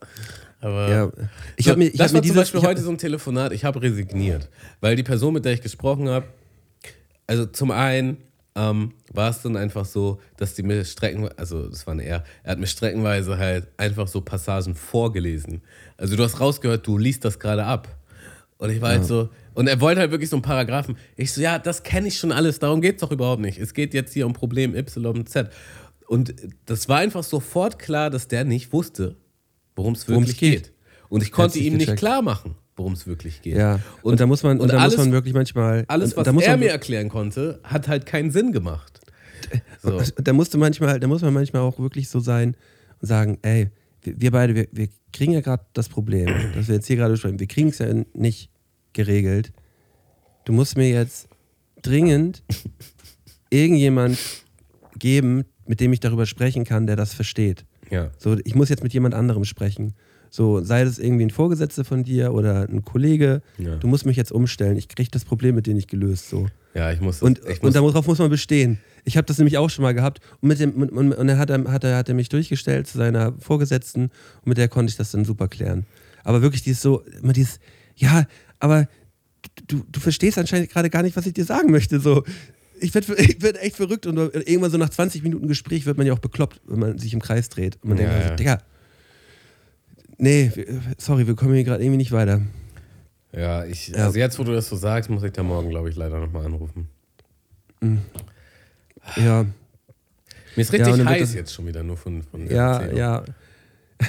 Aber 0.59 0.89
Ja, 0.89 1.11
ich 1.57 1.65
so, 1.65 1.75
mir, 1.75 1.87
ich 1.87 1.97
das 1.97 2.07
hab 2.07 2.11
mir 2.13 2.17
war 2.17 2.21
dieses, 2.21 2.35
zum 2.35 2.41
Beispiel 2.41 2.61
heute 2.61 2.81
so 2.81 2.89
ein 2.91 2.97
Telefonat. 2.97 3.51
Ich 3.51 3.65
habe 3.65 3.81
resigniert, 3.81 4.49
weil 4.79 4.95
die 4.95 5.03
Person, 5.03 5.33
mit 5.33 5.43
der 5.45 5.53
ich 5.53 5.61
gesprochen 5.61 6.07
habe, 6.09 6.25
also 7.27 7.45
zum 7.45 7.71
einen 7.71 8.17
ähm, 8.55 8.93
war 9.11 9.29
es 9.29 9.41
dann 9.41 9.57
einfach 9.57 9.85
so, 9.85 10.19
dass 10.37 10.53
die 10.53 10.63
mir 10.63 10.85
strecken, 10.85 11.29
also 11.37 11.67
das 11.67 11.87
war 11.87 11.99
er, 11.99 12.23
er 12.43 12.51
hat 12.51 12.59
mir 12.59 12.67
streckenweise 12.67 13.37
halt 13.37 13.67
einfach 13.77 14.07
so 14.07 14.21
Passagen 14.21 14.75
vorgelesen. 14.75 15.61
Also 15.97 16.15
du 16.15 16.23
hast 16.23 16.39
rausgehört, 16.39 16.85
du 16.85 16.97
liest 16.97 17.25
das 17.25 17.39
gerade 17.39 17.65
ab. 17.65 17.87
Und 18.57 18.69
ich 18.69 18.79
war 18.79 18.91
halt 18.91 19.05
so, 19.05 19.29
und 19.55 19.67
er 19.67 19.81
wollte 19.81 19.99
halt 19.99 20.11
wirklich 20.11 20.29
so 20.29 20.37
einen 20.37 20.43
Paragraphen. 20.43 20.97
Ich 21.17 21.33
so, 21.33 21.41
ja, 21.41 21.59
das 21.59 21.83
kenne 21.83 22.07
ich 22.07 22.17
schon 22.17 22.31
alles, 22.31 22.59
darum 22.59 22.79
geht 22.79 22.95
es 22.95 23.01
doch 23.01 23.11
überhaupt 23.11 23.41
nicht. 23.41 23.57
Es 23.59 23.73
geht 23.73 23.93
jetzt 23.93 24.13
hier 24.13 24.25
um 24.25 24.33
Problem 24.33 24.75
YZ. 24.75 25.49
Und 26.07 26.33
das 26.65 26.87
war 26.87 26.99
einfach 26.99 27.23
sofort 27.23 27.79
klar, 27.79 28.09
dass 28.09 28.27
der 28.27 28.45
nicht 28.45 28.71
wusste, 28.71 29.15
worum 29.75 29.93
es 29.93 30.07
wirklich 30.07 30.37
geht. 30.37 30.63
geht. 30.63 30.73
Und 31.09 31.23
ich 31.23 31.31
konnte 31.31 31.57
nicht 31.57 31.67
ihm 31.67 31.73
nicht 31.73 31.87
gecheckt. 31.87 31.99
klar 31.99 32.21
machen, 32.21 32.55
worum 32.75 32.93
es 32.93 33.07
wirklich 33.07 33.41
geht. 33.41 33.57
ja, 33.57 33.79
und, 34.01 34.19
da 34.19 34.25
muss 34.25 34.43
man, 34.43 34.59
und, 34.59 34.71
da 34.71 34.79
alles, 34.79 34.97
muss 34.97 35.05
man 35.05 35.13
wirklich 35.13 35.33
manchmal, 35.33 35.85
alles, 35.87 36.11
und, 36.13 36.17
was 36.17 36.25
da 36.25 36.33
muss 36.33 36.43
er 36.43 36.51
man, 36.51 36.61
mir 36.61 36.69
erklären 36.69 37.09
konnte, 37.09 37.59
hat 37.63 37.87
halt 37.87 38.05
keinen 38.05 38.31
Sinn 38.31 38.51
gemacht. 38.51 38.99
So. 39.81 40.01
da 40.15 40.33
musste 40.33 40.57
manchmal, 40.57 40.99
da 40.99 41.07
muss 41.07 41.21
man 41.21 41.33
manchmal 41.33 41.61
auch 41.61 41.77
wirklich 41.77 42.09
so 42.09 42.19
sein 42.19 42.55
und 43.01 43.07
sagen, 43.07 43.37
ey, 43.41 43.69
wir, 44.01 44.21
wir 44.21 44.31
beide, 44.31 44.55
wir, 44.55 44.67
wir 44.71 44.87
kriegen 45.11 45.33
ja 45.33 45.41
gerade 45.41 45.65
das 45.73 45.89
Problem, 45.89 46.29
das 46.55 46.67
wir 46.67 46.75
jetzt 46.75 46.87
hier 46.87 46.95
gerade 46.95 47.11
besprechen, 47.11 47.39
wir 47.39 47.47
kriegen 47.47 47.69
es 47.69 47.79
ja 47.79 47.87
nicht 48.13 48.49
geregelt. 48.93 49.51
Du 50.45 50.53
musst 50.53 50.77
mir 50.77 50.89
jetzt 50.89 51.27
dringend 51.81 52.43
irgendjemand 53.49 54.17
geben, 54.97 55.45
mit 55.65 55.79
dem 55.79 55.93
ich 55.93 55.99
darüber 55.99 56.25
sprechen 56.25 56.65
kann, 56.65 56.87
der 56.87 56.95
das 56.95 57.13
versteht. 57.13 57.65
Ja. 57.89 58.11
So, 58.17 58.37
ich 58.43 58.55
muss 58.55 58.69
jetzt 58.69 58.83
mit 58.83 58.93
jemand 58.93 59.13
anderem 59.13 59.45
sprechen. 59.45 59.93
So, 60.35 60.63
sei 60.63 60.83
das 60.83 60.97
irgendwie 60.97 61.25
ein 61.25 61.29
Vorgesetzter 61.29 61.85
von 61.85 62.03
dir 62.03 62.33
oder 62.33 62.67
ein 62.67 62.83
Kollege. 62.83 63.43
Ja. 63.59 63.75
Du 63.75 63.85
musst 63.85 64.07
mich 64.07 64.17
jetzt 64.17 64.31
umstellen. 64.31 64.77
Ich 64.77 64.87
kriege 64.87 65.11
das 65.11 65.25
Problem 65.25 65.53
mit 65.53 65.67
dir 65.67 65.75
nicht 65.75 65.87
gelöst. 65.87 66.27
So. 66.27 66.47
Ja, 66.73 66.91
ich 66.91 66.99
muss. 67.01 67.21
Und, 67.21 67.37
ich 67.47 67.61
muss 67.61 67.67
und 67.67 67.75
darauf 67.75 68.07
muss 68.07 68.17
man 68.17 68.31
bestehen. 68.31 68.79
Ich 69.05 69.15
habe 69.15 69.27
das 69.27 69.37
nämlich 69.37 69.59
auch 69.59 69.69
schon 69.69 69.83
mal 69.83 69.93
gehabt. 69.93 70.21
Und, 70.41 70.47
mit 70.49 70.59
dem, 70.59 70.71
und, 70.73 70.89
und 70.89 71.11
und 71.13 71.27
dann 71.27 71.37
hat 71.37 71.51
er, 71.51 71.71
hat, 71.71 71.83
er, 71.83 71.97
hat 71.97 72.09
er 72.09 72.15
mich 72.15 72.29
durchgestellt 72.29 72.87
zu 72.87 72.97
seiner 72.97 73.33
Vorgesetzten 73.37 74.05
und 74.05 74.47
mit 74.47 74.57
der 74.57 74.69
konnte 74.69 74.89
ich 74.89 74.97
das 74.97 75.11
dann 75.11 75.23
super 75.23 75.47
klären. 75.47 75.85
Aber 76.23 76.41
wirklich 76.41 76.63
dieses 76.63 76.81
so, 76.81 77.03
immer 77.21 77.33
dieses, 77.33 77.59
ja, 77.95 78.25
aber 78.59 78.87
du, 79.67 79.83
du 79.87 79.99
verstehst 79.99 80.39
anscheinend 80.39 80.71
gerade 80.71 80.89
gar 80.89 81.03
nicht, 81.03 81.15
was 81.15 81.27
ich 81.27 81.33
dir 81.33 81.45
sagen 81.45 81.69
möchte. 81.69 81.99
So. 81.99 82.23
Ich 82.79 82.91
werde 82.95 83.13
ich 83.17 83.39
werd 83.43 83.61
echt 83.61 83.75
verrückt 83.75 84.07
und 84.07 84.17
irgendwann 84.17 84.71
so 84.71 84.79
nach 84.79 84.89
20 84.89 85.21
Minuten 85.21 85.47
Gespräch 85.47 85.85
wird 85.85 85.99
man 85.99 86.07
ja 86.07 86.13
auch 86.13 86.17
bekloppt, 86.19 86.59
wenn 86.65 86.79
man 86.79 86.97
sich 86.97 87.13
im 87.13 87.21
Kreis 87.21 87.49
dreht. 87.49 87.77
Und 87.83 87.89
man 87.89 87.99
Ja, 87.99 88.05
denkt, 88.05 88.15
also, 88.15 88.29
ja. 88.29 88.35
Digga, 88.35 88.61
nee, 90.23 90.51
sorry, 90.97 91.27
wir 91.27 91.35
kommen 91.35 91.53
hier 91.53 91.63
gerade 91.63 91.83
irgendwie 91.83 91.97
nicht 91.97 92.11
weiter. 92.11 92.41
ja, 93.31 93.65
ich, 93.65 93.89
Ja. 93.89 94.05
also 94.05 94.17
jetzt, 94.19 94.39
wo 94.39 94.43
du 94.43 94.51
das 94.53 94.67
so 94.69 94.75
sagst, 94.75 95.09
muss 95.09 95.23
ich 95.23 95.31
da 95.31 95.43
morgen, 95.43 95.69
glaube 95.69 95.89
ich, 95.89 95.95
leider 95.95 96.19
nochmal 96.19 96.45
anrufen. 96.45 96.87
Ja, 99.17 99.45
Mir 100.55 100.61
ist 100.61 100.71
Ja, 100.71 100.77
richtig 100.85 100.97
wird 100.99 101.07
heiß 101.07 101.19
das- 101.21 101.33
jetzt 101.33 101.53
schon 101.53 101.65
wieder, 101.67 101.83
nur 101.83 101.97
von, 101.97 102.23
von 102.23 102.45
der 102.45 102.55
ja, 102.55 102.73
Erzählung. 102.77 102.97
ja. 102.97 103.23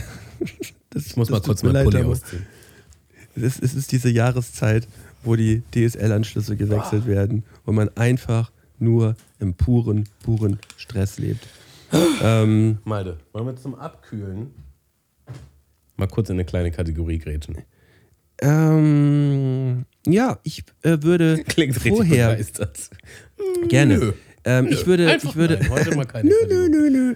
Das, 0.90 1.07
Ich 1.07 1.16
muss 1.16 1.29
mal 1.31 1.40
kurz 1.40 1.62
meinen 1.64 1.83
Pulli 1.85 2.03
ausziehen. 2.05 2.46
Es, 3.35 3.59
es 3.59 3.74
ist 3.74 3.90
diese 3.90 4.09
Jahreszeit, 4.11 4.87
wo 5.24 5.35
die 5.35 5.62
DSL-Anschlüsse 5.74 6.55
gewechselt 6.57 7.07
werden 7.07 7.42
und 7.64 7.74
man 7.74 7.88
einfach 7.96 8.53
nur 8.79 9.16
im 9.40 9.55
puren, 9.55 10.05
puren 10.22 10.61
Stress 10.77 11.18
lebt. 11.18 11.48
ähm, 12.22 12.79
Malde, 12.85 13.18
wollen 13.33 13.46
wir 13.46 13.57
zum 13.57 13.74
Abkühlen 13.74 14.53
mal 15.96 16.07
kurz 16.07 16.30
in 16.30 16.37
eine 16.37 16.44
kleine 16.44 16.70
Kategorie 16.70 17.18
grätschen? 17.18 17.59
ähm, 18.42 19.87
ja, 20.07 20.38
ich 20.42 20.64
äh, 20.83 20.98
würde 21.00 21.42
Klingt 21.48 21.76
vorher 21.76 22.38
gerne. 23.68 23.98
Nö. 23.98 24.12
Ähm, 24.44 24.66
ich 24.70 24.87
würde, 24.87 25.09
Einfach 25.09 25.30
ich 25.30 25.37
würde, 25.37 25.59
nein, 25.59 25.70
heute 25.70 25.96
mal 25.96 26.04
keine 26.04 26.28
nö, 26.28 26.35
nö, 26.48 26.68
nö, 26.68 26.90
nö. 26.90 27.14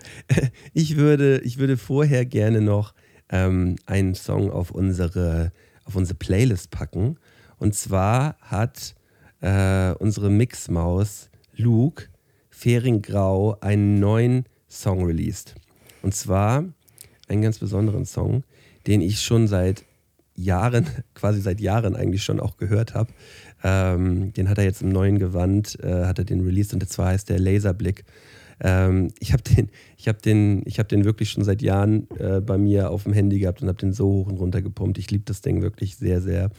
Ich 0.73 0.97
würde, 0.97 1.41
ich 1.45 1.59
würde 1.59 1.77
vorher 1.77 2.25
gerne 2.25 2.61
noch 2.61 2.95
ähm, 3.29 3.77
einen 3.85 4.15
Song 4.15 4.51
auf 4.51 4.71
unsere, 4.71 5.53
auf 5.85 5.97
unsere 5.97 6.17
Playlist 6.17 6.71
packen. 6.71 7.19
Und 7.59 7.75
zwar 7.75 8.37
hat 8.41 8.95
äh, 9.41 9.93
unsere 9.99 10.31
Mixmaus 10.31 11.29
Luke 11.55 12.05
Fehringgrau 12.49 13.59
einen 13.61 14.01
neuen 14.01 14.45
Song 14.69 15.05
released. 15.05 15.55
Und 16.03 16.15
zwar 16.15 16.65
einen 17.29 17.43
ganz 17.43 17.59
besonderen 17.59 18.07
Song, 18.07 18.45
den 18.89 19.01
ich 19.01 19.21
schon 19.21 19.47
seit 19.47 19.85
Jahren, 20.35 20.87
quasi 21.15 21.41
seit 21.41 21.61
Jahren 21.61 21.95
eigentlich 21.95 22.25
schon 22.25 22.41
auch 22.41 22.57
gehört 22.57 22.95
habe. 22.95 23.13
Ähm, 23.63 24.33
den 24.33 24.49
hat 24.49 24.59
er 24.59 24.65
jetzt 24.65 24.83
im 24.83 24.89
neuen 24.89 25.19
Gewand, 25.19 25.79
äh, 25.81 26.07
hat 26.07 26.19
er 26.19 26.25
den 26.25 26.41
released 26.41 26.75
und 26.75 26.89
zwar 26.89 27.09
heißt 27.09 27.29
der 27.29 27.39
Laserblick. 27.39 28.05
Ähm, 28.61 29.13
ich 29.21 29.33
habe 29.33 29.43
den, 29.43 29.71
ich 29.97 30.11
den, 30.25 30.63
ich 30.65 30.79
den 30.79 31.05
wirklich 31.05 31.31
schon 31.31 31.45
seit 31.45 31.63
Jahren 31.63 32.09
äh, 32.19 32.41
bei 32.41 32.59
mir 32.59 32.91
auf 32.91 33.05
dem 33.05 33.13
Handy 33.13 33.39
gehabt 33.39 33.63
und 33.63 33.69
habe 33.69 33.79
den 33.79 33.93
so 33.93 34.07
hoch 34.09 34.27
und 34.27 34.39
runter 34.39 34.63
gepumpt. 34.63 34.99
Ich 34.99 35.11
liebe 35.11 35.25
das 35.25 35.43
Ding 35.43 35.63
wirklich 35.63 35.97
sehr, 35.97 36.21
sehr. 36.21 36.51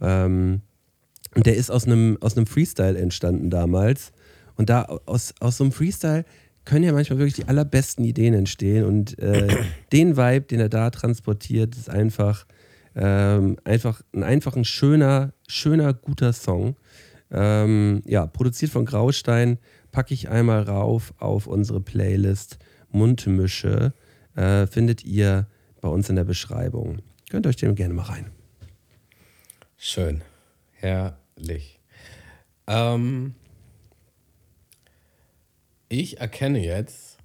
Ähm, 0.00 0.62
und 1.34 1.46
der 1.46 1.56
ist 1.56 1.70
aus 1.70 1.86
einem 1.86 2.18
aus 2.20 2.34
Freestyle 2.46 2.98
entstanden 2.98 3.50
damals. 3.50 4.12
Und 4.56 4.68
da 4.68 4.82
aus, 4.82 5.34
aus 5.40 5.56
so 5.56 5.64
einem 5.64 5.72
Freestyle 5.72 6.24
können 6.70 6.84
ja 6.84 6.92
manchmal 6.92 7.18
wirklich 7.18 7.34
die 7.34 7.48
allerbesten 7.48 8.04
Ideen 8.04 8.32
entstehen. 8.32 8.84
Und 8.84 9.18
äh, 9.18 9.48
den 9.92 10.16
Vibe, 10.16 10.42
den 10.42 10.60
er 10.60 10.68
da 10.68 10.90
transportiert, 10.90 11.74
ist 11.74 11.90
einfach, 11.90 12.46
ähm, 12.94 13.56
einfach, 13.64 14.02
ein, 14.14 14.22
einfach 14.22 14.54
ein 14.54 14.64
schöner, 14.64 15.32
schöner, 15.48 15.92
guter 15.92 16.32
Song. 16.32 16.76
Ähm, 17.32 18.02
ja, 18.06 18.24
produziert 18.24 18.70
von 18.70 18.84
Graustein, 18.84 19.58
packe 19.90 20.14
ich 20.14 20.28
einmal 20.28 20.62
rauf 20.62 21.12
auf 21.18 21.48
unsere 21.48 21.80
Playlist 21.80 22.58
Mundmische. 22.90 23.92
Äh, 24.36 24.68
findet 24.68 25.04
ihr 25.04 25.48
bei 25.80 25.88
uns 25.88 26.08
in 26.08 26.14
der 26.14 26.24
Beschreibung. 26.24 26.98
Könnt 27.30 27.48
euch 27.48 27.56
den 27.56 27.74
gerne 27.74 27.94
mal 27.94 28.04
rein. 28.04 28.26
Schön. 29.76 30.22
Herrlich. 30.70 31.80
Ähm, 32.68 33.34
ich 35.90 36.18
erkenne 36.20 36.64
jetzt, 36.64 37.18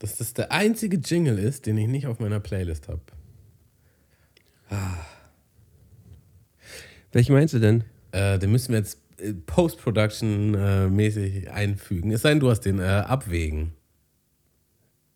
dass 0.00 0.18
das 0.18 0.34
der 0.34 0.52
einzige 0.52 0.98
Jingle 0.98 1.38
ist, 1.38 1.64
den 1.64 1.78
ich 1.78 1.88
nicht 1.88 2.06
auf 2.06 2.20
meiner 2.20 2.40
Playlist 2.40 2.88
habe. 2.88 3.00
Welchen 7.12 7.32
meinst 7.32 7.54
du 7.54 7.58
denn? 7.58 7.84
Äh, 8.12 8.38
den 8.38 8.52
müssen 8.52 8.72
wir 8.72 8.78
jetzt 8.80 8.98
äh, 9.18 9.32
Post-Production-mäßig 9.32 11.50
einfügen. 11.50 12.10
Es 12.12 12.20
sei 12.22 12.30
denn, 12.30 12.40
du 12.40 12.50
hast 12.50 12.60
den 12.60 12.78
äh, 12.80 12.82
abwägen. 12.82 13.72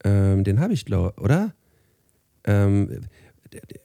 Ähm, 0.05 0.43
den 0.45 0.59
habe 0.59 0.73
ich, 0.73 0.87
glaube 0.87 1.21
oder? 1.21 1.55
Ähm, 2.45 3.03
d- 3.53 3.61
d- 3.61 3.81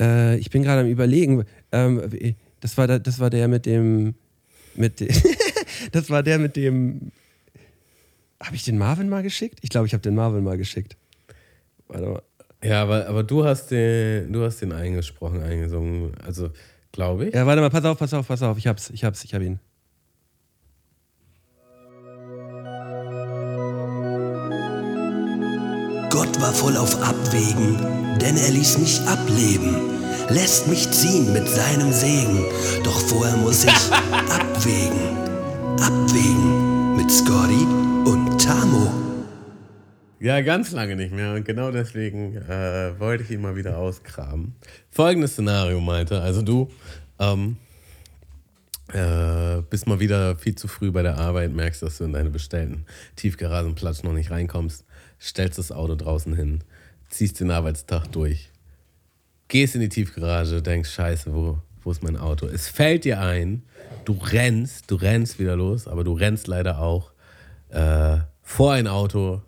äh, 0.00 0.36
ich 0.38 0.48
bin 0.50 0.62
gerade 0.62 0.80
am 0.82 0.88
überlegen. 0.88 1.44
Ähm, 1.70 2.02
das, 2.60 2.78
war 2.78 2.86
da, 2.86 2.98
das 2.98 3.18
war 3.18 3.28
der 3.30 3.48
mit 3.48 3.66
dem. 3.66 4.14
Mit 4.74 5.00
de 5.00 5.12
das 5.92 6.10
war 6.10 6.22
der 6.22 6.38
mit 6.38 6.56
dem. 6.56 7.12
Habe 8.42 8.56
ich 8.56 8.64
den 8.64 8.78
Marvin 8.78 9.08
mal 9.08 9.22
geschickt? 9.22 9.58
Ich 9.62 9.70
glaube, 9.70 9.86
ich 9.86 9.94
habe 9.94 10.02
den 10.02 10.14
Marvin 10.14 10.44
mal 10.44 10.58
geschickt. 10.58 10.96
Warte 11.88 12.06
mal. 12.06 12.22
Ja, 12.62 12.82
aber, 12.82 13.06
aber 13.06 13.22
du 13.22 13.44
hast 13.44 13.70
den, 13.70 14.32
du 14.32 14.42
hast 14.42 14.60
den 14.60 14.72
eingesprochen, 14.72 15.42
eingesungen. 15.42 16.12
Also, 16.24 16.50
glaube 16.92 17.26
ich. 17.26 17.34
Ja, 17.34 17.46
warte 17.46 17.60
mal, 17.60 17.70
pass 17.70 17.84
auf, 17.84 17.98
pass 17.98 18.14
auf, 18.14 18.26
pass 18.26 18.42
auf. 18.42 18.56
Ich 18.56 18.66
hab's, 18.66 18.90
ich 18.90 19.04
hab's, 19.04 19.22
ich 19.24 19.34
hab 19.34 19.42
ihn. 19.42 19.60
Gott 26.10 26.40
war 26.40 26.52
voll 26.52 26.76
auf 26.76 27.02
Abwägen, 27.02 27.76
denn 28.18 28.36
er 28.36 28.50
ließ 28.50 28.78
mich 28.78 29.00
ableben, 29.02 29.76
lässt 30.30 30.68
mich 30.68 30.90
ziehen 30.90 31.32
mit 31.32 31.46
seinem 31.48 31.92
Segen. 31.92 32.46
Doch 32.82 32.98
vorher 32.98 33.36
muss 33.36 33.64
ich 33.64 33.92
abwägen, 34.30 35.18
abwägen 35.80 36.96
mit 36.96 37.10
Scotty 37.10 37.66
und 38.04 38.40
Tamo. 38.40 38.92
Ja, 40.20 40.40
ganz 40.40 40.72
lange 40.72 40.96
nicht 40.96 41.12
mehr. 41.12 41.34
Und 41.34 41.44
genau 41.44 41.70
deswegen 41.70 42.36
äh, 42.36 42.98
wollte 42.98 43.24
ich 43.24 43.30
ihn 43.30 43.42
mal 43.42 43.56
wieder 43.56 43.76
ausgraben. 43.78 44.54
Folgendes 44.90 45.32
Szenario, 45.32 45.80
meinte. 45.80 46.20
Also 46.20 46.42
du 46.42 46.70
ähm, 47.18 47.56
äh, 48.92 49.62
bist 49.68 49.86
mal 49.86 50.00
wieder 50.00 50.36
viel 50.36 50.54
zu 50.54 50.68
früh 50.68 50.90
bei 50.90 51.02
der 51.02 51.18
Arbeit, 51.18 51.52
merkst, 51.52 51.82
dass 51.82 51.98
du 51.98 52.04
in 52.04 52.12
deine 52.12 52.30
bestellten 52.30 52.86
Tiefgaragenplatz 53.16 54.02
noch 54.02 54.12
nicht 54.12 54.30
reinkommst, 54.30 54.84
stellst 55.20 55.58
das 55.58 55.72
Auto 55.72 55.94
draußen 55.94 56.34
hin, 56.34 56.60
ziehst 57.08 57.40
den 57.40 57.50
Arbeitstag 57.50 58.06
durch, 58.12 58.50
gehst 59.48 59.74
in 59.74 59.80
die 59.80 59.88
Tiefgarage, 59.88 60.62
denkst, 60.62 60.90
scheiße, 60.90 61.34
wo, 61.34 61.58
wo 61.84 61.90
ist 61.90 62.02
mein 62.02 62.16
Auto? 62.16 62.46
Es 62.46 62.68
fällt 62.68 63.04
dir 63.04 63.20
ein, 63.20 63.62
du 64.04 64.12
rennst, 64.12 64.90
du 64.90 64.96
rennst 64.96 65.38
wieder 65.38 65.56
los, 65.56 65.86
aber 65.86 66.02
du 66.02 66.14
rennst 66.14 66.46
leider 66.46 66.78
auch 66.78 67.12
äh, 67.68 68.18
vor 68.42 68.72
ein 68.72 68.86
Auto, 68.86 69.42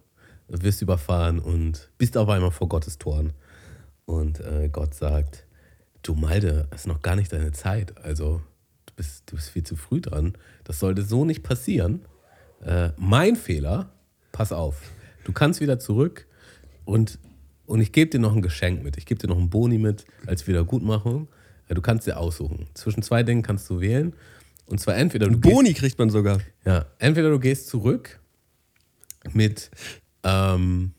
wirst 0.49 0.83
überfahren 0.83 1.39
und 1.39 1.91
bist 1.99 2.17
auf 2.17 2.29
einmal 2.29 2.51
vor 2.51 2.69
Gottes 2.69 2.99
Toren. 2.99 3.33
Und 4.05 4.41
äh, 4.41 4.69
Gott 4.71 4.95
sagt, 4.95 5.47
du 6.03 6.15
Malte, 6.15 6.69
es 6.71 6.83
ist 6.83 6.87
noch 6.87 7.03
gar 7.03 7.17
nicht 7.17 7.33
deine 7.33 7.53
Zeit. 7.53 7.97
Also 8.05 8.41
du 8.87 8.95
bist, 8.95 9.25
du 9.27 9.37
bist 9.37 9.51
viel 9.51 9.65
zu 9.65 9.77
früh 9.77 10.01
dran. 10.01 10.35
Das 10.65 10.79
sollte 10.79 11.03
so 11.03 11.25
nicht 11.25 11.43
passieren. 11.43 12.03
Äh, 12.65 12.91
mein 12.97 13.37
Fehler, 13.37 13.91
pass 14.33 14.53
auf, 14.53 14.81
du 15.25 15.33
kannst 15.33 15.61
wieder 15.61 15.79
zurück 15.79 16.27
und, 16.85 17.19
und 17.67 17.81
ich 17.81 17.93
gebe 17.93 18.11
dir 18.11 18.21
noch 18.21 18.35
ein 18.35 18.43
Geschenk 18.43 18.83
mit. 18.83 18.97
Ich 18.97 19.07
gebe 19.07 19.21
dir 19.21 19.27
noch 19.27 19.39
einen 19.39 19.51
Boni 19.51 19.79
mit 19.79 20.05
als 20.27 20.47
Wiedergutmachung. 20.47 21.29
Äh, 21.69 21.75
Du 21.75 21.83
kannst 21.83 22.07
dir 22.07 22.17
aussuchen. 22.19 22.67
Zwischen 22.75 23.03
zwei 23.03 23.23
Dingen 23.23 23.43
kannst 23.43 23.69
du 23.71 23.81
wählen. 23.81 24.15
Und 24.67 24.81
zwar 24.81 24.97
entweder 24.97 25.29
du 25.29 25.39
gehst, 25.39 25.55
Boni 25.55 25.75
kriegt 25.75 25.99
man 25.99 26.11
sogar. 26.11 26.41
ja, 26.65 26.87
entweder 26.99 27.31
du 27.31 27.39
gehst 27.39 27.69
zurück 27.69 28.19
mit 29.33 29.71
ähm, 30.25 30.93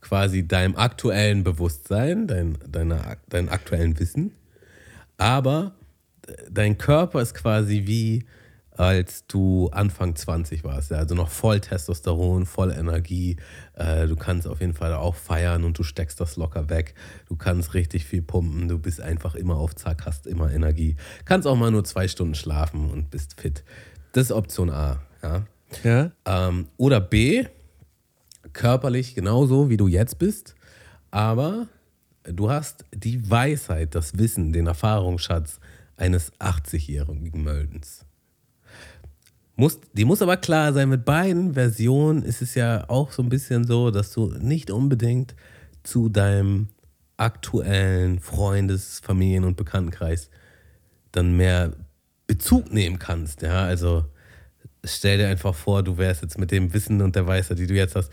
quasi 0.00 0.46
deinem 0.46 0.76
aktuellen 0.76 1.44
Bewusstsein, 1.44 2.26
dein, 2.26 2.56
deiner, 2.66 3.16
deinem 3.28 3.48
aktuellen 3.50 3.98
Wissen, 3.98 4.32
aber 5.18 5.74
dein 6.50 6.78
Körper 6.78 7.20
ist 7.20 7.34
quasi 7.34 7.82
wie 7.86 8.24
als 8.76 9.26
du 9.26 9.68
Anfang 9.70 10.14
20 10.14 10.62
warst, 10.64 10.92
also 10.92 11.14
noch 11.14 11.30
voll 11.30 11.60
Testosteron, 11.60 12.44
voll 12.46 12.70
Energie. 12.70 13.36
Äh, 13.74 14.06
du 14.06 14.16
kannst 14.16 14.46
auf 14.46 14.60
jeden 14.60 14.74
Fall 14.74 14.92
auch 14.94 15.14
feiern 15.14 15.64
und 15.64 15.78
du 15.78 15.82
steckst 15.82 16.20
das 16.20 16.36
locker 16.36 16.68
weg. 16.68 16.94
Du 17.28 17.36
kannst 17.36 17.74
richtig 17.74 18.04
viel 18.04 18.22
pumpen, 18.22 18.68
du 18.68 18.78
bist 18.78 19.00
einfach 19.00 19.34
immer 19.34 19.56
auf 19.56 19.74
Zack, 19.74 20.04
hast 20.04 20.26
immer 20.26 20.52
Energie. 20.52 20.96
Kannst 21.24 21.46
auch 21.46 21.56
mal 21.56 21.70
nur 21.70 21.84
zwei 21.84 22.06
Stunden 22.06 22.34
schlafen 22.34 22.90
und 22.90 23.10
bist 23.10 23.40
fit. 23.40 23.64
Das 24.12 24.24
ist 24.24 24.32
Option 24.32 24.70
A, 24.70 25.00
ja. 25.22 25.46
Ja. 25.82 26.12
Ähm, 26.24 26.68
oder 26.76 27.00
B, 27.00 27.44
körperlich 28.52 29.14
genauso 29.14 29.68
wie 29.68 29.76
du 29.76 29.88
jetzt 29.88 30.18
bist, 30.18 30.54
aber 31.10 31.66
du 32.22 32.50
hast 32.50 32.84
die 32.94 33.28
Weisheit, 33.28 33.94
das 33.94 34.16
Wissen, 34.18 34.52
den 34.52 34.66
Erfahrungsschatz 34.66 35.60
eines 35.96 36.32
80-jährigen 36.34 37.42
Möldens. 37.42 38.05
Muss, 39.56 39.80
die 39.94 40.04
muss 40.04 40.20
aber 40.22 40.36
klar 40.36 40.72
sein, 40.74 40.90
mit 40.90 41.04
beiden 41.06 41.54
Versionen 41.54 42.22
ist 42.22 42.42
es 42.42 42.54
ja 42.54 42.88
auch 42.88 43.10
so 43.10 43.22
ein 43.22 43.30
bisschen 43.30 43.66
so, 43.66 43.90
dass 43.90 44.12
du 44.12 44.26
nicht 44.38 44.70
unbedingt 44.70 45.34
zu 45.82 46.08
deinem 46.10 46.68
aktuellen 47.16 48.20
Freundes-, 48.20 49.00
Familien- 49.02 49.44
und 49.44 49.56
Bekanntenkreis 49.56 50.28
dann 51.12 51.36
mehr 51.36 51.72
Bezug 52.26 52.70
nehmen 52.72 52.98
kannst. 52.98 53.40
Ja, 53.42 53.64
also 53.64 54.04
stell 54.84 55.18
dir 55.18 55.28
einfach 55.28 55.54
vor, 55.54 55.82
du 55.82 55.96
wärst 55.96 56.22
jetzt 56.22 56.38
mit 56.38 56.50
dem 56.50 56.74
Wissen 56.74 57.00
und 57.00 57.16
der 57.16 57.26
Weisheit, 57.26 57.58
die 57.58 57.66
du 57.66 57.74
jetzt 57.74 57.94
hast, 57.96 58.10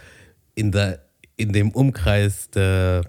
in, 0.55 0.71
der, 0.71 1.03
in 1.35 1.51
dem 1.51 1.71
Umkreis 1.71 2.49
der 2.51 3.01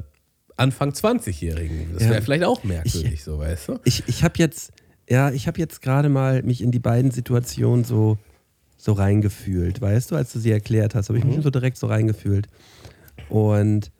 Anfang 0.56 0.90
20-Jährigen. 0.90 1.94
Das 1.94 2.02
Ja. 2.04 2.10
wäre 2.10 2.22
vielleicht 2.22 2.44
auch 2.44 2.64
merkwürdig, 2.64 3.22
so, 3.22 3.38
weißt 3.38 3.68
du? 3.68 3.78
Ich, 3.84 4.02
ich 4.08 4.24
habe 4.24 4.34
jetzt, 4.38 4.72
ja, 5.08 5.30
ich 5.30 5.46
habe 5.46 5.58
jetzt 5.58 5.82
gerade 5.82 6.08
mal 6.08 6.42
mich 6.42 6.62
in 6.62 6.70
die 6.70 6.78
beiden 6.78 7.10
Situationen 7.10 7.84
so, 7.84 8.18
so 8.76 8.92
reingefühlt, 8.92 9.80
weißt 9.80 10.10
du, 10.10 10.16
als 10.16 10.32
du 10.32 10.38
sie 10.38 10.50
erklärt 10.50 10.94
hast, 10.94 11.08
habe 11.08 11.18
ich 11.18 11.24
mich 11.24 11.42
so 11.42 11.50
direkt 11.50 11.76
so 11.76 11.86
reingefühlt. 11.86 12.48
Und 13.28 13.90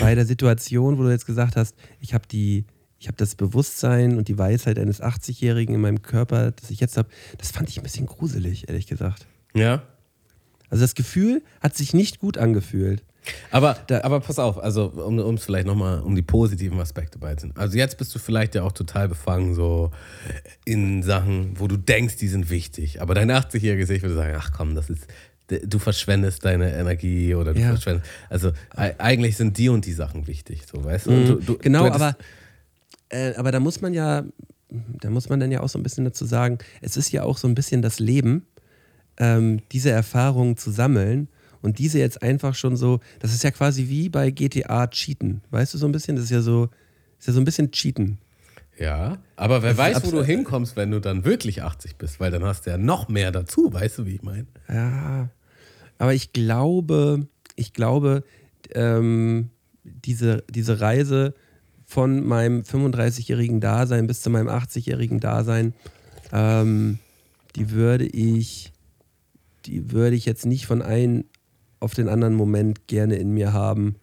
bei 0.00 0.14
der 0.14 0.26
Situation, 0.26 0.98
wo 0.98 1.02
du 1.02 1.10
jetzt 1.10 1.26
gesagt 1.26 1.56
hast, 1.56 1.76
ich 2.00 2.14
habe 2.14 2.26
die, 2.30 2.64
ich 2.98 3.08
habe 3.08 3.16
das 3.16 3.34
Bewusstsein 3.34 4.16
und 4.16 4.28
die 4.28 4.38
Weisheit 4.38 4.78
eines 4.78 5.02
80-Jährigen 5.02 5.74
in 5.74 5.80
meinem 5.80 6.02
Körper, 6.02 6.52
das 6.52 6.70
ich 6.70 6.80
jetzt 6.80 6.96
habe, 6.96 7.08
das 7.38 7.50
fand 7.50 7.68
ich 7.68 7.78
ein 7.78 7.82
bisschen 7.82 8.06
gruselig, 8.06 8.68
ehrlich 8.68 8.86
gesagt. 8.86 9.26
Ja. 9.54 9.82
Also 10.70 10.84
das 10.84 10.94
Gefühl 10.94 11.42
hat 11.60 11.76
sich 11.76 11.94
nicht 11.94 12.18
gut 12.18 12.38
angefühlt. 12.38 13.04
Aber, 13.50 13.78
aber 14.02 14.20
pass 14.20 14.38
auf, 14.38 14.58
also 14.58 14.86
um 14.86 15.34
es 15.34 15.44
vielleicht 15.44 15.66
nochmal 15.66 16.00
um 16.00 16.14
die 16.14 16.22
positiven 16.22 16.78
Aspekte 16.80 17.18
beizunehmen. 17.18 17.56
Also 17.58 17.78
jetzt 17.78 17.96
bist 17.98 18.14
du 18.14 18.18
vielleicht 18.18 18.54
ja 18.54 18.62
auch 18.62 18.72
total 18.72 19.08
befangen, 19.08 19.54
so 19.54 19.90
in 20.64 21.02
Sachen, 21.02 21.58
wo 21.58 21.66
du 21.66 21.76
denkst, 21.76 22.16
die 22.16 22.28
sind 22.28 22.50
wichtig. 22.50 23.00
Aber 23.00 23.14
dein 23.14 23.30
80-jähriges 23.30 23.90
Ich 23.90 24.02
würde 24.02 24.14
sagen, 24.14 24.34
ach 24.38 24.50
komm, 24.52 24.74
das 24.74 24.90
ist, 24.90 25.06
du 25.48 25.78
verschwendest 25.78 26.44
deine 26.44 26.74
Energie 26.74 27.34
oder 27.34 27.54
du 27.54 27.60
Ja. 27.60 27.68
verschwendest. 27.68 28.08
Also 28.28 28.52
eigentlich 28.70 29.36
sind 29.36 29.56
die 29.58 29.68
und 29.68 29.86
die 29.86 29.92
Sachen 29.92 30.26
wichtig, 30.26 30.62
so 30.70 30.84
weißt 30.84 31.06
du? 31.06 31.10
Und 31.12 31.28
du, 31.28 31.34
du 31.36 31.58
genau, 31.58 31.86
du 31.86 31.92
aber, 31.94 32.16
äh, 33.08 33.34
aber 33.36 33.52
da 33.52 33.60
muss 33.60 33.80
man 33.80 33.94
ja, 33.94 34.24
da 35.00 35.10
muss 35.10 35.28
man 35.28 35.40
dann 35.40 35.52
ja 35.52 35.60
auch 35.60 35.68
so 35.68 35.78
ein 35.78 35.82
bisschen 35.82 36.04
dazu 36.04 36.24
sagen, 36.24 36.58
es 36.80 36.96
ist 36.96 37.12
ja 37.12 37.22
auch 37.22 37.38
so 37.38 37.46
ein 37.48 37.54
bisschen 37.54 37.80
das 37.82 38.00
Leben, 38.00 38.46
ähm, 39.18 39.60
diese 39.70 39.90
Erfahrungen 39.90 40.56
zu 40.56 40.70
sammeln 40.70 41.28
und 41.64 41.78
diese 41.78 41.98
jetzt 41.98 42.22
einfach 42.22 42.54
schon 42.54 42.76
so, 42.76 43.00
das 43.20 43.32
ist 43.32 43.42
ja 43.42 43.50
quasi 43.50 43.88
wie 43.88 44.10
bei 44.10 44.30
GTA 44.30 44.86
Cheaten, 44.86 45.40
weißt 45.50 45.72
du 45.72 45.78
so 45.78 45.86
ein 45.86 45.92
bisschen? 45.92 46.14
Das 46.14 46.26
ist 46.26 46.30
ja 46.30 46.42
so, 46.42 46.68
ist 47.18 47.26
ja 47.26 47.32
so 47.32 47.40
ein 47.40 47.46
bisschen 47.46 47.70
Cheaten. 47.70 48.18
Ja, 48.78 49.16
aber 49.36 49.62
wer 49.62 49.70
ist 49.70 49.78
weiß, 49.78 50.04
wo 50.04 50.10
du 50.10 50.22
hinkommst, 50.22 50.76
wenn 50.76 50.90
du 50.90 51.00
dann 51.00 51.24
wirklich 51.24 51.62
80 51.62 51.96
bist, 51.96 52.20
weil 52.20 52.30
dann 52.30 52.44
hast 52.44 52.66
du 52.66 52.70
ja 52.70 52.76
noch 52.76 53.08
mehr 53.08 53.32
dazu, 53.32 53.72
weißt 53.72 53.98
du, 53.98 54.06
wie 54.06 54.16
ich 54.16 54.22
meine? 54.22 54.46
Ja, 54.68 55.30
aber 55.96 56.12
ich 56.12 56.34
glaube, 56.34 57.28
ich 57.56 57.72
glaube, 57.72 58.24
ähm, 58.72 59.48
diese, 59.84 60.44
diese 60.50 60.80
Reise 60.80 61.34
von 61.86 62.26
meinem 62.26 62.60
35-jährigen 62.60 63.60
Dasein 63.60 64.06
bis 64.06 64.20
zu 64.20 64.28
meinem 64.28 64.48
80-jährigen 64.48 65.18
Dasein, 65.18 65.72
ähm, 66.30 66.98
die 67.56 67.70
würde 67.70 68.04
ich, 68.04 68.72
die 69.64 69.92
würde 69.92 70.16
ich 70.16 70.26
jetzt 70.26 70.44
nicht 70.44 70.66
von 70.66 70.82
einem 70.82 71.24
auf 71.84 71.94
den 71.94 72.08
anderen 72.08 72.34
Moment 72.34 72.86
gerne 72.88 73.16
in 73.16 73.30
mir 73.32 73.52
haben. 73.52 73.94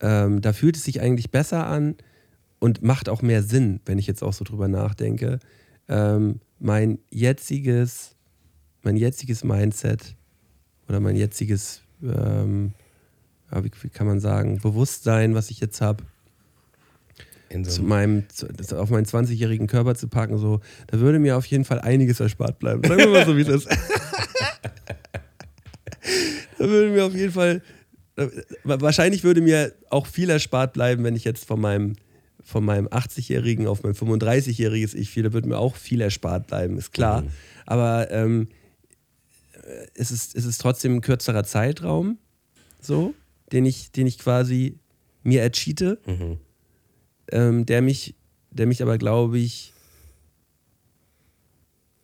Ähm, 0.00 0.40
da 0.40 0.52
fühlt 0.52 0.76
es 0.76 0.84
sich 0.84 1.00
eigentlich 1.00 1.30
besser 1.30 1.66
an 1.66 1.96
und 2.60 2.82
macht 2.82 3.08
auch 3.08 3.22
mehr 3.22 3.42
Sinn, 3.42 3.80
wenn 3.86 3.98
ich 3.98 4.06
jetzt 4.06 4.22
auch 4.22 4.32
so 4.32 4.44
drüber 4.44 4.68
nachdenke. 4.68 5.40
Ähm, 5.88 6.40
mein 6.60 6.98
jetziges, 7.10 8.14
mein 8.82 8.96
jetziges 8.96 9.42
Mindset 9.42 10.14
oder 10.88 11.00
mein 11.00 11.16
jetziges, 11.16 11.82
ähm, 12.02 12.72
ja, 13.50 13.64
wie, 13.64 13.70
wie 13.82 13.88
kann 13.88 14.06
man 14.06 14.20
sagen, 14.20 14.58
Bewusstsein, 14.58 15.34
was 15.34 15.50
ich 15.50 15.58
jetzt 15.60 15.80
habe, 15.80 16.04
so 17.50 17.62
zu 17.62 17.80
einem- 17.80 17.88
meinem, 17.88 18.24
zu, 18.28 18.46
auf 18.78 18.90
meinen 18.90 19.06
20-jährigen 19.06 19.66
Körper 19.66 19.94
zu 19.94 20.06
packen, 20.08 20.36
so, 20.38 20.60
da 20.88 21.00
würde 21.00 21.18
mir 21.18 21.36
auf 21.36 21.46
jeden 21.46 21.64
Fall 21.64 21.80
einiges 21.80 22.20
erspart 22.20 22.58
bleiben. 22.58 22.82
Sagen 22.86 22.98
wir 23.00 23.08
mal 23.08 23.24
so, 23.26 23.36
wie 23.36 23.40
es 23.42 23.48
ist. 23.48 23.68
da 26.58 26.68
würde 26.68 26.90
mir 26.90 27.04
auf 27.04 27.14
jeden 27.14 27.32
Fall, 27.32 27.62
wahrscheinlich 28.64 29.24
würde 29.24 29.40
mir 29.40 29.72
auch 29.90 30.06
viel 30.06 30.30
erspart 30.30 30.72
bleiben, 30.72 31.04
wenn 31.04 31.16
ich 31.16 31.24
jetzt 31.24 31.44
von 31.44 31.60
meinem, 31.60 31.96
von 32.42 32.64
meinem 32.64 32.86
80-jährigen 32.88 33.66
auf 33.66 33.82
mein 33.82 33.94
35-jähriges 33.94 34.94
Ich 34.94 35.10
fiel, 35.10 35.22
da 35.24 35.32
würde 35.32 35.48
mir 35.48 35.58
auch 35.58 35.76
viel 35.76 36.00
erspart 36.00 36.46
bleiben, 36.46 36.78
ist 36.78 36.92
klar. 36.92 37.22
Aber 37.66 38.10
ähm, 38.10 38.48
äh, 39.62 39.86
es, 39.94 40.10
ist, 40.10 40.34
es 40.34 40.44
ist 40.44 40.60
trotzdem 40.60 40.96
ein 40.96 41.00
kürzerer 41.00 41.44
Zeitraum, 41.44 42.18
so, 42.80 43.14
den 43.52 43.66
ich, 43.66 43.92
den 43.92 44.06
ich 44.06 44.18
quasi 44.18 44.78
mir 45.22 45.42
ercheate. 45.42 45.98
Ähm, 47.30 47.66
der 47.66 47.82
mich, 47.82 48.14
der 48.50 48.66
mich 48.66 48.82
aber, 48.82 48.96
glaube 48.96 49.38
ich, 49.38 49.74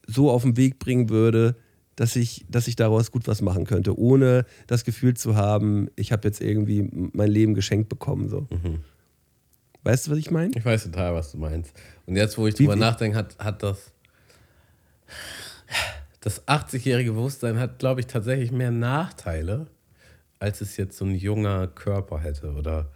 so 0.06 0.30
auf 0.30 0.42
den 0.42 0.56
Weg 0.58 0.78
bringen 0.78 1.08
würde, 1.08 1.56
dass 1.96 2.16
ich, 2.16 2.44
dass 2.48 2.68
ich 2.68 2.76
daraus 2.76 3.10
gut 3.10 3.28
was 3.28 3.40
machen 3.40 3.64
könnte, 3.64 3.98
ohne 3.98 4.46
das 4.66 4.84
Gefühl 4.84 5.14
zu 5.14 5.36
haben, 5.36 5.88
ich 5.96 6.12
habe 6.12 6.26
jetzt 6.26 6.40
irgendwie 6.40 6.88
mein 7.12 7.30
Leben 7.30 7.54
geschenkt 7.54 7.88
bekommen. 7.88 8.28
So. 8.28 8.48
Weißt 9.84 10.06
du, 10.06 10.10
was 10.12 10.18
ich 10.18 10.30
meine? 10.30 10.52
Ich 10.56 10.64
weiß 10.64 10.84
total, 10.84 11.14
was 11.14 11.32
du 11.32 11.38
meinst. 11.38 11.72
Und 12.06 12.16
jetzt, 12.16 12.36
wo 12.38 12.46
ich 12.46 12.54
drüber 12.54 12.76
nachdenke, 12.76 13.16
hat, 13.16 13.38
hat 13.38 13.62
das. 13.62 13.92
Das 16.20 16.46
80-jährige 16.48 17.12
Bewusstsein 17.12 17.58
hat, 17.58 17.78
glaube 17.78 18.00
ich, 18.00 18.06
tatsächlich 18.06 18.50
mehr 18.50 18.70
Nachteile, 18.70 19.66
als 20.38 20.62
es 20.62 20.78
jetzt 20.78 20.96
so 20.96 21.04
ein 21.04 21.14
junger 21.14 21.66
Körper 21.66 22.18
hätte. 22.18 22.52
Oder. 22.54 22.90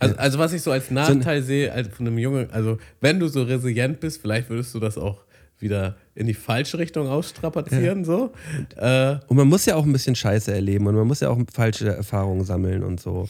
Also, 0.00 0.16
also 0.16 0.38
was 0.38 0.52
ich 0.54 0.62
so 0.62 0.72
als 0.72 0.90
Nachteil 0.90 1.42
sehe, 1.42 1.70
als 1.70 1.88
von 1.88 2.06
einem 2.06 2.18
jungen, 2.18 2.50
also 2.50 2.78
wenn 3.00 3.20
du 3.20 3.28
so 3.28 3.42
resilient 3.42 4.00
bist, 4.00 4.22
vielleicht 4.22 4.48
würdest 4.48 4.74
du 4.74 4.80
das 4.80 4.96
auch 4.96 5.24
wieder 5.64 5.96
in 6.14 6.28
die 6.28 6.34
falsche 6.34 6.78
Richtung 6.78 7.08
ausstrapazieren. 7.08 8.04
So. 8.04 8.32
Äh, 8.76 9.16
Und 9.26 9.36
man 9.36 9.48
muss 9.48 9.66
ja 9.66 9.74
auch 9.74 9.84
ein 9.84 9.92
bisschen 9.92 10.14
Scheiße 10.14 10.54
erleben 10.54 10.86
und 10.86 10.94
man 10.94 11.06
muss 11.08 11.18
ja 11.18 11.30
auch 11.30 11.38
falsche 11.52 11.88
Erfahrungen 11.88 12.44
sammeln 12.44 12.84
und 12.84 13.00
so. 13.00 13.28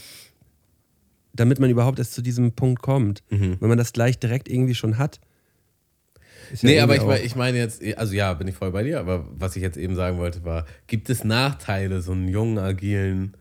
Damit 1.33 1.59
man 1.59 1.71
überhaupt 1.71 1.99
erst 1.99 2.13
zu 2.15 2.21
diesem 2.23 2.53
Punkt 2.53 2.83
kommt. 2.83 3.23
Mhm. 3.31 3.57
Wenn 3.61 3.69
man 3.71 3.79
das 3.79 3.93
gleich 3.93 4.19
direkt 4.19 4.49
irgendwie 4.49 4.75
schon 4.75 4.99
hat. 4.99 5.19
ist 6.53 6.63
ja 6.63 6.69
nee, 6.69 6.81
aber 6.81 6.95
ich, 6.97 7.03
mein- 7.03 7.25
ich 7.25 7.35
meine 7.37 7.57
jetzt, 7.59 7.83
also 7.97 8.13
ja, 8.15 8.35
bin 8.35 8.47
ich 8.49 8.55
voll 8.55 8.71
bei 8.71 8.83
dir, 8.83 9.01
aber 9.01 9.27
was 9.37 9.57
ich 9.57 9.63
jetzt 9.63 9.77
eben 9.77 9.97
sagen 9.97 10.19
wollte, 10.19 10.45
war, 10.45 10.67
gibt 10.87 11.09
es 11.11 11.25
Nachteile, 11.25 12.03
so 12.03 12.13
einen 12.13 12.29
jungen, 12.29 12.59
agilen 12.59 13.37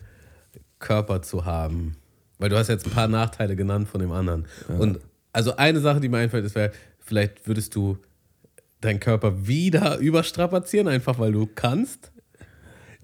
Körper 0.80 1.22
zu 1.22 1.46
haben? 1.46 1.98
Weil 2.40 2.50
du 2.50 2.58
hast 2.58 2.68
jetzt 2.68 2.86
ein 2.88 2.92
paar 2.92 3.08
Nachteile 3.08 3.56
genannt 3.56 3.88
von 3.88 4.02
dem 4.02 4.12
anderen. 4.12 4.46
Und 4.80 5.00
also 5.32 5.56
eine 5.56 5.80
Sache, 5.80 6.00
die 6.00 6.10
mir 6.10 6.18
einfällt, 6.18 6.46
ist, 6.46 6.58
vielleicht 7.00 7.48
würdest 7.48 7.76
du 7.76 7.98
deinen 8.84 9.00
Körper 9.00 9.48
wieder 9.48 9.98
überstrapazieren, 10.00 10.88
einfach 10.88 11.20
weil 11.20 11.32
du 11.32 11.48
kannst. 11.54 12.12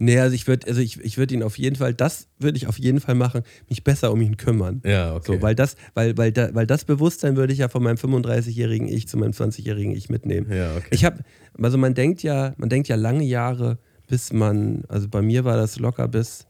Nee, 0.01 0.17
also 0.17 0.33
ich 0.33 0.47
würde 0.47 0.67
also 0.67 0.79
ich, 0.79 0.99
ich 1.01 1.17
würd 1.17 1.31
ihn 1.33 1.43
auf 1.43 1.57
jeden 1.57 1.75
Fall, 1.75 1.93
das 1.93 2.27
würde 2.39 2.57
ich 2.57 2.67
auf 2.67 2.79
jeden 2.79 3.01
Fall 3.01 3.15
machen, 3.15 3.41
mich 3.67 3.83
besser 3.83 4.13
um 4.13 4.21
ihn 4.21 4.37
kümmern. 4.37 4.81
Ja, 4.85 5.13
okay. 5.13 5.33
So, 5.33 5.41
weil 5.41 5.55
das, 5.55 5.75
weil, 5.93 6.17
weil, 6.17 6.31
da, 6.31 6.55
weil 6.55 6.65
das 6.65 6.85
Bewusstsein 6.85 7.35
würde 7.35 7.51
ich 7.51 7.59
ja 7.59 7.67
von 7.67 7.83
meinem 7.83 7.97
35-jährigen 7.97 8.87
Ich 8.87 9.09
zu 9.09 9.17
meinem 9.17 9.31
20-jährigen 9.31 9.93
Ich 9.93 10.09
mitnehmen. 10.09 10.51
Ja, 10.51 10.77
okay. 10.77 10.87
Ich 10.91 11.03
habe, 11.03 11.19
also 11.61 11.77
man 11.77 11.95
denkt 11.95 12.23
ja, 12.23 12.53
man 12.57 12.69
denkt 12.69 12.87
ja 12.87 12.95
lange 12.95 13.25
Jahre, 13.25 13.77
bis 14.07 14.31
man, 14.31 14.83
also 14.87 15.09
bei 15.09 15.21
mir 15.21 15.43
war 15.43 15.57
das 15.57 15.79
locker 15.79 16.07
bis 16.07 16.47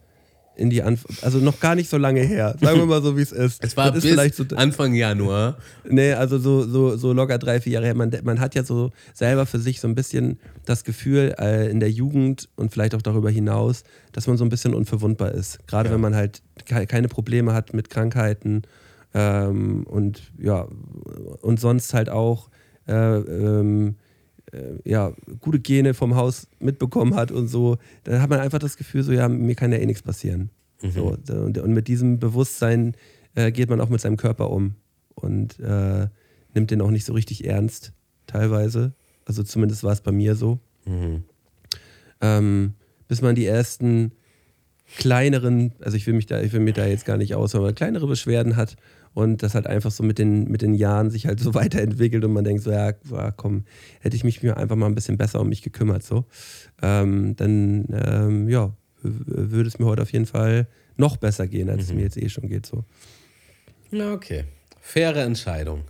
in 0.60 0.70
die 0.70 0.84
Anf 0.84 1.05
also 1.22 1.39
noch 1.39 1.60
gar 1.60 1.76
nicht 1.76 1.89
so 1.89 1.97
lange 1.97 2.22
her. 2.22 2.55
Sagen 2.62 2.80
wir 2.80 2.86
mal 2.86 3.01
so, 3.01 3.18
wie 3.18 3.22
es 3.22 3.32
ist. 3.32 3.64
es 3.64 3.78
war 3.78 3.91
das 3.91 4.01
bis 4.03 4.12
vielleicht 4.12 4.36
so, 4.36 4.43
Anfang 4.55 4.93
Januar. 4.93 5.57
Nee, 5.89 6.14
also 6.14 6.38
so, 6.38 6.68
so, 6.68 6.97
so 6.97 7.14
locker 7.14 7.38
drei, 7.38 7.62
vier 7.62 7.74
Jahre 7.74 7.86
her. 7.86 7.95
Man, 7.95 8.12
man 8.24 8.39
hat 8.39 8.55
ja 8.55 8.64
so 8.64 8.91
selber 9.14 9.45
für 9.45 9.60
sich 9.60 9.80
so 9.80 9.88
ein 9.88 9.95
bisschen 9.95 10.38
das 10.66 10.84
Gefühl 10.84 11.34
äh, 11.39 11.70
in 11.70 11.80
der 11.80 11.89
Jugend 11.91 12.49
und 12.55 12.72
vielleicht 12.74 12.93
auch 12.93 13.01
darüber 13.01 13.30
hinaus, 13.30 13.84
dass 14.12 14.28
man 14.28 14.38
so 14.38 14.43
ein 14.45 14.49
bisschen 14.49 14.74
unverwundbar 14.74 15.32
ist. 15.32 15.66
Gerade 15.68 15.89
Ja. 15.89 15.95
wenn 15.95 16.01
man 16.01 16.16
halt 16.16 16.41
ke 16.66 16.86
keine 16.86 17.07
Probleme 17.07 17.53
hat 17.53 17.74
mit 17.74 17.89
Krankheiten 17.89 18.64
ähm, 19.14 19.86
und 19.88 20.22
ja, 20.38 20.68
und 21.41 21.60
sonst 21.60 21.93
halt 21.93 22.10
auch 22.10 22.49
äh, 22.88 22.93
ähm, 22.93 23.95
äh, 23.95 24.09
ja, 24.84 25.14
gute 25.39 25.60
Gene 25.60 25.93
vom 25.93 26.16
Haus 26.16 26.47
mitbekommen 26.60 27.16
hat 27.16 27.32
und 27.32 27.47
so, 27.47 27.78
dann 28.04 28.22
hat 28.22 28.30
man 28.30 28.39
einfach 28.39 28.60
das 28.60 28.78
Gefühl, 28.78 29.04
so, 29.04 29.12
ja, 29.12 29.30
mir 29.30 29.56
kann 29.56 29.72
ja 29.72 29.78
eh 29.78 29.86
nichts 29.86 30.02
passieren. 30.02 30.50
So, 30.82 31.18
und, 31.34 31.58
und 31.58 31.74
mit 31.74 31.88
diesem 31.88 32.20
Bewusstsein 32.20 32.95
äh, 33.36 33.52
geht 33.52 33.70
man 33.70 33.82
auch 33.82 33.89
mit 33.89 34.02
seinem 34.02 34.18
Körper 34.18 34.50
um 34.50 34.76
und 35.14 35.60
äh, 35.60 36.08
nimmt 36.54 36.72
den 36.72 36.82
auch 36.82 36.91
nicht 36.91 37.06
so 37.06 37.14
richtig 37.14 37.45
ernst, 37.45 37.93
teilweise. 38.28 38.93
Also 39.26 39.43
zumindest 39.43 39.84
war 39.84 39.91
es 39.91 40.02
bei 40.02 40.12
mir 40.12 40.36
so. 40.36 40.60
Ähm, 42.22 42.74
bis 43.08 43.22
man 43.22 43.36
die 43.36 43.45
ersten 43.45 44.14
kleineren, 44.97 45.74
also 45.82 45.97
ich 45.97 46.08
will 46.08 46.14
mich 46.14 46.26
da, 46.26 46.41
ich 46.41 46.54
will 46.54 46.62
mich 46.62 46.74
da 46.74 46.86
jetzt 46.86 47.06
gar 47.06 47.18
nicht 47.18 47.36
aus, 47.36 47.56
aber 47.56 47.74
kleinere 47.74 48.08
Beschwerden 48.08 48.56
hat 48.56 48.76
und 49.14 49.43
das 49.43 49.55
halt 49.55 49.68
einfach 49.68 49.91
so 49.91 50.03
mit 50.03 50.18
den, 50.20 50.45
mit 50.49 50.62
den 50.62 50.74
Jahren 50.74 51.10
sich 51.10 51.28
halt 51.28 51.39
so 51.39 51.53
weiterentwickelt 51.55 52.24
und 52.24 52.34
man 52.34 52.43
denkt 52.43 52.64
so, 52.64 52.72
ja, 52.72 52.93
komm, 53.36 53.66
hätte 53.99 54.16
ich 54.16 54.24
mich 54.24 54.43
mir 54.43 54.57
einfach 54.57 54.76
mal 54.76 54.86
ein 54.86 54.95
bisschen 54.95 55.18
besser 55.18 55.41
um 55.41 55.49
mich 55.49 55.62
gekümmert, 55.62 56.03
so, 56.03 56.26
ähm, 56.82 57.36
dann, 57.36 57.86
ähm, 57.91 58.49
ja, 58.49 58.74
würde 59.01 59.68
es 59.68 59.80
mir 59.80 59.86
heute 59.86 60.01
auf 60.01 60.12
jeden 60.12 60.26
Fall 60.26 60.68
noch 60.97 61.18
besser 61.18 61.47
gehen, 61.47 61.70
als 61.70 61.84
es 61.84 61.93
mir 61.93 62.01
jetzt 62.01 62.18
eh 62.18 62.30
schon 62.30 62.49
geht, 62.49 62.66
so. 62.66 62.84
Ja, 63.91 64.14
okay. 64.14 64.43
Faire 64.82 65.22
Entscheidung. 65.22 65.84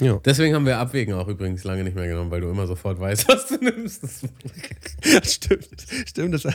Ja. 0.00 0.20
Deswegen 0.24 0.54
haben 0.54 0.66
wir 0.66 0.78
Abwägen 0.78 1.14
auch 1.14 1.28
übrigens 1.28 1.62
lange 1.64 1.84
nicht 1.84 1.94
mehr 1.94 2.08
genommen, 2.08 2.30
weil 2.30 2.40
du 2.40 2.50
immer 2.50 2.66
sofort 2.66 2.98
weißt, 2.98 3.28
was 3.28 3.46
du 3.48 3.56
nimmst. 3.56 4.02
Das 4.02 5.32
stimmt, 5.34 5.68
stimmt, 6.06 6.34
das, 6.34 6.46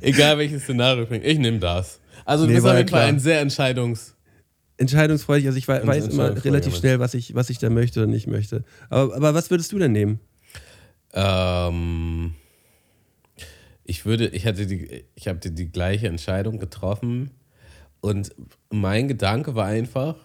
Egal 0.00 0.38
welches 0.38 0.62
Szenario 0.62 1.06
bringt. 1.06 1.24
Ich 1.24 1.38
nehme 1.38 1.58
das. 1.58 2.00
Also 2.24 2.44
du 2.44 2.50
Nee, 2.50 2.56
bist 2.56 2.66
auf 2.66 2.72
ja 2.72 2.78
jeden 2.78 2.90
Fall 2.90 3.06
ein 3.06 3.18
sehr 3.18 3.40
entscheidungs... 3.40 4.16
entscheidungsfreudig, 4.80 5.46
also 5.46 5.58
ich 5.58 5.68
wei- 5.68 5.78
Ganz 5.78 5.88
weiß 5.88 6.08
immer 6.08 6.44
relativ 6.44 6.72
schnell, 6.80 6.98
was 7.00 7.14
ich, 7.14 7.34
was 7.34 7.50
ich 7.50 7.58
da 7.58 7.70
möchte 7.70 8.00
oder 8.00 8.06
nicht 8.08 8.26
möchte. 8.26 8.64
Aber, 8.88 9.14
aber 9.14 9.34
was 9.34 9.50
würdest 9.50 9.70
du 9.72 9.78
denn 9.78 9.92
nehmen? 9.92 10.18
Ähm, 11.12 12.34
ich 13.84 14.04
würde, 14.06 14.28
ich 14.28 14.46
hatte 14.46 14.66
die, 14.66 15.04
ich 15.14 15.28
habe 15.28 15.38
die, 15.38 15.54
die 15.54 15.70
gleiche 15.70 16.08
Entscheidung 16.08 16.58
getroffen 16.58 17.30
und 18.00 18.34
mein 18.70 19.08
Gedanke 19.08 19.54
war 19.54 19.66
einfach, 19.66 20.16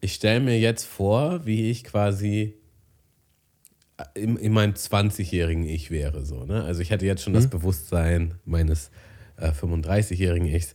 ich 0.00 0.14
stelle 0.14 0.40
mir 0.40 0.58
jetzt 0.58 0.84
vor, 0.84 1.46
wie 1.46 1.70
ich 1.70 1.84
quasi 1.84 2.54
in, 4.14 4.36
in 4.36 4.52
meinem 4.52 4.72
20-jährigen 4.74 5.64
Ich 5.66 5.90
wäre. 5.90 6.24
So, 6.24 6.44
ne? 6.44 6.64
Also 6.64 6.80
ich 6.80 6.90
hatte 6.90 7.04
jetzt 7.06 7.22
schon 7.22 7.34
das 7.34 7.48
Bewusstsein 7.50 8.34
meines 8.46 8.90
äh, 9.36 9.50
35-jährigen 9.50 10.48
Ichs. 10.48 10.74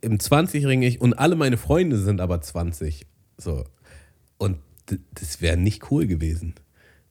Im 0.00 0.18
20-jährigen 0.18 0.82
Ich 0.82 1.00
und 1.00 1.14
alle 1.14 1.36
meine 1.36 1.56
Freunde 1.56 1.98
sind 1.98 2.20
aber 2.20 2.40
20. 2.40 3.06
So. 3.36 3.64
Und 4.36 4.58
das 5.14 5.40
wäre 5.40 5.56
nicht 5.56 5.90
cool 5.90 6.06
gewesen. 6.06 6.54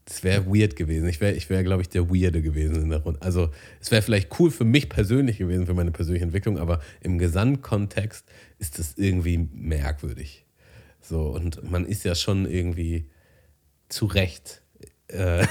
Das 0.06 0.24
wäre 0.24 0.46
weird 0.46 0.76
gewesen. 0.76 1.08
Ich 1.10 1.20
wäre, 1.20 1.34
ich 1.34 1.50
wär, 1.50 1.64
glaube 1.64 1.82
ich, 1.82 1.90
der 1.90 2.10
Weirde 2.10 2.42
gewesen 2.42 2.82
in 2.82 2.90
der 2.90 3.00
Runde. 3.00 3.22
Also, 3.22 3.50
es 3.82 3.92
wäre 3.92 4.02
vielleicht 4.02 4.40
cool 4.40 4.52
für 4.52 4.64
mich 4.64 4.88
persönlich 4.88 5.38
gewesen, 5.38 5.66
für 5.66 5.74
meine 5.74 5.92
persönliche 5.92 6.24
Entwicklung, 6.24 6.58
aber 6.58 6.80
im 7.02 7.18
Gesamtkontext 7.18 8.26
ist 8.58 8.80
das 8.80 8.94
irgendwie 8.98 9.38
merkwürdig. 9.38 10.46
So, 11.02 11.24
und 11.24 11.70
man 11.70 11.86
ist 11.86 12.06
ja 12.06 12.16
schon 12.16 12.50
irgendwie 12.50 13.10
zu 13.90 14.06
Recht 14.06 14.62
äh, 15.08 15.46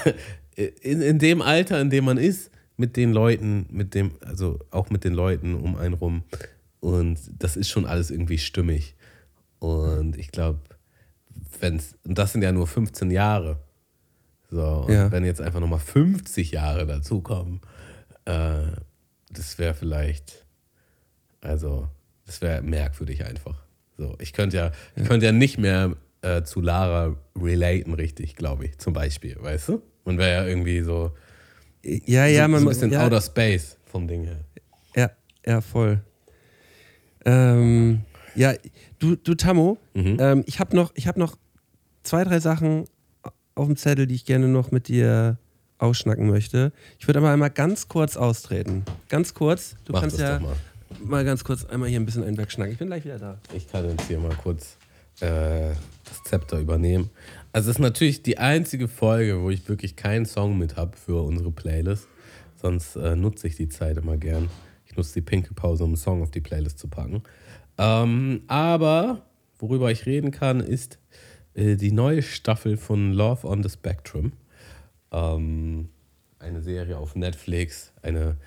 in, 0.81 1.01
in 1.01 1.19
dem 1.19 1.41
Alter, 1.41 1.79
in 1.79 1.89
dem 1.89 2.05
man 2.05 2.17
ist, 2.17 2.51
mit 2.77 2.95
den 2.95 3.11
Leuten, 3.11 3.67
mit 3.69 3.93
dem, 3.95 4.11
also 4.21 4.59
auch 4.71 4.89
mit 4.89 5.03
den 5.03 5.13
Leuten 5.13 5.55
um 5.55 5.75
einen 5.75 5.93
rum. 5.93 6.23
Und 6.87 7.19
das 7.37 7.57
ist 7.57 7.69
schon 7.69 7.85
alles 7.85 8.11
irgendwie 8.11 8.37
stimmig. 8.37 8.95
Und 9.59 10.15
ich 10.17 10.31
glaube, 10.31 10.59
wenn 11.59 11.75
es, 11.77 11.95
und 12.05 12.17
das 12.17 12.31
sind 12.31 12.43
ja 12.43 12.51
nur 12.51 12.67
15 12.67 13.11
Jahre. 13.11 13.59
So, 14.49 14.63
und 14.87 14.93
Ja. 14.93 15.11
wenn 15.11 15.25
jetzt 15.25 15.41
einfach 15.41 15.59
nochmal 15.59 15.79
50 15.79 16.51
Jahre 16.51 16.85
dazukommen, 16.85 17.59
äh, 18.25 18.67
das 19.31 19.57
wäre 19.59 19.73
vielleicht, 19.73 20.45
also, 21.41 21.89
das 22.25 22.41
wäre 22.41 22.61
merkwürdig 22.61 23.25
einfach. 23.25 23.61
So, 23.97 24.15
ich 24.19 24.31
könnte 24.31 24.55
ja, 24.57 24.71
ich 24.95 25.03
könnte 25.05 25.25
ja 25.25 25.31
nicht 25.33 25.57
mehr 25.57 25.95
äh, 26.21 26.43
zu 26.43 26.61
Lara 26.61 27.17
relaten, 27.35 27.93
richtig, 27.95 28.35
glaube 28.35 28.65
ich, 28.65 28.77
zum 28.77 28.93
Beispiel, 28.93 29.35
weißt 29.41 29.69
du? 29.69 29.81
Man 30.05 30.17
wäre 30.17 30.43
ja 30.43 30.47
irgendwie 30.47 30.81
so, 30.81 31.11
Ja, 31.83 32.25
ja, 32.27 32.45
so, 32.45 32.51
man 32.51 32.59
so 32.61 32.63
ein 32.63 32.63
muss. 32.69 32.73
bisschen 32.77 32.91
ja, 32.93 33.03
outer 33.05 33.19
space 33.21 33.77
vom 33.85 34.07
Ding 34.07 34.23
her. 34.23 34.39
Ja, 34.95 35.11
ja, 35.45 35.59
voll. 35.61 36.01
Ähm, 37.27 38.01
ja, 38.35 38.53
du, 38.99 39.15
du 39.15 39.35
Tammo, 39.35 39.77
Mhm. 39.93 40.17
ähm, 40.19 40.43
ich 40.47 40.59
habe 40.59 40.75
noch, 40.75 40.91
ich 40.95 41.07
hab 41.07 41.17
noch 41.17 41.35
zwei, 42.03 42.23
drei 42.23 42.39
Sachen 42.39 42.85
auf 43.55 43.65
dem 43.67 43.75
Zettel, 43.75 44.07
die 44.07 44.15
ich 44.15 44.25
gerne 44.25 44.47
noch 44.47 44.71
mit 44.71 44.87
dir 44.87 45.37
ausschnacken 45.77 46.27
möchte. 46.29 46.71
Ich 46.99 47.07
würde 47.07 47.19
aber 47.19 47.29
einmal 47.31 47.49
ganz 47.49 47.87
kurz 47.87 48.15
austreten. 48.17 48.83
Ganz 49.09 49.33
kurz. 49.33 49.75
Du 49.85 49.93
Mach 49.93 50.01
kannst 50.01 50.19
ja 50.19 50.39
mal. 50.39 50.55
mal 51.03 51.25
ganz 51.25 51.43
kurz 51.43 51.65
einmal 51.65 51.89
hier 51.89 51.99
ein 51.99 52.05
bisschen 52.05 52.23
einen 52.23 52.37
wegschnacken. 52.37 52.71
Ich 52.73 52.79
bin 52.79 52.87
gleich 52.87 53.03
wieder 53.05 53.19
da. 53.19 53.37
Ich 53.53 53.67
kann 53.69 53.87
jetzt 53.87 54.07
hier 54.07 54.19
mal 54.19 54.35
kurz 54.41 54.77
äh, 55.19 55.71
das 56.05 56.23
Zepter 56.25 56.59
übernehmen. 56.59 57.09
Also 57.51 57.69
es 57.71 57.77
ist 57.77 57.81
natürlich 57.81 58.21
die 58.23 58.37
einzige 58.37 58.87
Folge, 58.87 59.41
wo 59.41 59.49
ich 59.49 59.67
wirklich 59.67 59.95
keinen 59.95 60.25
Song 60.25 60.57
mit 60.57 60.77
habe 60.77 60.95
für 60.95 61.23
unsere 61.23 61.51
Playlist. 61.51 62.07
Sonst 62.61 62.95
äh, 62.95 63.15
nutze 63.15 63.47
ich 63.47 63.55
die 63.55 63.69
Zeit 63.69 63.97
immer 63.97 64.17
gern. 64.17 64.49
Nutze 64.97 65.13
die 65.13 65.21
pinke 65.21 65.53
Pause, 65.53 65.83
um 65.83 65.91
einen 65.91 65.97
Song 65.97 66.21
auf 66.21 66.31
die 66.31 66.41
Playlist 66.41 66.79
zu 66.79 66.87
packen. 66.87 67.23
Ähm, 67.77 68.41
aber 68.47 69.21
worüber 69.59 69.91
ich 69.91 70.05
reden 70.05 70.31
kann, 70.31 70.59
ist 70.59 70.99
äh, 71.53 71.75
die 71.75 71.91
neue 71.91 72.21
Staffel 72.21 72.77
von 72.77 73.13
Love 73.13 73.47
on 73.47 73.63
the 73.63 73.69
Spectrum. 73.69 74.33
Ähm, 75.11 75.89
eine 76.39 76.61
Serie 76.61 76.97
auf 76.97 77.15
Netflix, 77.15 77.93
eine 78.01 78.37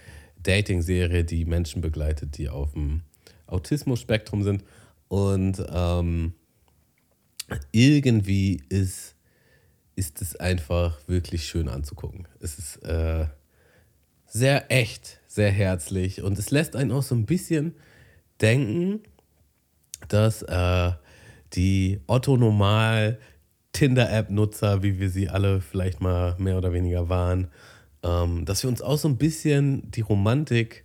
Dating-Serie, 0.43 1.25
die 1.25 1.45
Menschen 1.45 1.81
begleitet, 1.83 2.39
die 2.39 2.49
auf 2.49 2.73
dem 2.73 3.03
Autismus-Spektrum 3.47 4.43
sind. 4.43 4.65
Und 5.09 5.63
ähm, 5.73 6.35
irgendwie 7.73 8.63
ist, 8.69 9.17
ist 9.97 10.23
es 10.23 10.37
einfach 10.37 10.99
wirklich 11.09 11.47
schön 11.47 11.69
anzugucken. 11.69 12.29
Es 12.41 12.59
ist 12.59 12.77
äh, 12.85 13.27
sehr 14.27 14.71
echt, 14.71 15.20
sehr 15.31 15.53
herzlich 15.53 16.22
und 16.22 16.37
es 16.41 16.51
lässt 16.51 16.74
einen 16.74 16.91
auch 16.91 17.05
so 17.05 17.14
ein 17.14 17.24
bisschen 17.24 17.76
denken, 18.41 19.01
dass 20.09 20.43
äh, 20.43 20.91
die 21.53 22.01
Otto-Normal 22.09 23.20
Tinder-App-Nutzer, 23.72 24.83
wie 24.83 24.99
wir 24.99 25.09
sie 25.09 25.28
alle 25.28 25.61
vielleicht 25.61 26.01
mal 26.01 26.35
mehr 26.39 26.59
oder 26.59 26.72
weniger 26.72 27.09
waren, 27.09 27.47
ähm, 28.03 28.45
dass 28.45 28.64
wir 28.64 28.70
uns 28.70 28.83
auch 28.83 28.99
so 28.99 29.07
ein 29.07 29.18
bisschen 29.18 29.89
die 29.93 30.01
Romantik 30.01 30.85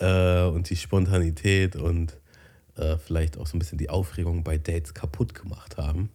äh, 0.00 0.42
und 0.42 0.68
die 0.68 0.76
Spontanität 0.76 1.76
und 1.76 2.18
äh, 2.74 2.96
vielleicht 2.96 3.38
auch 3.38 3.46
so 3.46 3.56
ein 3.56 3.60
bisschen 3.60 3.78
die 3.78 3.90
Aufregung 3.90 4.42
bei 4.42 4.58
Dates 4.58 4.94
kaputt 4.94 5.32
gemacht 5.32 5.76
haben. 5.76 6.10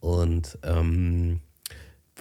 Und 0.00 0.58
ähm, 0.62 1.40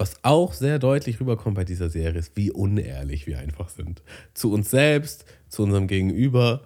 was 0.01 0.15
auch 0.23 0.53
sehr 0.53 0.79
deutlich 0.79 1.19
rüberkommt 1.19 1.55
bei 1.55 1.63
dieser 1.63 1.91
Serie, 1.91 2.19
ist, 2.19 2.35
wie 2.35 2.51
unehrlich 2.51 3.27
wir 3.27 3.37
einfach 3.37 3.69
sind. 3.69 4.01
Zu 4.33 4.51
uns 4.51 4.71
selbst, 4.71 5.25
zu 5.47 5.61
unserem 5.61 5.85
Gegenüber. 5.85 6.63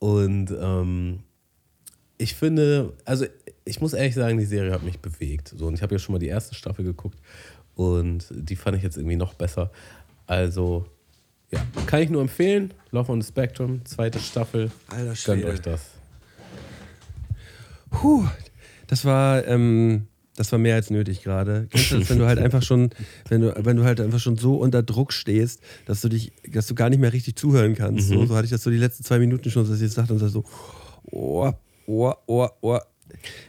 Und 0.00 0.52
ähm, 0.60 1.20
ich 2.18 2.34
finde, 2.34 2.92
also 3.04 3.24
ich 3.64 3.80
muss 3.80 3.92
ehrlich 3.92 4.16
sagen, 4.16 4.36
die 4.36 4.44
Serie 4.44 4.72
hat 4.72 4.82
mich 4.82 4.98
bewegt. 4.98 5.54
So, 5.56 5.68
und 5.68 5.74
ich 5.74 5.82
habe 5.82 5.94
ja 5.94 6.00
schon 6.00 6.14
mal 6.14 6.18
die 6.18 6.26
erste 6.26 6.56
Staffel 6.56 6.84
geguckt 6.84 7.20
und 7.76 8.26
die 8.30 8.56
fand 8.56 8.76
ich 8.76 8.82
jetzt 8.82 8.96
irgendwie 8.96 9.14
noch 9.16 9.34
besser. 9.34 9.70
Also, 10.26 10.84
ja, 11.52 11.64
kann 11.86 12.02
ich 12.02 12.10
nur 12.10 12.20
empfehlen. 12.20 12.74
Love 12.90 13.12
on 13.12 13.22
the 13.22 13.28
Spectrum, 13.28 13.84
zweite 13.84 14.18
Staffel. 14.18 14.72
Alter 14.88 15.04
Gönnt 15.04 15.18
Schwede. 15.18 15.46
euch 15.46 15.60
das. 15.60 15.82
Puh, 17.90 18.26
das 18.88 19.04
war, 19.04 19.46
ähm, 19.46 20.08
das 20.36 20.50
war 20.50 20.58
mehr 20.58 20.76
als 20.76 20.90
nötig 20.90 21.22
gerade. 21.22 21.66
Kennst 21.70 21.92
du 21.92 21.98
das, 21.98 22.10
wenn 22.10 22.18
du 22.18 22.26
halt 22.26 22.38
einfach 22.38 22.62
schon, 22.62 22.90
wenn 23.28 23.42
du, 23.42 23.54
wenn 23.64 23.76
du 23.76 23.84
halt 23.84 24.00
einfach 24.00 24.18
schon 24.18 24.36
so 24.36 24.56
unter 24.56 24.82
Druck 24.82 25.12
stehst, 25.12 25.60
dass 25.86 26.00
du 26.00 26.08
dich, 26.08 26.32
dass 26.50 26.66
du 26.66 26.74
gar 26.74 26.88
nicht 26.90 27.00
mehr 27.00 27.12
richtig 27.12 27.36
zuhören 27.36 27.74
kannst. 27.74 28.08
So, 28.08 28.24
so 28.24 28.34
hatte 28.34 28.46
ich 28.46 28.50
das 28.50 28.62
so 28.62 28.70
die 28.70 28.78
letzten 28.78 29.04
zwei 29.04 29.18
Minuten 29.18 29.50
schon, 29.50 29.66
dass 29.66 29.76
ich 29.76 29.82
jetzt 29.82 29.98
dachte 29.98 30.14
und 30.14 30.20
so, 30.20 30.44
oh, 31.10 31.52
oh, 31.86 32.12
oh, 32.26 32.48
oh. 32.60 32.78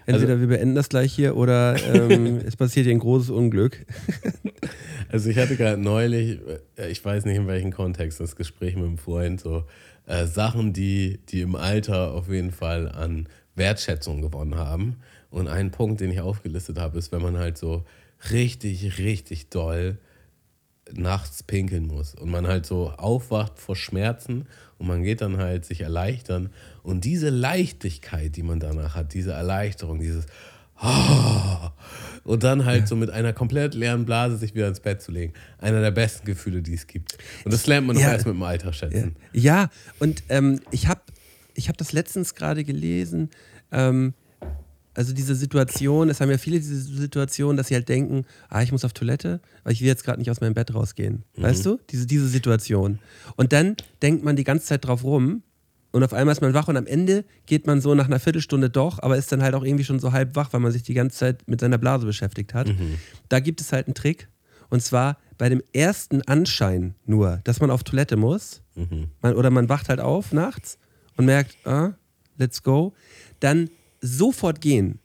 Entweder 0.05 0.41
wir 0.41 0.47
beenden 0.47 0.75
das 0.75 0.89
gleich 0.89 1.13
hier 1.13 1.37
oder 1.37 1.77
ähm, 1.93 2.37
es 2.45 2.57
passiert 2.57 2.85
hier 2.85 2.93
ein 2.93 2.99
großes 2.99 3.29
Unglück. 3.29 3.85
Also 5.09 5.29
ich 5.29 5.37
hatte 5.37 5.55
gerade 5.57 5.79
neulich, 5.79 6.39
äh, 6.75 6.89
ich 6.89 7.05
weiß 7.05 7.25
nicht 7.25 7.35
in 7.35 7.45
welchem 7.45 7.71
Kontext, 7.71 8.19
das 8.19 8.35
Gespräch 8.35 8.75
mit 8.75 8.85
einem 8.85 8.97
Freund, 8.97 9.39
so 9.39 9.63
äh, 10.07 10.25
Sachen, 10.25 10.73
die, 10.73 11.19
die 11.29 11.41
im 11.41 11.55
Alter 11.55 12.13
auf 12.13 12.29
jeden 12.29 12.51
Fall 12.51 12.89
an 12.89 13.27
Wertschätzung 13.53 14.23
gewonnen 14.23 14.55
haben. 14.55 14.97
Und 15.33 15.47
ein 15.47 15.71
Punkt, 15.71 15.99
den 15.99 16.11
ich 16.11 16.21
aufgelistet 16.21 16.77
habe, 16.77 16.99
ist, 16.99 17.11
wenn 17.11 17.21
man 17.23 17.37
halt 17.39 17.57
so 17.57 17.83
richtig, 18.31 18.99
richtig 18.99 19.49
doll 19.49 19.97
nachts 20.91 21.41
pinkeln 21.41 21.87
muss 21.87 22.13
und 22.13 22.29
man 22.29 22.45
halt 22.45 22.67
so 22.67 22.91
aufwacht 22.91 23.57
vor 23.57 23.75
Schmerzen 23.75 24.45
und 24.77 24.85
man 24.85 25.01
geht 25.01 25.21
dann 25.21 25.37
halt 25.37 25.65
sich 25.65 25.81
erleichtern 25.81 26.49
und 26.83 27.03
diese 27.03 27.29
Leichtigkeit, 27.29 28.35
die 28.35 28.43
man 28.43 28.59
danach 28.59 28.93
hat, 28.95 29.15
diese 29.15 29.31
Erleichterung, 29.31 29.99
dieses 29.99 30.25
Ah. 30.75 31.71
und 32.25 32.43
dann 32.43 32.65
halt 32.65 32.87
so 32.87 32.95
mit 32.95 33.09
einer 33.09 33.31
komplett 33.33 33.73
leeren 33.73 34.05
Blase 34.05 34.37
sich 34.37 34.53
wieder 34.53 34.67
ins 34.67 34.81
Bett 34.81 35.01
zu 35.01 35.11
legen. 35.11 35.33
Einer 35.57 35.81
der 35.81 35.91
besten 35.91 36.25
Gefühle, 36.25 36.61
die 36.61 36.73
es 36.73 36.87
gibt. 36.87 37.17
Und 37.45 37.53
das 37.53 37.65
lernt 37.67 37.87
man 37.87 37.95
doch 37.95 38.03
Ja. 38.03 38.11
erst 38.11 38.25
mit 38.25 38.35
dem 38.35 38.43
Alter 38.43 38.73
schätzen. 38.73 39.15
Ja, 39.31 39.69
und 39.99 40.23
ähm, 40.29 40.59
ich 40.71 40.87
habe 40.87 41.01
ich 41.55 41.69
hab 41.69 41.77
das 41.77 41.91
letztens 41.93 42.35
gerade 42.35 42.63
gelesen. 42.63 43.29
Ähm, 43.71 44.13
also 44.93 45.13
diese 45.13 45.35
Situation, 45.35 46.09
es 46.09 46.21
haben 46.21 46.29
ja 46.29 46.37
viele 46.37 46.57
diese 46.57 46.75
Situation, 46.75 47.57
dass 47.57 47.67
sie 47.67 47.75
halt 47.75 47.89
denken, 47.89 48.25
ah, 48.49 48.61
ich 48.61 48.71
muss 48.71 48.85
auf 48.85 48.93
Toilette, 48.93 49.41
weil 49.63 49.73
ich 49.73 49.81
will 49.81 49.87
jetzt 49.87 50.03
gerade 50.03 50.19
nicht 50.19 50.29
aus 50.29 50.41
meinem 50.41 50.53
Bett 50.53 50.73
rausgehen. 50.73 51.23
Weißt 51.35 51.65
du? 51.65 51.79
Diese, 51.89 52.05
diese 52.05 52.27
Situation. 52.27 52.99
Und 53.35 53.53
dann 53.53 53.75
denkt 54.01 54.23
man 54.23 54.35
die 54.35 54.43
ganze 54.43 54.67
Zeit 54.67 54.85
drauf 54.85 55.03
rum 55.03 55.43
und 55.91 56.03
auf 56.03 56.13
einmal 56.13 56.33
ist 56.33 56.41
man 56.41 56.53
wach 56.53 56.67
und 56.67 56.77
am 56.77 56.87
Ende 56.87 57.23
geht 57.45 57.67
man 57.67 57.81
so 57.81 57.93
nach 57.95 58.05
einer 58.05 58.19
Viertelstunde 58.19 58.69
doch, 58.69 58.99
aber 58.99 59.17
ist 59.17 59.31
dann 59.31 59.43
halt 59.43 59.53
auch 59.55 59.63
irgendwie 59.63 59.83
schon 59.83 59.99
so 59.99 60.11
halb 60.11 60.35
wach, 60.35 60.51
weil 60.51 60.59
man 60.59 60.71
sich 60.71 60.83
die 60.83 60.95
ganze 60.95 61.17
Zeit 61.17 61.47
mit 61.47 61.59
seiner 61.59 61.77
Blase 61.77 62.05
beschäftigt 62.05 62.53
hat. 62.53 62.67
Da 63.29 63.39
gibt 63.39 63.61
es 63.61 63.71
halt 63.71 63.87
einen 63.87 63.93
Trick. 63.95 64.27
Und 64.69 64.81
zwar 64.81 65.17
bei 65.37 65.49
dem 65.49 65.61
ersten 65.71 66.23
Anschein 66.23 66.95
nur, 67.05 67.41
dass 67.43 67.59
man 67.59 67.69
auf 67.69 67.83
Toilette 67.83 68.17
muss, 68.17 68.61
man, 69.21 69.35
oder 69.35 69.51
man 69.51 69.69
wacht 69.69 69.89
halt 69.89 69.99
auf 69.99 70.31
nachts 70.33 70.79
und 71.15 71.25
merkt, 71.25 71.55
ah, 71.65 71.93
let's 72.37 72.63
go, 72.63 72.93
dann 73.39 73.69
sofort 74.03 74.61
gehen. 74.61 74.99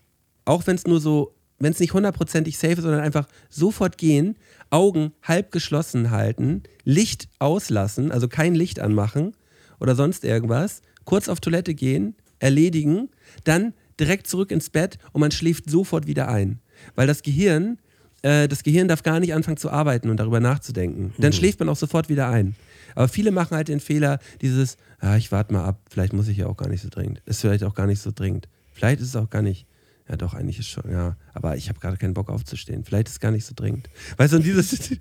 Auch 0.44 0.66
wenn 0.66 0.76
es 0.76 0.86
nur 0.86 1.00
so, 1.00 1.34
wenn 1.58 1.72
es 1.72 1.80
nicht 1.80 1.94
hundertprozentig 1.94 2.58
safe 2.58 2.74
ist, 2.74 2.82
sondern 2.82 3.00
einfach 3.00 3.26
sofort 3.48 3.96
gehen, 3.96 4.36
Augen 4.70 5.12
halb 5.22 5.52
geschlossen 5.52 6.10
halten, 6.10 6.64
Licht 6.84 7.28
auslassen, 7.38 8.12
also 8.12 8.28
kein 8.28 8.54
Licht 8.54 8.80
anmachen 8.80 9.34
oder 9.80 9.94
sonst 9.94 10.24
irgendwas, 10.24 10.82
kurz 11.04 11.28
auf 11.28 11.40
Toilette 11.40 11.74
gehen, 11.74 12.16
erledigen, 12.38 13.08
dann 13.44 13.72
direkt 13.98 14.26
zurück 14.26 14.50
ins 14.50 14.70
Bett 14.70 14.98
und 15.12 15.20
man 15.20 15.30
schläft 15.30 15.70
sofort 15.70 16.06
wieder 16.06 16.28
ein. 16.28 16.60
Weil 16.94 17.06
das 17.06 17.22
Gehirn, 17.22 17.78
äh, 18.22 18.48
das 18.48 18.62
Gehirn 18.62 18.88
darf 18.88 19.02
gar 19.02 19.20
nicht 19.20 19.34
anfangen 19.34 19.56
zu 19.56 19.70
arbeiten 19.70 20.10
und 20.10 20.18
darüber 20.18 20.40
nachzudenken. 20.40 21.12
Dann 21.18 21.32
schläft 21.32 21.60
man 21.60 21.68
auch 21.68 21.76
sofort 21.76 22.08
wieder 22.08 22.28
ein. 22.28 22.54
Aber 22.94 23.08
viele 23.08 23.30
machen 23.30 23.56
halt 23.56 23.68
den 23.68 23.80
Fehler, 23.80 24.18
dieses, 24.40 24.76
ah, 24.98 25.16
ich 25.16 25.30
warte 25.30 25.52
mal 25.52 25.64
ab, 25.64 25.80
vielleicht 25.90 26.12
muss 26.12 26.28
ich 26.28 26.38
ja 26.38 26.46
auch 26.46 26.56
gar 26.56 26.68
nicht 26.68 26.82
so 26.82 26.88
dringend. 26.88 27.22
Ist 27.26 27.40
vielleicht 27.40 27.64
auch 27.64 27.74
gar 27.74 27.86
nicht 27.86 28.00
so 28.00 28.10
dringend. 28.14 28.48
Vielleicht 28.78 29.00
ist 29.00 29.08
es 29.08 29.16
auch 29.16 29.28
gar 29.28 29.42
nicht. 29.42 29.66
Ja, 30.08 30.16
doch, 30.16 30.32
eigentlich 30.34 30.58
ist 30.60 30.68
schon, 30.68 30.90
ja. 30.90 31.16
Aber 31.34 31.56
ich 31.56 31.68
habe 31.68 31.80
gerade 31.80 31.96
keinen 31.96 32.14
Bock 32.14 32.30
aufzustehen. 32.30 32.84
Vielleicht 32.84 33.08
ist 33.08 33.14
es 33.14 33.20
gar 33.20 33.30
nicht 33.32 33.44
so 33.44 33.52
dringend. 33.56 33.90
Weißt 34.16 34.32
du, 34.32 34.36
und 34.38 34.46
dieses. 34.46 34.96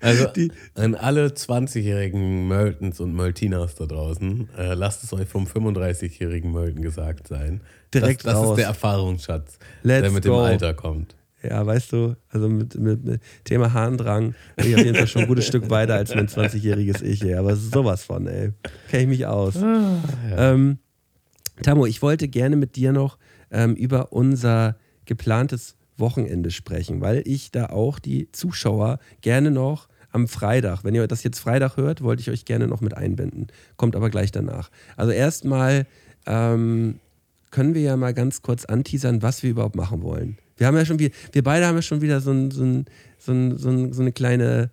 Also 0.00 0.26
Die- 0.28 0.52
an 0.74 0.94
alle 0.94 1.28
20-jährigen 1.28 2.46
Möltons 2.46 3.00
und 3.00 3.12
Möltiners 3.14 3.74
da 3.74 3.86
draußen, 3.86 4.48
äh, 4.56 4.74
lasst 4.74 5.02
es 5.02 5.12
euch 5.12 5.26
vom 5.28 5.46
35-jährigen 5.46 6.52
Mölten 6.52 6.80
gesagt 6.82 7.26
sein. 7.28 7.60
Direkt 7.92 8.24
das, 8.24 8.34
das 8.34 8.42
raus. 8.42 8.50
ist 8.50 8.56
der 8.58 8.66
Erfahrungsschatz, 8.66 9.58
Let's 9.82 10.02
der 10.02 10.10
mit 10.12 10.24
dem 10.24 10.32
go. 10.32 10.40
Alter 10.40 10.74
kommt. 10.74 11.16
Ja, 11.42 11.64
weißt 11.66 11.92
du, 11.92 12.14
also 12.30 12.48
mit, 12.48 12.78
mit, 12.78 13.04
mit 13.04 13.20
Thema 13.44 13.72
Harndrang 13.72 14.34
bin 14.56 14.68
ich 14.68 14.74
auf 14.76 14.84
jeden 14.84 14.96
Fall 14.96 15.06
schon 15.08 15.22
ein 15.22 15.28
gutes 15.28 15.46
Stück 15.46 15.68
weiter 15.70 15.94
als 15.94 16.14
mein 16.14 16.28
20-jähriges 16.28 17.02
Ich, 17.02 17.22
ey. 17.22 17.34
Aber 17.34 17.56
sowas 17.56 18.04
von, 18.04 18.26
ey. 18.28 18.52
Kenne 18.90 19.02
ich 19.04 19.08
mich 19.08 19.26
aus. 19.26 19.54
ähm, 19.56 20.78
Tamo, 21.62 21.86
ich 21.86 22.02
wollte 22.02 22.28
gerne 22.28 22.56
mit 22.56 22.76
dir 22.76 22.92
noch 22.92 23.18
ähm, 23.50 23.74
über 23.74 24.12
unser 24.12 24.76
geplantes 25.04 25.76
Wochenende 25.96 26.50
sprechen, 26.50 27.00
weil 27.00 27.22
ich 27.26 27.50
da 27.50 27.66
auch 27.66 27.98
die 27.98 28.30
Zuschauer 28.32 28.98
gerne 29.20 29.50
noch 29.50 29.88
am 30.10 30.28
Freitag, 30.28 30.84
wenn 30.84 30.94
ihr 30.94 31.06
das 31.06 31.22
jetzt 31.22 31.38
Freitag 31.38 31.76
hört, 31.76 32.02
wollte 32.02 32.20
ich 32.20 32.30
euch 32.30 32.44
gerne 32.44 32.66
noch 32.66 32.80
mit 32.80 32.96
einbinden. 32.96 33.48
Kommt 33.76 33.94
aber 33.94 34.08
gleich 34.10 34.32
danach. 34.32 34.70
Also 34.96 35.12
erstmal 35.12 35.86
ähm, 36.26 37.00
können 37.50 37.74
wir 37.74 37.82
ja 37.82 37.96
mal 37.96 38.14
ganz 38.14 38.42
kurz 38.42 38.64
anteasern, 38.64 39.22
was 39.22 39.42
wir 39.42 39.50
überhaupt 39.50 39.76
machen 39.76 40.02
wollen. 40.02 40.38
Wir 40.56 40.66
haben 40.66 40.76
ja 40.76 40.84
schon 40.84 40.98
wieder, 40.98 41.14
wir 41.32 41.42
beide 41.42 41.66
haben 41.66 41.76
ja 41.76 41.82
schon 41.82 42.00
wieder 42.00 42.20
so, 42.20 42.30
ein, 42.30 42.50
so, 42.50 42.64
ein, 42.64 42.86
so, 43.18 43.32
ein, 43.32 43.58
so, 43.58 43.68
ein, 43.68 43.92
so 43.92 44.02
eine 44.02 44.12
kleine, 44.12 44.70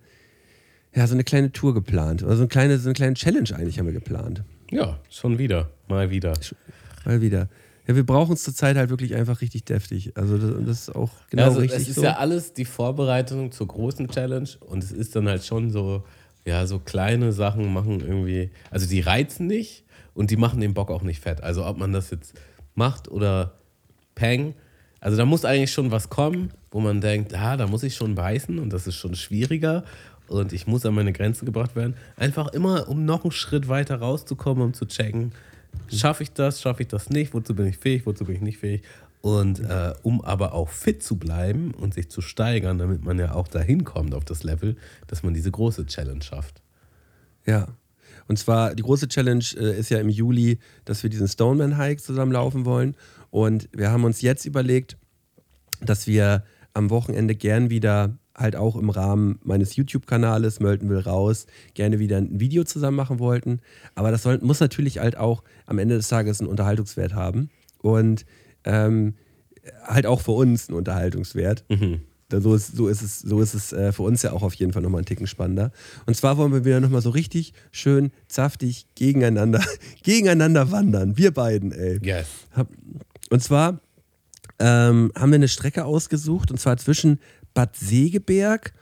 ja, 0.94 1.06
so 1.06 1.14
eine 1.14 1.24
kleine 1.24 1.52
Tour 1.52 1.74
geplant. 1.74 2.22
Oder 2.22 2.36
so 2.36 2.42
eine 2.42 2.48
kleine, 2.48 2.78
so 2.78 2.88
eine 2.88 2.94
kleine 2.94 3.14
Challenge 3.14 3.50
eigentlich 3.54 3.78
haben 3.78 3.86
wir 3.86 3.92
geplant. 3.92 4.42
Ja, 4.70 4.98
schon 5.10 5.38
wieder. 5.38 5.70
Mal 5.88 6.10
wieder. 6.10 6.32
Mal 7.06 7.20
wieder. 7.20 7.48
Ja, 7.86 7.94
wir 7.94 8.04
brauchen 8.04 8.32
es 8.32 8.42
zurzeit 8.42 8.76
halt 8.76 8.90
wirklich 8.90 9.14
einfach 9.14 9.40
richtig 9.40 9.64
deftig. 9.64 10.12
Also 10.16 10.38
das, 10.38 10.50
das 10.66 10.80
ist 10.80 10.96
auch 10.96 11.10
genau 11.30 11.44
also 11.44 11.60
richtig 11.60 11.82
es 11.82 11.88
ist 11.88 11.94
so. 11.94 12.02
ja 12.02 12.16
alles 12.16 12.52
die 12.52 12.64
Vorbereitung 12.64 13.52
zur 13.52 13.68
großen 13.68 14.08
Challenge 14.08 14.48
und 14.60 14.82
es 14.82 14.90
ist 14.90 15.14
dann 15.14 15.28
halt 15.28 15.44
schon 15.44 15.70
so, 15.70 16.02
ja, 16.44 16.66
so 16.66 16.80
kleine 16.80 17.32
Sachen 17.32 17.72
machen 17.72 18.00
irgendwie, 18.00 18.50
also 18.70 18.88
die 18.88 19.00
reizen 19.00 19.46
nicht 19.46 19.84
und 20.14 20.32
die 20.32 20.36
machen 20.36 20.60
den 20.60 20.74
Bock 20.74 20.90
auch 20.90 21.02
nicht 21.02 21.20
fett. 21.20 21.42
Also 21.44 21.64
ob 21.64 21.78
man 21.78 21.92
das 21.92 22.10
jetzt 22.10 22.34
macht 22.74 23.08
oder 23.08 23.54
Peng, 24.16 24.54
also 24.98 25.16
da 25.16 25.24
muss 25.24 25.44
eigentlich 25.44 25.72
schon 25.72 25.92
was 25.92 26.10
kommen, 26.10 26.50
wo 26.72 26.80
man 26.80 27.00
denkt, 27.00 27.34
ah, 27.34 27.56
da 27.56 27.68
muss 27.68 27.84
ich 27.84 27.94
schon 27.94 28.16
beißen 28.16 28.58
und 28.58 28.72
das 28.72 28.88
ist 28.88 28.96
schon 28.96 29.14
schwieriger 29.14 29.84
und 30.26 30.52
ich 30.52 30.66
muss 30.66 30.84
an 30.84 30.94
meine 30.94 31.12
Grenzen 31.12 31.46
gebracht 31.46 31.76
werden. 31.76 31.94
Einfach 32.16 32.48
immer, 32.48 32.88
um 32.88 33.04
noch 33.04 33.22
einen 33.22 33.30
Schritt 33.30 33.68
weiter 33.68 34.00
rauszukommen, 34.00 34.64
um 34.64 34.74
zu 34.74 34.86
checken, 34.86 35.30
schaffe 35.88 36.22
ich 36.22 36.32
das, 36.32 36.60
schaffe 36.60 36.82
ich 36.82 36.88
das 36.88 37.10
nicht, 37.10 37.34
wozu 37.34 37.54
bin 37.54 37.66
ich 37.66 37.78
fähig, 37.78 38.06
wozu 38.06 38.24
bin 38.24 38.36
ich 38.36 38.42
nicht 38.42 38.58
fähig. 38.58 38.82
Und 39.20 39.60
äh, 39.60 39.92
um 40.02 40.20
aber 40.20 40.52
auch 40.52 40.68
fit 40.68 41.02
zu 41.02 41.16
bleiben 41.16 41.72
und 41.74 41.94
sich 41.94 42.08
zu 42.10 42.20
steigern, 42.20 42.78
damit 42.78 43.04
man 43.04 43.18
ja 43.18 43.34
auch 43.34 43.48
dahin 43.48 43.84
kommt 43.84 44.14
auf 44.14 44.24
das 44.24 44.44
Level, 44.44 44.76
dass 45.08 45.22
man 45.22 45.34
diese 45.34 45.50
große 45.50 45.86
Challenge 45.86 46.22
schafft. 46.22 46.62
Ja. 47.44 47.66
Und 48.28 48.38
zwar, 48.38 48.74
die 48.74 48.82
große 48.82 49.08
Challenge 49.08 49.44
äh, 49.56 49.78
ist 49.78 49.90
ja 49.90 49.98
im 49.98 50.08
Juli, 50.08 50.58
dass 50.84 51.02
wir 51.02 51.10
diesen 51.10 51.28
Stoneman 51.28 51.76
Hike 51.76 52.02
zusammen 52.02 52.32
laufen 52.32 52.64
wollen. 52.64 52.96
Und 53.30 53.68
wir 53.72 53.90
haben 53.90 54.04
uns 54.04 54.20
jetzt 54.20 54.44
überlegt, 54.44 54.96
dass 55.80 56.06
wir 56.06 56.44
am 56.74 56.90
Wochenende 56.90 57.34
gern 57.34 57.70
wieder 57.70 58.16
halt 58.36 58.56
auch 58.56 58.76
im 58.76 58.90
Rahmen 58.90 59.38
meines 59.42 59.76
YouTube-Kanales 59.76 60.60
Mölten 60.60 60.88
will 60.88 60.98
raus 60.98 61.46
gerne 61.74 61.98
wieder 61.98 62.18
ein 62.18 62.38
Video 62.38 62.64
zusammen 62.64 62.96
machen 62.96 63.18
wollten. 63.18 63.60
Aber 63.94 64.10
das 64.10 64.22
soll, 64.22 64.38
muss 64.42 64.60
natürlich 64.60 64.98
halt 64.98 65.16
auch 65.16 65.42
am 65.66 65.78
Ende 65.78 65.96
des 65.96 66.08
Tages 66.08 66.40
einen 66.40 66.50
Unterhaltungswert 66.50 67.14
haben. 67.14 67.50
Und 67.80 68.26
ähm, 68.64 69.14
halt 69.84 70.06
auch 70.06 70.20
für 70.20 70.32
uns 70.32 70.68
einen 70.68 70.78
Unterhaltungswert. 70.78 71.64
Da 72.28 72.40
So 72.40 72.54
ist, 72.54 72.76
so 72.76 72.88
ist 72.88 73.02
es, 73.02 73.20
so 73.20 73.40
ist 73.40 73.54
es 73.54 73.72
äh, 73.72 73.92
für 73.92 74.02
uns 74.02 74.22
ja 74.22 74.32
auch 74.32 74.42
auf 74.42 74.54
jeden 74.54 74.72
Fall 74.72 74.82
nochmal 74.82 74.98
einen 74.98 75.06
Ticken 75.06 75.28
spannender. 75.28 75.70
Und 76.06 76.16
zwar 76.16 76.36
wollen 76.36 76.52
wir 76.52 76.64
wieder 76.64 76.80
nochmal 76.80 77.00
so 77.00 77.10
richtig 77.10 77.52
schön 77.70 78.10
saftig 78.26 78.86
gegeneinander, 78.96 79.62
gegeneinander 80.02 80.72
wandern. 80.72 81.16
Wir 81.16 81.32
beiden, 81.32 81.70
ey. 81.70 82.00
Yes. 82.02 82.26
Und 83.30 83.42
zwar 83.42 83.80
ähm, 84.58 85.12
haben 85.14 85.30
wir 85.30 85.36
eine 85.36 85.48
Strecke 85.48 85.84
ausgesucht 85.84 86.50
und 86.50 86.58
zwar 86.58 86.76
zwischen 86.78 87.20
Bad 87.56 87.74
Segeberg 87.74 88.72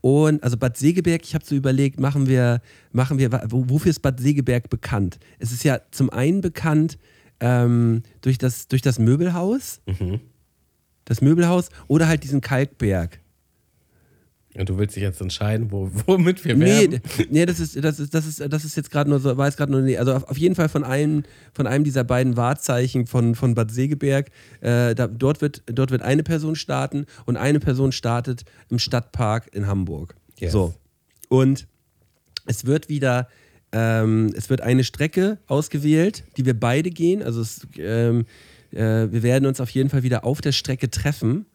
und, 0.00 0.42
also 0.42 0.56
Bad 0.56 0.76
Segeberg, 0.76 1.22
ich 1.22 1.34
habe 1.34 1.44
so 1.44 1.54
überlegt, 1.54 2.00
machen 2.00 2.26
wir, 2.26 2.60
machen 2.90 3.18
wir, 3.18 3.30
wo- 3.50 3.68
wofür 3.68 3.90
ist 3.90 4.00
Bad 4.00 4.18
Segeberg 4.18 4.68
bekannt? 4.70 5.18
Es 5.38 5.52
ist 5.52 5.62
ja 5.64 5.80
zum 5.92 6.10
einen 6.10 6.40
bekannt 6.40 6.98
ähm, 7.40 8.02
durch, 8.22 8.38
das, 8.38 8.66
durch 8.68 8.82
das 8.82 8.98
Möbelhaus, 8.98 9.80
das 11.04 11.20
Möbelhaus 11.20 11.68
oder 11.88 12.08
halt 12.08 12.24
diesen 12.24 12.40
Kalkberg. 12.40 13.20
Und 14.54 14.68
du 14.68 14.76
willst 14.76 14.96
dich 14.96 15.02
jetzt 15.02 15.20
entscheiden, 15.22 15.70
wo, 15.72 15.90
womit 16.06 16.44
wir 16.44 16.54
Nee, 16.54 16.66
werben? 16.90 17.00
d- 17.18 17.26
nee, 17.30 17.46
das 17.46 17.58
ist, 17.58 17.82
das 17.82 17.98
ist, 17.98 18.12
das 18.12 18.26
ist, 18.26 18.40
das 18.52 18.64
ist 18.66 18.76
jetzt 18.76 18.90
gerade 18.90 19.08
nur 19.08 19.18
so, 19.18 19.36
war 19.38 19.46
jetzt 19.46 19.56
gerade 19.56 19.72
nur, 19.72 19.80
nee, 19.80 19.96
also 19.96 20.12
auf, 20.14 20.24
auf 20.28 20.36
jeden 20.36 20.54
Fall 20.54 20.68
von 20.68 20.84
einem, 20.84 21.22
von 21.54 21.66
einem 21.66 21.84
dieser 21.84 22.04
beiden 22.04 22.36
Wahrzeichen 22.36 23.06
von, 23.06 23.34
von 23.34 23.54
Bad 23.54 23.70
Segeberg. 23.70 24.28
Äh, 24.60 24.94
da, 24.94 25.06
dort, 25.06 25.40
wird, 25.40 25.62
dort 25.66 25.90
wird 25.90 26.02
eine 26.02 26.22
Person 26.22 26.54
starten 26.54 27.06
und 27.24 27.36
eine 27.38 27.60
Person 27.60 27.92
startet 27.92 28.44
im 28.68 28.78
Stadtpark 28.78 29.48
in 29.54 29.66
Hamburg. 29.66 30.14
Yes. 30.38 30.52
So. 30.52 30.74
Und 31.30 31.66
es 32.44 32.66
wird 32.66 32.90
wieder, 32.90 33.28
ähm, 33.72 34.34
es 34.36 34.50
wird 34.50 34.60
eine 34.60 34.84
Strecke 34.84 35.38
ausgewählt, 35.46 36.24
die 36.36 36.44
wir 36.44 36.58
beide 36.58 36.90
gehen. 36.90 37.22
Also 37.22 37.40
es, 37.40 37.66
ähm, 37.78 38.26
äh, 38.70 39.06
wir 39.10 39.22
werden 39.22 39.46
uns 39.46 39.60
auf 39.62 39.70
jeden 39.70 39.88
Fall 39.88 40.02
wieder 40.02 40.24
auf 40.26 40.42
der 40.42 40.52
Strecke 40.52 40.90
treffen. 40.90 41.46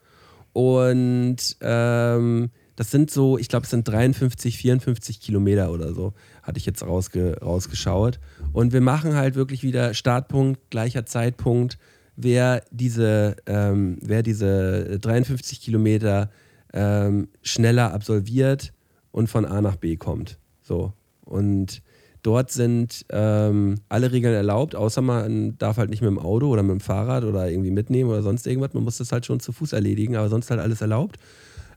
Und 0.53 1.37
ähm, 1.61 2.49
das 2.77 2.91
sind 2.91 3.09
so, 3.09 3.39
ich 3.39 3.49
glaube, 3.49 3.63
es 3.63 3.71
sind 3.71 3.87
53, 3.87 4.55
54 4.55 5.19
Kilometer 5.19 5.71
oder 5.71 5.93
so, 5.93 6.13
hatte 6.43 6.59
ich 6.59 6.65
jetzt 6.67 6.85
rausge 6.85 7.39
rausgeschaut. 7.41 8.19
Und 8.53 8.71
wir 8.71 8.81
machen 8.81 9.15
halt 9.15 9.33
wirklich 9.33 9.63
wieder 9.63 9.95
Startpunkt, 9.95 10.69
gleicher 10.69 11.05
Zeitpunkt, 11.05 11.79
wer 12.15 12.63
diese, 12.69 13.35
ähm, 13.47 13.97
wer 14.03 14.21
diese 14.21 14.99
53 14.99 15.59
Kilometer 15.59 16.29
ähm, 16.71 17.29
schneller 17.41 17.93
absolviert 17.93 18.73
und 19.11 19.27
von 19.27 19.45
A 19.45 19.59
nach 19.59 19.77
B 19.77 19.95
kommt. 19.95 20.37
So. 20.61 20.93
Und 21.21 21.81
dort 22.21 22.51
sind 22.51 23.07
ähm, 23.09 23.79
alle 23.89 24.11
Regeln 24.11 24.35
erlaubt, 24.35 24.75
außer 24.75 25.01
man 25.01 25.57
darf 25.57 25.77
halt 25.77 25.89
nicht 25.89 26.03
mit 26.03 26.11
dem 26.11 26.19
Auto 26.19 26.47
oder 26.49 26.61
mit 26.61 26.73
dem 26.73 26.79
Fahrrad 26.79 27.23
oder 27.23 27.49
irgendwie 27.49 27.71
mitnehmen 27.71 28.11
oder 28.11 28.21
sonst 28.21 28.45
irgendwas. 28.45 28.75
Man 28.75 28.83
muss 28.83 28.99
das 28.99 29.11
halt 29.11 29.25
schon 29.25 29.39
zu 29.39 29.51
Fuß 29.51 29.73
erledigen, 29.73 30.15
aber 30.15 30.29
sonst 30.29 30.51
halt 30.51 30.59
alles 30.59 30.81
erlaubt. 30.81 31.17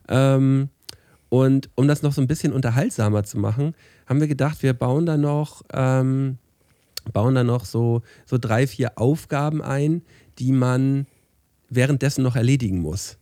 Ähm, 0.07 0.69
und 1.31 1.69
um 1.75 1.87
das 1.87 2.01
noch 2.01 2.11
so 2.11 2.19
ein 2.19 2.27
bisschen 2.27 2.51
unterhaltsamer 2.51 3.23
zu 3.23 3.39
machen, 3.39 3.73
haben 4.05 4.19
wir 4.19 4.27
gedacht, 4.27 4.61
wir 4.63 4.73
bauen 4.73 5.05
da 5.05 5.15
noch, 5.15 5.61
ähm, 5.71 6.39
bauen 7.13 7.35
da 7.35 7.45
noch 7.45 7.63
so, 7.63 8.01
so 8.25 8.37
drei, 8.37 8.67
vier 8.67 8.97
Aufgaben 8.97 9.61
ein, 9.61 10.01
die 10.39 10.51
man 10.51 11.07
währenddessen 11.69 12.21
noch 12.21 12.35
erledigen 12.35 12.81
muss. 12.81 13.17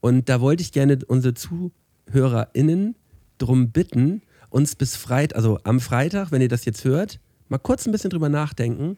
Und 0.00 0.30
da 0.30 0.40
wollte 0.40 0.62
ich 0.62 0.72
gerne 0.72 0.98
unsere 1.06 1.34
ZuhörerInnen 1.34 2.96
drum 3.36 3.70
bitten, 3.70 4.22
uns 4.48 4.74
bis 4.74 4.96
Freitag, 4.96 5.36
also 5.36 5.58
am 5.64 5.80
Freitag, 5.80 6.32
wenn 6.32 6.40
ihr 6.40 6.48
das 6.48 6.64
jetzt 6.64 6.82
hört, 6.82 7.20
mal 7.50 7.58
kurz 7.58 7.84
ein 7.84 7.92
bisschen 7.92 8.08
drüber 8.08 8.30
nachdenken 8.30 8.96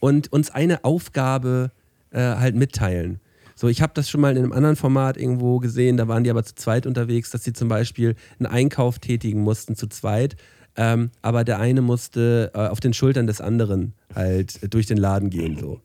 und 0.00 0.32
uns 0.32 0.50
eine 0.50 0.84
Aufgabe 0.84 1.70
äh, 2.12 2.20
halt 2.20 2.54
mitteilen. 2.54 3.20
So, 3.58 3.66
ich 3.66 3.82
habe 3.82 3.92
das 3.92 4.08
schon 4.08 4.20
mal 4.20 4.36
in 4.36 4.44
einem 4.44 4.52
anderen 4.52 4.76
Format 4.76 5.16
irgendwo 5.16 5.58
gesehen, 5.58 5.96
da 5.96 6.06
waren 6.06 6.22
die 6.22 6.30
aber 6.30 6.44
zu 6.44 6.54
zweit 6.54 6.86
unterwegs, 6.86 7.30
dass 7.30 7.42
sie 7.42 7.52
zum 7.52 7.66
Beispiel 7.66 8.14
einen 8.38 8.46
Einkauf 8.46 9.00
tätigen 9.00 9.40
mussten 9.40 9.74
zu 9.74 9.88
zweit, 9.88 10.36
ähm, 10.76 11.10
aber 11.22 11.42
der 11.42 11.58
eine 11.58 11.82
musste 11.82 12.52
äh, 12.54 12.68
auf 12.68 12.78
den 12.78 12.92
Schultern 12.92 13.26
des 13.26 13.40
anderen 13.40 13.94
halt 14.14 14.62
äh, 14.62 14.68
durch 14.68 14.86
den 14.86 14.96
Laden 14.96 15.28
gehen. 15.28 15.58
So. 15.58 15.80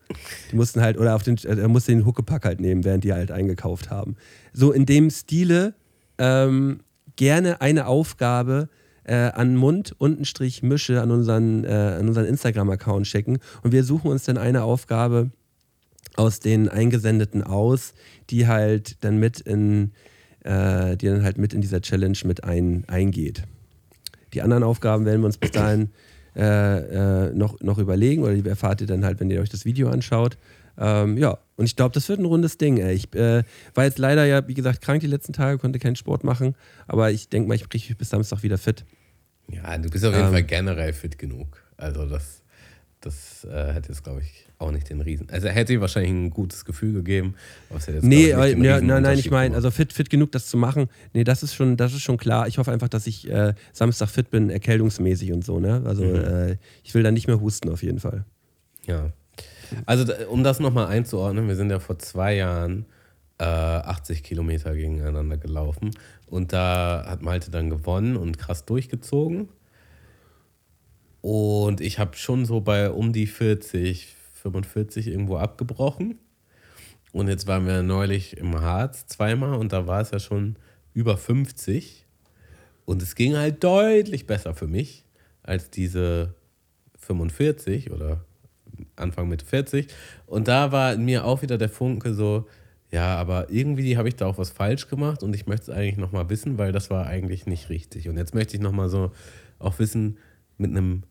Die 0.51 0.55
mussten 0.55 0.81
halt, 0.81 0.99
oder 0.99 1.15
auf 1.15 1.23
den, 1.23 1.35
äh, 1.37 1.61
er 1.61 1.67
musste 1.67 1.93
den 1.93 2.05
Huckepack 2.05 2.45
halt 2.45 2.61
nehmen, 2.61 2.83
während 2.83 3.03
die 3.05 3.11
halt 3.11 3.31
eingekauft 3.31 3.89
haben. 3.89 4.17
So 4.53 4.71
in 4.71 4.85
dem 4.85 5.09
Stile 5.09 5.73
ähm, 6.19 6.81
gerne 7.15 7.59
eine 7.59 7.87
Aufgabe 7.87 8.69
äh, 9.03 9.15
an 9.15 9.55
Mund 9.55 9.95
Mische 9.99 11.01
an 11.01 11.09
unseren, 11.09 11.63
äh, 11.63 11.97
an 11.99 12.07
unseren 12.07 12.25
Instagram-Account 12.25 13.07
schicken 13.07 13.39
und 13.63 13.71
wir 13.71 13.83
suchen 13.83 14.11
uns 14.11 14.25
dann 14.25 14.37
eine 14.37 14.61
Aufgabe 14.61 15.31
aus 16.15 16.39
den 16.39 16.69
Eingesendeten 16.69 17.43
aus, 17.43 17.93
die 18.29 18.47
halt 18.47 19.03
dann 19.03 19.17
mit 19.17 19.39
in, 19.39 19.91
äh, 20.43 20.95
die 20.97 21.07
dann 21.07 21.23
halt 21.23 21.37
mit 21.37 21.53
in 21.53 21.61
dieser 21.61 21.81
Challenge 21.81 22.17
mit 22.25 22.43
ein, 22.43 22.83
eingeht. 22.87 23.43
Die 24.33 24.41
anderen 24.41 24.63
Aufgaben 24.63 25.05
werden 25.05 25.21
wir 25.21 25.27
uns 25.27 25.37
bis 25.37 25.51
dahin 25.51 25.91
äh, 26.35 27.27
äh, 27.27 27.33
noch, 27.33 27.61
noch 27.61 27.77
überlegen 27.77 28.23
oder 28.23 28.33
die 28.33 28.47
erfahrt 28.47 28.81
ihr 28.81 28.87
dann 28.87 29.05
halt, 29.05 29.19
wenn 29.19 29.29
ihr 29.29 29.41
euch 29.41 29.49
das 29.49 29.65
Video 29.65 29.89
anschaut. 29.89 30.37
Ähm, 30.77 31.17
ja, 31.17 31.37
und 31.55 31.65
ich 31.65 31.75
glaube, 31.75 31.93
das 31.93 32.09
wird 32.09 32.19
ein 32.19 32.25
rundes 32.25 32.57
Ding. 32.57 32.77
Ey. 32.77 32.95
Ich 32.95 33.13
äh, 33.13 33.43
war 33.75 33.83
jetzt 33.83 33.99
leider 33.99 34.25
ja, 34.25 34.47
wie 34.47 34.55
gesagt, 34.55 34.81
krank 34.81 35.01
die 35.01 35.07
letzten 35.07 35.33
Tage, 35.33 35.59
konnte 35.59 35.77
keinen 35.77 35.95
Sport 35.95 36.23
machen, 36.23 36.55
aber 36.87 37.11
ich 37.11 37.29
denke 37.29 37.47
mal, 37.47 37.53
ich 37.53 37.69
kriege 37.69 37.85
mich 37.87 37.97
bis 37.97 38.09
Samstag 38.09 38.41
wieder 38.41 38.57
fit. 38.57 38.85
Ja, 39.49 39.77
du 39.77 39.89
bist 39.89 40.03
auf 40.05 40.13
jeden 40.13 40.25
Ähm. 40.25 40.31
Fall 40.31 40.43
generell 40.43 40.93
fit 40.93 41.17
genug. 41.19 41.61
Also 41.77 42.07
das, 42.07 42.41
das 43.01 43.43
äh, 43.43 43.73
hätte 43.73 43.89
jetzt, 43.89 44.03
glaube 44.03 44.21
ich, 44.21 44.42
auch 44.63 44.71
nicht 44.71 44.89
den 44.89 45.01
Riesen. 45.01 45.29
Also 45.29 45.47
er 45.47 45.53
hätte 45.53 45.73
ihm 45.73 45.81
wahrscheinlich 45.81 46.11
ein 46.11 46.29
gutes 46.31 46.65
Gefühl 46.65 46.93
gegeben. 46.93 47.35
Aber 47.69 47.77
es 47.79 47.87
hätte 47.87 47.97
jetzt, 47.97 48.05
Nee, 48.05 48.33
aber, 48.33 48.47
den 48.47 48.63
ja, 48.63 48.81
nein, 48.81 49.03
nein, 49.03 49.19
ich 49.19 49.29
meine, 49.29 49.53
also 49.55 49.69
fit, 49.71 49.93
fit 49.93 50.09
genug, 50.09 50.31
das 50.31 50.47
zu 50.47 50.57
machen. 50.57 50.89
Nee, 51.13 51.23
das 51.23 51.43
ist 51.43 51.53
schon, 51.53 51.77
das 51.77 51.93
ist 51.93 52.01
schon 52.01 52.17
klar. 52.17 52.47
Ich 52.47 52.57
hoffe 52.57 52.71
einfach, 52.71 52.89
dass 52.89 53.05
ich 53.07 53.29
äh, 53.29 53.53
Samstag 53.73 54.09
fit 54.09 54.29
bin, 54.31 54.49
erkältungsmäßig 54.49 55.31
und 55.33 55.45
so, 55.45 55.59
ne? 55.59 55.83
Also 55.85 56.03
Mhm. 56.03 56.15
äh, 56.15 56.57
ich 56.83 56.93
will 56.95 57.03
dann 57.03 57.13
nicht 57.13 57.27
mehr 57.27 57.39
husten 57.39 57.69
auf 57.69 57.83
jeden 57.83 57.99
Fall. 57.99 58.25
Ja. 58.87 59.11
Also, 59.85 60.03
da- 60.03 60.27
um 60.29 60.43
das 60.43 60.59
nochmal 60.59 60.87
einzuordnen, 60.87 61.47
wir 61.47 61.55
sind 61.55 61.69
ja 61.69 61.79
vor 61.79 61.97
zwei 61.99 62.35
Jahren 62.35 62.85
äh, 63.39 63.43
80 63.45 64.21
Kilometer 64.23 64.75
gegeneinander 64.75 65.37
gelaufen 65.37 65.91
und 66.27 66.53
da 66.53 67.03
hat 67.07 67.21
Malte 67.23 67.49
dann 67.51 67.69
gewonnen 67.69 68.15
und 68.15 68.37
krass 68.37 68.65
durchgezogen. 68.65 69.49
Und 71.21 71.79
ich 71.81 71.99
habe 71.99 72.15
schon 72.17 72.45
so 72.45 72.61
bei 72.61 72.89
um 72.91 73.13
die 73.13 73.27
40, 73.27 74.15
45 74.43 75.07
irgendwo 75.07 75.37
abgebrochen. 75.37 76.19
Und 77.11 77.27
jetzt 77.27 77.47
waren 77.47 77.65
wir 77.65 77.81
neulich 77.83 78.37
im 78.37 78.59
Harz 78.59 79.07
zweimal 79.07 79.55
und 79.55 79.71
da 79.71 79.87
war 79.87 80.01
es 80.01 80.11
ja 80.11 80.19
schon 80.19 80.57
über 80.93 81.17
50. 81.17 82.05
Und 82.85 83.01
es 83.01 83.15
ging 83.15 83.35
halt 83.35 83.63
deutlich 83.63 84.27
besser 84.27 84.53
für 84.53 84.67
mich 84.67 85.05
als 85.41 85.69
diese 85.69 86.35
45 86.97 87.91
oder 87.91 88.25
Anfang 88.95 89.29
Mitte 89.29 89.45
40. 89.45 89.87
Und 90.25 90.47
da 90.47 90.71
war 90.71 90.93
in 90.93 91.05
mir 91.05 91.25
auch 91.25 91.41
wieder 91.41 91.57
der 91.57 91.69
Funke 91.69 92.13
so, 92.13 92.47
ja, 92.91 93.15
aber 93.15 93.49
irgendwie 93.49 93.97
habe 93.97 94.07
ich 94.07 94.15
da 94.15 94.25
auch 94.25 94.37
was 94.37 94.49
falsch 94.49 94.87
gemacht 94.87 95.23
und 95.23 95.33
ich 95.33 95.47
möchte 95.47 95.71
es 95.71 95.77
eigentlich 95.77 95.97
nochmal 95.97 96.29
wissen, 96.29 96.57
weil 96.57 96.71
das 96.71 96.89
war 96.89 97.07
eigentlich 97.07 97.45
nicht 97.45 97.69
richtig. 97.69 98.09
Und 98.09 98.17
jetzt 98.17 98.35
möchte 98.35 98.55
ich 98.55 98.61
nochmal 98.61 98.89
so 98.89 99.11
auch 99.59 99.79
wissen, 99.79 100.17
mit 100.57 100.71
einem 100.71 101.03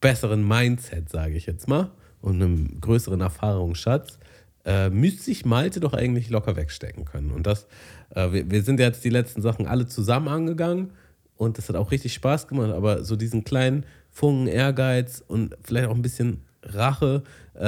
besseren 0.00 0.46
Mindset, 0.46 1.08
sage 1.08 1.34
ich 1.34 1.46
jetzt 1.46 1.68
mal, 1.68 1.90
und 2.24 2.36
einem 2.42 2.80
größeren 2.80 3.20
Erfahrungsschatz, 3.20 4.18
äh, 4.64 4.88
müsste 4.88 5.24
sich 5.24 5.44
Malte 5.44 5.78
doch 5.78 5.92
eigentlich 5.92 6.30
locker 6.30 6.56
wegstecken 6.56 7.04
können. 7.04 7.30
Und 7.30 7.46
das, 7.46 7.66
äh, 8.14 8.32
wir, 8.32 8.50
wir 8.50 8.62
sind 8.62 8.80
jetzt 8.80 9.04
die 9.04 9.10
letzten 9.10 9.42
Sachen 9.42 9.66
alle 9.66 9.86
zusammen 9.86 10.28
angegangen 10.28 10.92
und 11.36 11.58
das 11.58 11.68
hat 11.68 11.76
auch 11.76 11.90
richtig 11.90 12.14
Spaß 12.14 12.48
gemacht, 12.48 12.70
aber 12.70 13.04
so 13.04 13.14
diesen 13.14 13.44
kleinen 13.44 13.84
Funken 14.10 14.46
Ehrgeiz 14.46 15.22
und 15.26 15.54
vielleicht 15.62 15.88
auch 15.88 15.94
ein 15.94 16.00
bisschen 16.00 16.40
Rache, 16.62 17.24
äh, 17.54 17.58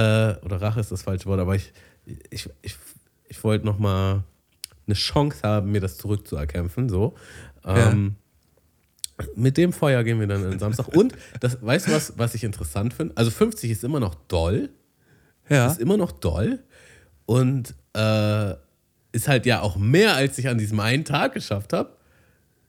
oder 0.42 0.62
Rache 0.62 0.80
ist 0.80 0.90
das 0.90 1.02
falsche 1.02 1.26
Wort, 1.26 1.40
aber 1.40 1.54
ich, 1.54 1.72
ich, 2.30 2.48
ich, 2.62 2.76
ich 3.28 3.44
wollte 3.44 3.66
nochmal 3.66 4.22
eine 4.86 4.94
Chance 4.94 5.40
haben, 5.42 5.70
mir 5.70 5.82
das 5.82 5.98
zurückzuerkämpfen, 5.98 6.88
so. 6.88 7.14
Ähm, 7.62 8.16
mit 9.34 9.56
dem 9.56 9.72
Feuer 9.72 10.04
gehen 10.04 10.20
wir 10.20 10.26
dann 10.26 10.44
am 10.44 10.58
Samstag. 10.58 10.88
Und 10.88 11.14
das, 11.40 11.58
weißt 11.62 11.88
du 11.88 11.92
was, 11.92 12.12
was 12.16 12.34
ich 12.34 12.44
interessant 12.44 12.92
finde? 12.94 13.16
Also 13.16 13.30
50 13.30 13.70
ist 13.70 13.84
immer 13.84 14.00
noch 14.00 14.14
doll. 14.28 14.70
Ja. 15.48 15.66
Ist 15.68 15.80
immer 15.80 15.96
noch 15.96 16.12
doll. 16.12 16.58
Und 17.24 17.74
äh, 17.94 18.54
ist 19.12 19.28
halt 19.28 19.46
ja 19.46 19.60
auch 19.62 19.76
mehr, 19.76 20.14
als 20.14 20.36
ich 20.38 20.48
an 20.48 20.58
diesem 20.58 20.78
einen 20.80 21.04
Tag 21.04 21.32
geschafft 21.34 21.72
habe. 21.72 21.96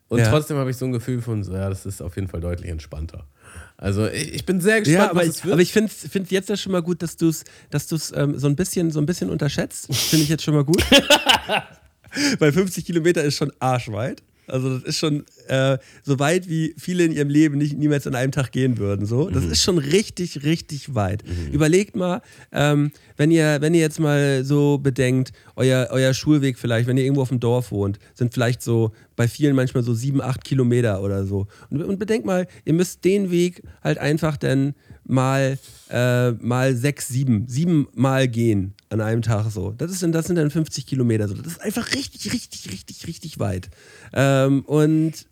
Und 0.07 0.19
Ja. 0.19 0.29
trotzdem 0.29 0.55
habe 0.57 0.69
ich 0.71 0.77
so 0.77 0.85
ein 0.85 0.93
Gefühl 0.93 1.21
von, 1.21 1.43
so, 1.43 1.53
ja, 1.53 1.67
das 1.69 1.85
ist 1.85 2.01
auf 2.01 2.15
jeden 2.15 2.29
Fall 2.29 2.39
deutlich 2.39 2.69
entspannter. 2.71 3.27
Also 3.75 4.07
ich, 4.07 4.33
ich 4.33 4.45
bin 4.45 4.61
sehr 4.61 4.79
gespannt, 4.79 4.97
Ja, 5.03 5.09
aber 5.09 5.19
was 5.19 5.25
ich, 5.25 5.29
es 5.35 5.43
wird. 5.43 5.53
aber 5.53 5.61
ich 5.61 5.73
finde 5.73 5.91
es 5.91 6.29
jetzt 6.31 6.49
ja 6.49 6.55
schon 6.55 6.71
mal 6.71 6.81
gut, 6.81 7.01
dass 7.01 7.17
du 7.17 7.27
es 7.27 7.43
dass 7.69 7.87
du's, 7.87 8.13
ähm, 8.15 8.39
so, 8.39 8.47
ein 8.47 8.55
bisschen, 8.55 8.89
so 8.91 8.99
ein 9.01 9.05
bisschen 9.05 9.29
unterschätzt. 9.29 9.93
Finde 9.93 10.23
ich 10.23 10.29
jetzt 10.29 10.43
schon 10.43 10.53
mal 10.55 10.63
gut. 10.63 10.81
Weil 12.39 12.51
50 12.53 12.85
Kilometer 12.85 13.23
ist 13.23 13.35
schon 13.35 13.51
arschweit. 13.59 14.23
Also 14.47 14.77
das 14.79 14.83
ist 14.83 14.97
schon 14.97 15.25
äh, 15.49 15.77
so 16.03 16.19
weit, 16.19 16.49
wie 16.49 16.73
viele 16.77 17.05
in 17.05 17.11
ihrem 17.11 17.29
Leben 17.29 17.57
nicht 17.57 17.77
niemals 17.77 18.07
an 18.07 18.15
einem 18.15 18.31
Tag 18.31 18.51
gehen 18.51 18.77
würden. 18.77 19.05
So. 19.05 19.29
Das 19.29 19.43
ist 19.45 19.63
schon 19.63 19.77
richtig, 19.77 20.43
richtig 20.43 20.95
weit. 20.95 21.23
Überlegt 21.51 21.95
mal, 21.95 22.21
ähm, 22.51 22.91
wenn, 23.15 23.31
ihr, 23.31 23.57
wenn 23.61 23.73
ihr 23.73 23.81
jetzt 23.81 23.99
mal 23.99 24.43
so 24.43 24.77
bedenkt, 24.77 25.31
euer, 25.55 25.87
euer 25.91 26.13
Schulweg 26.13 26.57
vielleicht, 26.57 26.87
wenn 26.87 26.97
ihr 26.97 27.03
irgendwo 27.03 27.21
auf 27.21 27.29
dem 27.29 27.39
Dorf 27.39 27.71
wohnt, 27.71 27.99
sind 28.13 28.33
vielleicht 28.33 28.61
so 28.61 28.91
bei 29.15 29.27
vielen 29.27 29.55
manchmal 29.55 29.83
so 29.83 29.93
sieben, 29.93 30.21
acht 30.21 30.43
Kilometer 30.43 31.01
oder 31.01 31.25
so. 31.25 31.47
Und, 31.69 31.81
und 31.81 31.99
bedenkt 31.99 32.25
mal, 32.25 32.47
ihr 32.65 32.73
müsst 32.73 33.03
den 33.03 33.31
Weg 33.31 33.63
halt 33.83 33.97
einfach 33.97 34.37
dann 34.37 34.75
mal, 35.07 35.57
äh, 35.89 36.31
mal 36.31 36.75
sechs, 36.75 37.07
sieben, 37.07 37.45
sieben 37.47 37.87
Mal 37.93 38.27
gehen 38.27 38.73
an 38.89 39.01
einem 39.01 39.21
Tag 39.21 39.49
so. 39.51 39.71
Das, 39.71 39.91
ist, 39.91 40.05
das 40.13 40.27
sind 40.27 40.35
dann 40.35 40.51
50 40.51 40.85
Kilometer 40.85 41.27
so. 41.27 41.35
Das 41.35 41.53
ist 41.53 41.61
einfach 41.61 41.93
richtig, 41.93 42.31
richtig, 42.31 42.71
richtig, 42.71 43.07
richtig 43.07 43.39
weit. 43.39 43.69
Ähm, 44.13 44.63
und 44.65 45.25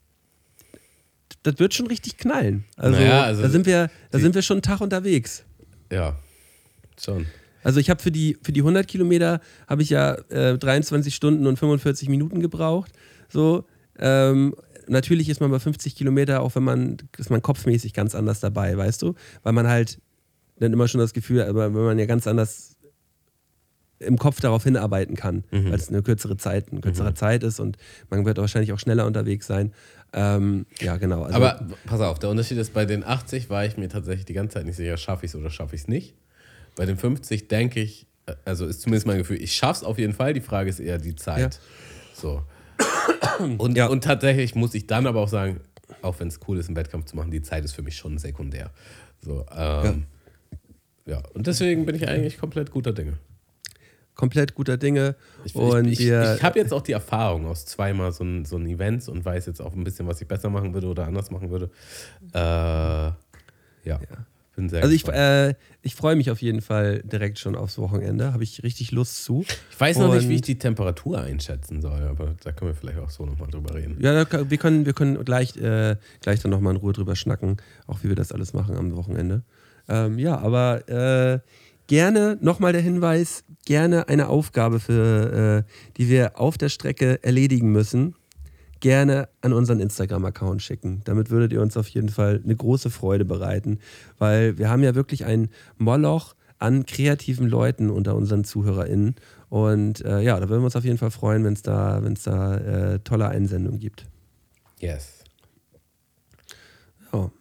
das 1.46 1.60
wird 1.60 1.74
schon 1.74 1.88
richtig 1.88 2.18
knallen. 2.18 2.66
Also, 2.76 2.98
Naja, 3.00 3.24
also 3.24 3.42
da 3.42 3.50
sind 3.50 3.66
wir, 3.66 3.90
da 4.12 4.20
sind 4.20 4.36
wir 4.36 4.42
schon 4.42 4.56
einen 4.56 4.62
Tag 4.64 4.82
unterwegs. 4.82 5.44
ja, 5.92 6.16
schon. 7.00 7.26
Also 7.64 7.80
ich 7.80 7.90
habe 7.90 8.00
für 8.02 8.12
die, 8.12 8.38
für 8.44 8.52
die 8.52 8.60
100 8.62 8.88
Kilometer 8.88 9.42
habe 9.68 9.82
ich 9.82 9.90
ja 9.90 10.14
äh, 10.30 10.56
23 10.58 11.14
Stunden 11.16 11.48
und 11.48 11.58
45 11.58 12.10
Minuten 12.10 12.40
gebraucht. 12.40 12.92
So, 13.28 13.66
ähm, 13.98 14.54
natürlich 14.88 15.30
ist 15.30 15.42
man 15.42 15.50
bei 15.50 15.58
50 15.60 15.96
Kilometer, 15.96 16.42
auch 16.42 16.54
wenn 16.56 16.64
man, 16.64 16.98
ist 17.18 17.32
man 17.32 17.42
kopfmäßig 17.42 17.94
ganz 17.94 18.14
anders 18.14 18.40
dabei, 18.40 18.78
weißt 18.78 19.02
du? 19.02 19.16
Weil 19.42 19.54
man 19.54 19.68
halt 19.68 20.00
dann 20.60 20.74
immer 20.74 20.88
schon 20.88 21.00
das 21.02 21.14
Gefühl, 21.14 21.42
aber 21.42 21.74
wenn 21.74 21.84
man 21.86 21.98
ja 21.98 22.06
ganz 22.06 22.28
anders 22.28 22.78
im 23.98 24.18
Kopf 24.20 24.42
darauf 24.42 24.64
hinarbeiten 24.64 25.16
kann, 25.16 25.44
Mhm. 25.52 25.66
weil 25.72 25.76
es 25.80 25.90
eine 25.90 26.04
kürzere 26.04 26.38
Zeit, 26.38 26.72
eine 26.72 26.82
kürzere 26.82 27.14
Zeit 27.16 27.44
ist 27.44 27.60
und 27.60 27.78
man 28.12 28.26
wird 28.26 28.38
wahrscheinlich 28.38 28.74
auch 28.74 28.80
schneller 28.80 29.06
unterwegs 29.08 29.48
sein. 29.48 29.74
Ähm, 30.18 30.66
ja, 30.80 30.96
genau. 30.96 31.24
Also, 31.24 31.36
Aber 31.36 31.68
pass 31.86 32.00
auf, 32.00 32.20
der 32.20 32.30
Unterschied 32.30 32.58
ist, 32.58 32.74
bei 32.74 32.86
den 32.86 33.04
80 33.04 33.50
war 33.50 33.66
ich 33.66 33.76
mir 33.76 33.90
tatsächlich 33.90 34.26
die 34.26 34.34
ganze 34.34 34.56
Zeit 34.56 34.66
nicht 34.66 34.78
sicher, 34.78 34.96
schaffe 34.96 35.26
ich 35.26 35.32
es 35.32 35.36
oder 35.36 35.50
schaffe 35.50 35.76
ich 35.76 35.82
es 35.82 35.88
nicht. 35.90 36.16
Bei 36.78 36.86
den 36.86 36.98
50 36.98 37.50
denke 37.50 37.82
ich, 37.82 38.08
äh, 38.26 38.34
also 38.46 38.66
ist 38.66 38.82
zumindest 38.82 39.08
mein 39.08 39.18
Gefühl, 39.18 39.42
ich 39.42 39.54
schaffe 39.54 39.82
es 39.82 39.84
auf 39.84 40.00
jeden 40.00 40.14
Fall, 40.14 40.34
die 40.34 40.42
Frage 40.42 40.70
ist 40.70 40.80
eher 40.80 40.98
die 40.98 41.16
Zeit. 41.16 41.60
So. 42.14 42.44
Und, 43.58 43.76
Ja. 43.76 43.88
und 43.88 44.06
tatsächlich 44.06 44.56
muss 44.56 44.74
ich 44.74 44.88
dann 44.88 45.06
aber 45.06 45.20
auch 45.20 45.28
sagen, 45.28 45.60
auch 46.02 46.20
wenn 46.20 46.30
es 46.30 46.40
cool 46.48 46.58
ist, 46.58 46.68
einen 46.68 46.78
Wettkampf 46.78 47.06
zu 47.06 47.18
machen, 47.18 47.32
die 47.32 47.42
Zeit 47.42 47.66
ist 47.66 47.74
für 47.74 47.82
mich 47.82 47.98
schon 47.98 48.18
sekundär. 48.18 48.72
So, 49.22 49.46
ähm, 49.56 50.06
ja. 51.06 51.22
und 51.34 51.46
deswegen 51.48 51.86
bin 51.86 51.96
ich 51.96 52.08
eigentlich 52.08 52.38
komplett 52.38 52.72
guter 52.72 52.94
Dinge. 52.94 53.18
Komplett 54.16 54.56
guter 54.56 54.78
Dinge. 54.78 55.16
Ich, 55.44 55.56
und 55.56 55.86
ich, 55.88 56.00
ich, 56.00 56.08
ich 56.08 56.44
habe 56.44 56.58
jetzt 56.60 56.74
auch 56.74 56.82
die 56.82 56.94
Erfahrung 56.94 57.46
aus 57.46 57.66
zweimal 57.66 58.12
so 58.12 58.24
ein, 58.24 58.46
so 58.46 58.58
ein 58.58 58.66
Events 58.66 59.08
und 59.10 59.24
weiß 59.24 59.46
jetzt 59.46 59.62
auch 59.62 59.74
ein 59.74 59.84
bisschen, 59.84 60.08
was 60.08 60.22
ich 60.22 60.28
besser 60.28 60.50
machen 60.50 60.74
würde 60.74 60.88
oder 60.88 61.06
anders 61.06 61.32
machen 61.32 61.50
würde. 61.52 61.70
Äh, 62.34 62.40
ja, 63.88 64.00
bin 64.56 64.70
sehr 64.70 64.82
also 64.82 64.94
ich, 64.94 65.04
gespannt. 65.04 65.18
äh, 65.18 65.54
ich 65.82 65.96
freue 65.96 66.16
mich 66.16 66.32
auf 66.32 66.42
jeden 66.42 66.62
Fall 66.62 67.02
direkt 67.04 67.40
schon 67.40 67.56
aufs 67.56 67.78
Wochenende. 67.78 68.34
Habe 68.34 68.44
ich 68.44 68.64
richtig 68.64 68.92
Lust 68.92 69.24
zu. 69.24 69.46
ich 69.70 69.80
weiß 69.80 69.98
noch 69.98 70.14
nicht, 70.14 70.24
und- 70.24 70.30
wie 70.30 70.36
ich 70.36 70.42
die 70.42 70.58
Temperatur 70.58 71.20
einschätzen 71.22 71.82
soll, 71.82 72.02
aber 72.04 72.36
da 72.44 72.52
können 72.52 72.72
wir 72.72 72.76
vielleicht 72.76 73.00
auch 73.00 73.10
so 73.10 73.26
nochmal 73.26 73.50
drüber 73.50 73.76
reden. 73.76 73.98
Ja, 74.00 74.26
wir 74.50 74.58
können, 74.58 74.86
wir 74.86 74.94
können 74.94 75.24
gleich, 75.26 75.58
äh, 75.58 75.98
gleich 76.22 76.40
dann 76.40 76.52
nochmal 76.52 76.74
in 76.74 76.80
Ruhe 76.80 76.94
drüber 76.94 77.16
schnacken, 77.16 77.58
auch 77.86 78.00
wie 78.04 78.10
wir 78.10 78.16
das 78.16 78.32
alles 78.32 78.54
machen 78.54 78.78
am 78.78 78.96
Wochenende. 78.96 79.44
Ähm, 79.88 80.18
ja, 80.18 80.38
aber 80.40 80.90
äh, 80.90 81.40
gerne 81.88 82.38
nochmal 82.42 82.74
der 82.74 82.82
Hinweis, 82.82 83.44
gerne 83.66 84.08
eine 84.08 84.28
Aufgabe, 84.28 84.80
für, 84.80 85.66
äh, 85.66 85.72
die 85.98 86.10
wir 86.10 86.40
auf 86.40 86.58
der 86.58 86.70
Strecke 86.70 87.24
erledigen 87.24 87.72
müssen, 87.72 88.16
gerne 88.80 89.30
an 89.42 89.54
unseren 89.54 89.80
Instagram-Account 89.80 90.62
schicken. 90.62 91.02
Damit 91.06 91.30
würdet 91.30 91.54
ihr 91.54 91.62
uns 91.62 91.78
auf 91.78 91.88
jeden 91.88 92.10
Fall 92.10 92.42
eine 92.44 92.56
große 92.56 92.90
Freude 92.90 93.26
bereiten, 93.26 93.80
weil 94.18 94.58
wir 94.58 94.70
haben 94.70 94.84
ja 94.84 94.96
wirklich 94.96 95.26
ein 95.26 95.50
Moloch 95.78 96.36
an 96.60 96.86
kreativen 96.86 97.48
Leuten 97.48 97.90
unter 97.90 98.16
unseren 98.16 98.44
ZuhörerInnen. 98.44 99.16
Und 99.50 100.04
äh, 100.06 100.22
ja, 100.22 100.40
da 100.40 100.50
würden 100.50 100.62
wir 100.62 100.66
uns 100.66 100.76
auf 100.76 100.86
jeden 100.86 100.98
Fall 100.98 101.12
freuen, 101.12 101.44
wenn 101.44 101.54
es 101.54 101.62
da, 101.62 102.04
wenn's 102.04 102.24
da 102.24 102.58
äh, 102.58 103.00
tolle 103.00 103.28
Einsendungen 103.30 103.80
gibt. 103.80 104.06
Yes. 104.80 105.24
Ja. 107.14 107.32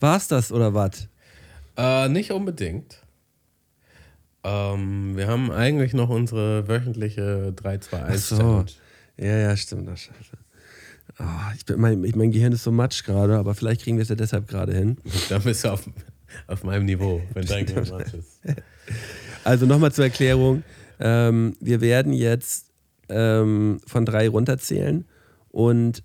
War's 0.00 0.28
das 0.28 0.52
oder 0.52 0.74
was? 0.74 1.08
Äh, 1.76 2.08
nicht 2.08 2.32
unbedingt. 2.32 3.01
Ähm, 4.44 5.16
wir 5.16 5.28
haben 5.28 5.50
eigentlich 5.52 5.94
noch 5.94 6.08
unsere 6.08 6.66
wöchentliche 6.68 7.52
3-2-1 7.56 8.28
Challenge. 8.36 8.66
Ja, 9.18 9.36
ja, 9.38 9.56
stimmt. 9.56 9.88
Das 9.88 10.00
scheiße. 10.00 10.36
Ah, 11.18 11.52
ich 11.56 11.64
bin, 11.64 11.78
mein, 11.80 12.02
ich- 12.04 12.16
mein 12.16 12.32
Gehirn 12.32 12.52
ist 12.52 12.64
so 12.64 12.72
matsch 12.72 13.04
gerade, 13.04 13.36
aber 13.36 13.54
vielleicht 13.54 13.82
kriegen 13.82 13.98
wir 13.98 14.02
es 14.02 14.08
ja 14.08 14.14
deshalb 14.14 14.48
gerade 14.48 14.74
hin. 14.74 14.96
Da 15.28 15.38
bist 15.38 15.64
du 15.64 15.68
auf, 15.72 15.88
auf 16.46 16.64
meinem 16.64 16.86
Niveau, 16.86 17.20
wenn 17.34 17.44
dein 17.46 17.66
Gehirn 17.66 17.88
matsch 17.88 18.14
ist. 18.14 18.40
Also 19.44 19.66
nochmal 19.66 19.90
zur 19.92 20.04
Erklärung. 20.04 20.62
Ähm, 21.00 21.54
wir 21.60 21.80
werden 21.80 22.12
jetzt 22.12 22.66
ähm, 23.08 23.80
von 23.86 24.04
drei 24.06 24.28
runterzählen 24.28 25.04
und 25.50 26.04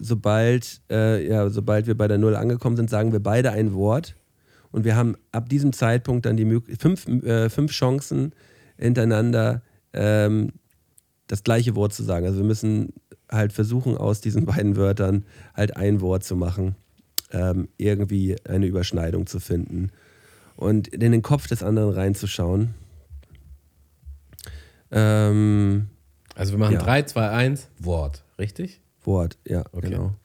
sobald, 0.00 0.80
äh, 0.90 1.26
ja, 1.28 1.48
sobald 1.50 1.86
wir 1.86 1.96
bei 1.96 2.08
der 2.08 2.18
Null 2.18 2.34
angekommen 2.36 2.76
sind, 2.76 2.90
sagen 2.90 3.12
wir 3.12 3.20
beide 3.20 3.52
ein 3.52 3.72
Wort. 3.74 4.16
Und 4.74 4.84
wir 4.84 4.96
haben 4.96 5.14
ab 5.30 5.48
diesem 5.48 5.72
Zeitpunkt 5.72 6.26
dann 6.26 6.36
die 6.36 6.60
fünf, 6.80 7.06
äh, 7.06 7.48
fünf 7.48 7.70
Chancen 7.70 8.32
hintereinander 8.76 9.62
ähm, 9.92 10.50
das 11.28 11.44
gleiche 11.44 11.76
Wort 11.76 11.92
zu 11.92 12.02
sagen. 12.02 12.26
Also 12.26 12.38
wir 12.38 12.44
müssen 12.44 12.92
halt 13.30 13.52
versuchen, 13.52 13.96
aus 13.96 14.20
diesen 14.20 14.46
beiden 14.52 14.74
Wörtern 14.74 15.26
halt 15.54 15.76
ein 15.76 16.00
Wort 16.00 16.24
zu 16.24 16.34
machen, 16.34 16.74
ähm, 17.30 17.68
irgendwie 17.78 18.34
eine 18.48 18.66
Überschneidung 18.66 19.28
zu 19.28 19.38
finden 19.38 19.92
und 20.56 20.88
in 20.88 21.12
den 21.12 21.22
Kopf 21.22 21.46
des 21.46 21.62
anderen 21.62 21.90
reinzuschauen. 21.94 22.74
Ähm, 24.90 25.86
Also 26.34 26.50
wir 26.50 26.58
machen 26.58 26.72
Ja. 26.74 26.82
3, 26.82 27.02
2, 27.02 27.30
1, 27.30 27.68
Wort, 27.78 28.24
richtig? 28.40 28.80
Wort, 29.04 29.38
ja, 29.46 29.62
Okay. 29.70 29.90
genau. 29.90 30.16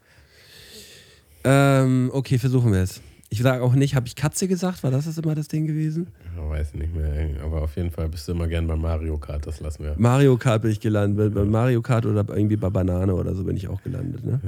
Ähm, 1.43 2.10
okay, 2.12 2.39
versuchen 2.39 2.72
wir 2.74 2.80
es. 2.82 3.00
Ich 3.32 3.41
sage 3.43 3.63
auch 3.63 3.73
nicht, 3.73 3.93
habe 3.95 4.07
ich 4.07 4.15
Katze 4.15 4.47
gesagt? 4.47 4.82
War 4.84 4.89
das 4.89 5.05
das 5.05 5.17
immer 5.19 5.36
das 5.36 5.47
Ding 5.47 5.67
gewesen? 5.67 6.07
Ich 6.36 6.41
weiß 6.49 6.73
nicht 6.73 6.95
mehr, 6.95 7.30
aber 7.43 7.61
auf 7.61 7.75
jeden 7.75 7.91
Fall 7.91 8.09
bist 8.09 8.27
du 8.27 8.32
immer 8.32 8.47
gern 8.47 8.65
bei 8.65 8.75
Mario 8.75 9.17
Kart, 9.19 9.45
das 9.45 9.59
lassen 9.59 9.84
wir. 9.84 9.93
Mario 9.97 10.36
Kart 10.38 10.63
bin 10.63 10.71
ich 10.71 10.80
gelandet. 10.80 11.36
Bei 11.36 11.45
Mario 11.45 11.82
Kart 11.84 12.05
oder 12.07 12.25
irgendwie 12.27 12.55
bei 12.55 12.69
Banane 12.71 13.13
oder 13.13 13.36
so 13.36 13.43
bin 13.43 13.55
ich 13.55 13.67
auch 13.67 13.82
gelandet. 13.84 14.23
Ne? 14.25 14.41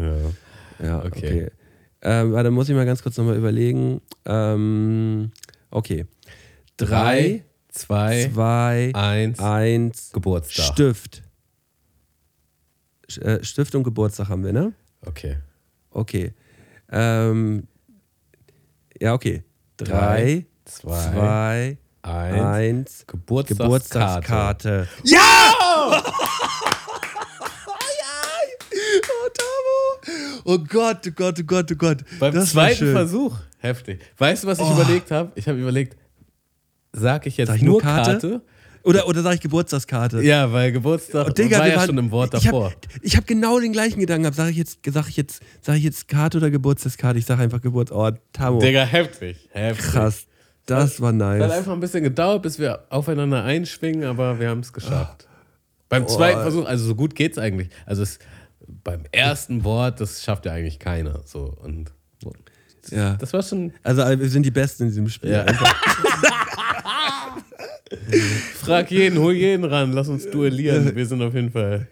Ja. 0.79 0.87
Ja, 0.87 1.05
Okay. 1.05 1.07
okay. 1.09 1.51
Ähm, 2.01 2.31
warte, 2.33 2.49
muss 2.49 2.67
ich 2.67 2.75
mal 2.75 2.87
ganz 2.87 3.03
kurz 3.03 3.15
nochmal 3.17 3.37
überlegen. 3.37 4.01
Ähm, 4.25 5.31
okay. 5.69 6.05
Drei, 6.77 7.43
2, 7.69 8.29
zwei, 8.33 8.91
1, 8.95 9.37
eins, 9.39 10.09
Geburtstag. 10.11 10.65
Stift. 10.65 11.21
Äh, 13.19 13.43
Stift 13.43 13.75
und 13.75 13.83
Geburtstag 13.83 14.29
haben 14.29 14.43
wir, 14.43 14.53
ne? 14.53 14.73
Okay. 15.05 15.37
Okay. 15.91 16.33
Ähm, 16.91 17.67
ja, 19.01 19.13
okay. 19.13 19.43
Drei, 19.77 19.87
Drei, 19.87 20.45
zwei, 20.65 21.11
zwei, 21.11 21.77
1, 22.03 22.41
eins, 22.41 23.03
Geburtstagskarte. 23.07 24.87
Geburtstagskarte. 24.87 24.87
Oh, 28.73 29.29
Tamo! 29.33 30.41
Oh 30.45 30.57
Gott, 30.59 31.05
oh 31.07 31.11
Gott, 31.11 31.39
oh 31.39 31.43
Gott, 31.43 31.71
oh 31.71 31.75
Gott. 31.75 31.97
Beim 32.19 32.33
Das 32.33 32.51
zweiten. 32.51 32.91
Versuch. 32.91 33.37
Heftig. 33.59 34.01
Weißt 34.17 34.43
du, 34.43 34.47
was 34.47 34.59
ich 34.59 34.65
Oh. 34.65 34.73
überlegt 34.73 35.11
habe? 35.11 35.31
Ich 35.35 35.47
habe 35.47 35.59
überlegt, 35.59 35.97
sag 36.93 37.25
ich 37.27 37.37
jetzt 37.37 37.47
Sag 37.49 37.57
ich 37.57 37.61
nur 37.63 37.73
nur 37.73 37.81
Karte? 37.81 38.11
Karte? 38.11 38.41
Oder, 38.83 39.07
oder 39.07 39.21
sage 39.21 39.35
ich 39.35 39.41
Geburtstagskarte? 39.41 40.21
Ja, 40.23 40.51
weil 40.51 40.71
Geburtstag 40.71 41.27
Und 41.27 41.37
Digga, 41.37 41.59
war 41.59 41.67
ja 41.67 41.75
waren, 41.77 41.87
schon 41.87 41.97
im 41.97 42.11
Wort 42.11 42.33
davor. 42.33 42.71
Hab, 42.71 42.75
ich 43.01 43.15
habe 43.15 43.25
genau 43.25 43.59
den 43.59 43.73
gleichen 43.73 43.99
Gedanken 43.99 44.23
gehabt. 44.23 44.37
Sage 44.37 44.51
ich 44.51 44.57
jetzt, 44.57 44.79
sag 44.89 45.07
ich 45.07 45.17
jetzt, 45.17 45.41
sag 45.61 45.75
ich 45.77 45.83
jetzt 45.83 46.07
Karte 46.07 46.37
oder 46.37 46.49
Geburtstagskarte? 46.49 47.19
Ich 47.19 47.25
sage 47.25 47.41
einfach 47.43 47.61
Geburt. 47.61 47.91
Oh, 47.91 48.09
Tamo. 48.33 48.59
Digga, 48.59 48.83
heftig. 48.83 49.37
heftig. 49.51 49.85
Krass. 49.91 50.25
Das 50.65 51.01
war 51.01 51.09
Es 51.09 51.19
hat 51.21 51.39
nice. 51.39 51.51
einfach 51.51 51.73
ein 51.73 51.79
bisschen 51.79 52.03
gedauert, 52.03 52.43
bis 52.43 52.59
wir 52.59 52.85
aufeinander 52.89 53.43
einschwingen, 53.43 54.03
aber 54.03 54.39
wir 54.39 54.49
haben 54.49 54.59
es 54.61 54.71
geschafft. 54.71 55.27
Beim 55.89 56.07
zweiten 56.07 56.41
Versuch, 56.41 56.65
also 56.65 56.85
so 56.85 56.95
gut 56.95 57.15
geht's 57.15 57.37
eigentlich. 57.37 57.69
Also 57.85 58.03
es, 58.03 58.19
beim 58.83 59.03
ersten 59.11 59.63
Wort, 59.63 59.99
das 59.99 60.23
schafft 60.23 60.45
ja 60.45 60.53
eigentlich 60.53 60.79
keiner. 60.79 61.21
So 61.25 61.55
und 61.61 61.91
Ja. 62.89 63.15
das 63.15 63.33
war 63.33 63.43
schon. 63.43 63.73
Also 63.83 64.01
wir 64.19 64.29
sind 64.29 64.43
die 64.43 64.51
Besten 64.51 64.83
in 64.83 64.89
diesem 64.89 65.09
Spiel. 65.09 65.31
Ja. 65.31 65.45
Frag 68.55 68.91
jeden, 68.91 69.19
hol 69.19 69.33
jeden 69.33 69.65
ran, 69.65 69.91
lass 69.93 70.07
uns 70.07 70.29
duellieren. 70.29 70.95
Wir 70.95 71.05
sind 71.05 71.21
auf 71.21 71.33
jeden 71.33 71.51
Fall 71.51 71.87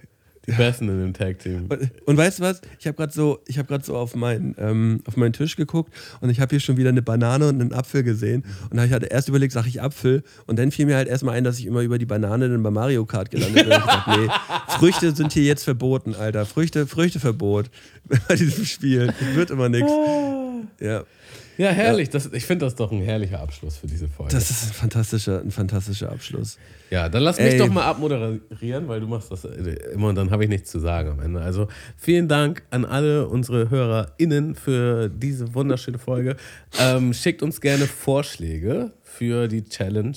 die 0.49 0.55
Besten 0.55 0.89
in 0.89 0.99
dem 0.99 1.13
Tag 1.13 1.39
Team. 1.39 1.67
Und, 1.69 1.91
und 2.05 2.17
weißt 2.17 2.39
du 2.39 2.43
was? 2.43 2.61
Ich 2.79 2.87
habe 2.87 2.95
gerade 2.97 3.13
so, 3.13 3.39
ich 3.45 3.57
habe 3.57 3.67
gerade 3.67 3.83
so 3.83 3.95
auf 3.95 4.15
meinen, 4.15 4.55
ähm, 4.57 5.01
auf 5.05 5.17
meinen 5.17 5.33
Tisch 5.33 5.55
geguckt 5.55 5.93
und 6.21 6.29
ich 6.29 6.39
habe 6.39 6.49
hier 6.51 6.59
schon 6.59 6.77
wieder 6.77 6.89
eine 6.89 7.01
Banane 7.01 7.47
und 7.47 7.61
einen 7.61 7.73
Apfel 7.73 8.03
gesehen. 8.03 8.43
Und 8.69 8.77
da 8.77 8.77
habe 8.77 8.87
ich 8.87 8.93
halt 8.93 9.03
erst 9.03 9.29
überlegt, 9.29 9.53
sage 9.53 9.67
ich 9.67 9.81
Apfel. 9.81 10.23
Und 10.47 10.59
dann 10.59 10.71
fiel 10.71 10.85
mir 10.85 10.95
halt 10.95 11.07
erstmal 11.07 11.35
ein, 11.35 11.43
dass 11.43 11.59
ich 11.59 11.65
immer 11.65 11.81
über 11.81 11.97
die 11.97 12.05
Banane 12.05 12.49
dann 12.49 12.63
bei 12.63 12.71
Mario 12.71 13.05
Kart 13.05 13.31
gelandet 13.31 13.65
bin. 13.65 13.73
Und 13.73 13.79
ich 13.79 13.85
dachte, 13.85 14.19
nee, 14.19 14.29
Früchte 14.77 15.15
sind 15.15 15.33
hier 15.33 15.43
jetzt 15.43 15.63
verboten, 15.63 16.15
Alter. 16.15 16.45
Früchte, 16.45 16.87
Früchteverbot 16.87 17.69
bei 18.27 18.35
diesem 18.35 18.65
Spiel. 18.65 19.07
Das 19.07 19.35
wird 19.35 19.51
immer 19.51 19.69
nichts. 19.69 19.91
Ja, 20.79 21.03
Ja, 21.59 21.71
herrlich. 21.71 22.09
Das, 22.09 22.31
ich 22.31 22.45
finde 22.45 22.65
das 22.65 22.75
doch 22.75 22.89
ein 22.89 23.01
herrlicher 23.01 23.41
Abschluss 23.41 23.75
für 23.75 23.85
diese 23.85 24.07
Folge. 24.07 24.31
das 24.33 24.49
ist 24.49 24.69
ein 24.69 24.73
fantastischer, 24.73 25.41
ein 25.41 25.51
fantastischer 25.51 26.09
Abschluss. 26.09 26.57
Ja, 26.89 27.09
dann 27.09 27.21
lass 27.21 27.37
mich 27.37 27.51
Ey. 27.51 27.57
doch 27.57 27.67
mal 27.67 27.83
abmoderieren, 27.83 28.87
weil 28.87 29.01
du 29.01 29.07
machst 29.07 29.29
das 29.29 29.43
äh, 29.43 29.75
immer 29.93 30.07
und 30.07 30.15
dann 30.15 30.31
habe 30.31 30.45
ich 30.45 30.49
nichts 30.49 30.71
zu 30.71 30.79
sagen 30.79 31.09
am 31.09 31.19
Ende. 31.19 31.41
Also 31.41 31.67
vielen 31.97 32.29
Dank 32.29 32.63
an 32.71 32.85
alle 32.85 33.27
unsere 33.27 33.69
HörerInnen 33.69 34.55
für 34.55 35.09
diese 35.09 35.53
wunderschöne 35.53 35.99
Folge. 35.99 36.37
Ähm, 36.79 37.13
schickt 37.13 37.43
uns 37.43 37.59
gerne 37.59 37.87
Vorschläge 37.87 38.93
für 39.03 39.49
die 39.49 39.65
Challenge, 39.65 40.15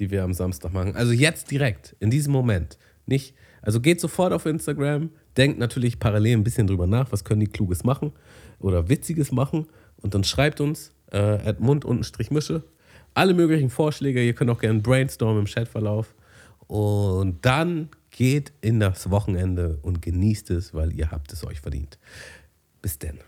die 0.00 0.10
wir 0.10 0.24
am 0.24 0.32
Samstag 0.32 0.72
machen. 0.72 0.96
Also 0.96 1.12
jetzt 1.12 1.52
direkt, 1.52 1.94
in 2.00 2.10
diesem 2.10 2.32
Moment. 2.32 2.78
Nicht, 3.06 3.36
also 3.62 3.80
geht 3.80 4.00
sofort 4.00 4.32
auf 4.32 4.44
Instagram, 4.44 5.10
denkt 5.36 5.60
natürlich 5.60 6.00
parallel 6.00 6.38
ein 6.38 6.44
bisschen 6.44 6.66
drüber 6.66 6.88
nach, 6.88 7.12
was 7.12 7.22
können 7.22 7.38
die 7.38 7.46
Kluges 7.46 7.84
machen 7.84 8.12
oder 8.58 8.88
Witziges 8.88 9.30
machen 9.30 9.68
und 10.02 10.14
dann 10.14 10.24
schreibt 10.24 10.60
uns 10.60 10.92
äh, 11.12 11.18
at 11.18 11.60
Mund-Mische 11.60 12.62
alle 13.14 13.34
möglichen 13.34 13.70
Vorschläge. 13.70 14.24
Ihr 14.24 14.34
könnt 14.34 14.50
auch 14.50 14.60
gerne 14.60 14.80
brainstormen 14.80 15.40
im 15.40 15.46
Chatverlauf. 15.46 16.14
Und 16.66 17.44
dann 17.44 17.88
geht 18.10 18.52
in 18.60 18.80
das 18.80 19.10
Wochenende 19.10 19.78
und 19.82 20.02
genießt 20.02 20.50
es, 20.50 20.74
weil 20.74 20.92
ihr 20.92 21.10
habt 21.10 21.32
es 21.32 21.44
euch 21.44 21.60
verdient. 21.60 21.98
Bis 22.82 22.98
denn. 22.98 23.18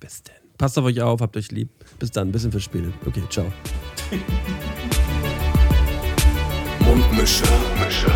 Bis 0.00 0.22
denn. 0.22 0.34
Passt 0.58 0.78
auf 0.78 0.84
euch 0.84 1.00
auf, 1.00 1.20
habt 1.20 1.36
euch 1.36 1.50
lieb. 1.50 1.70
Bis 1.98 2.10
dann, 2.10 2.30
bisschen 2.30 2.52
fürs 2.52 2.64
Spiel. 2.64 2.92
Okay, 3.06 3.22
ciao. 3.28 3.46
Mundmische. 6.80 7.44
Mundmische. 7.44 8.10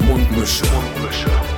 Mundmische. 0.00 0.66
Mundmische. 0.66 1.57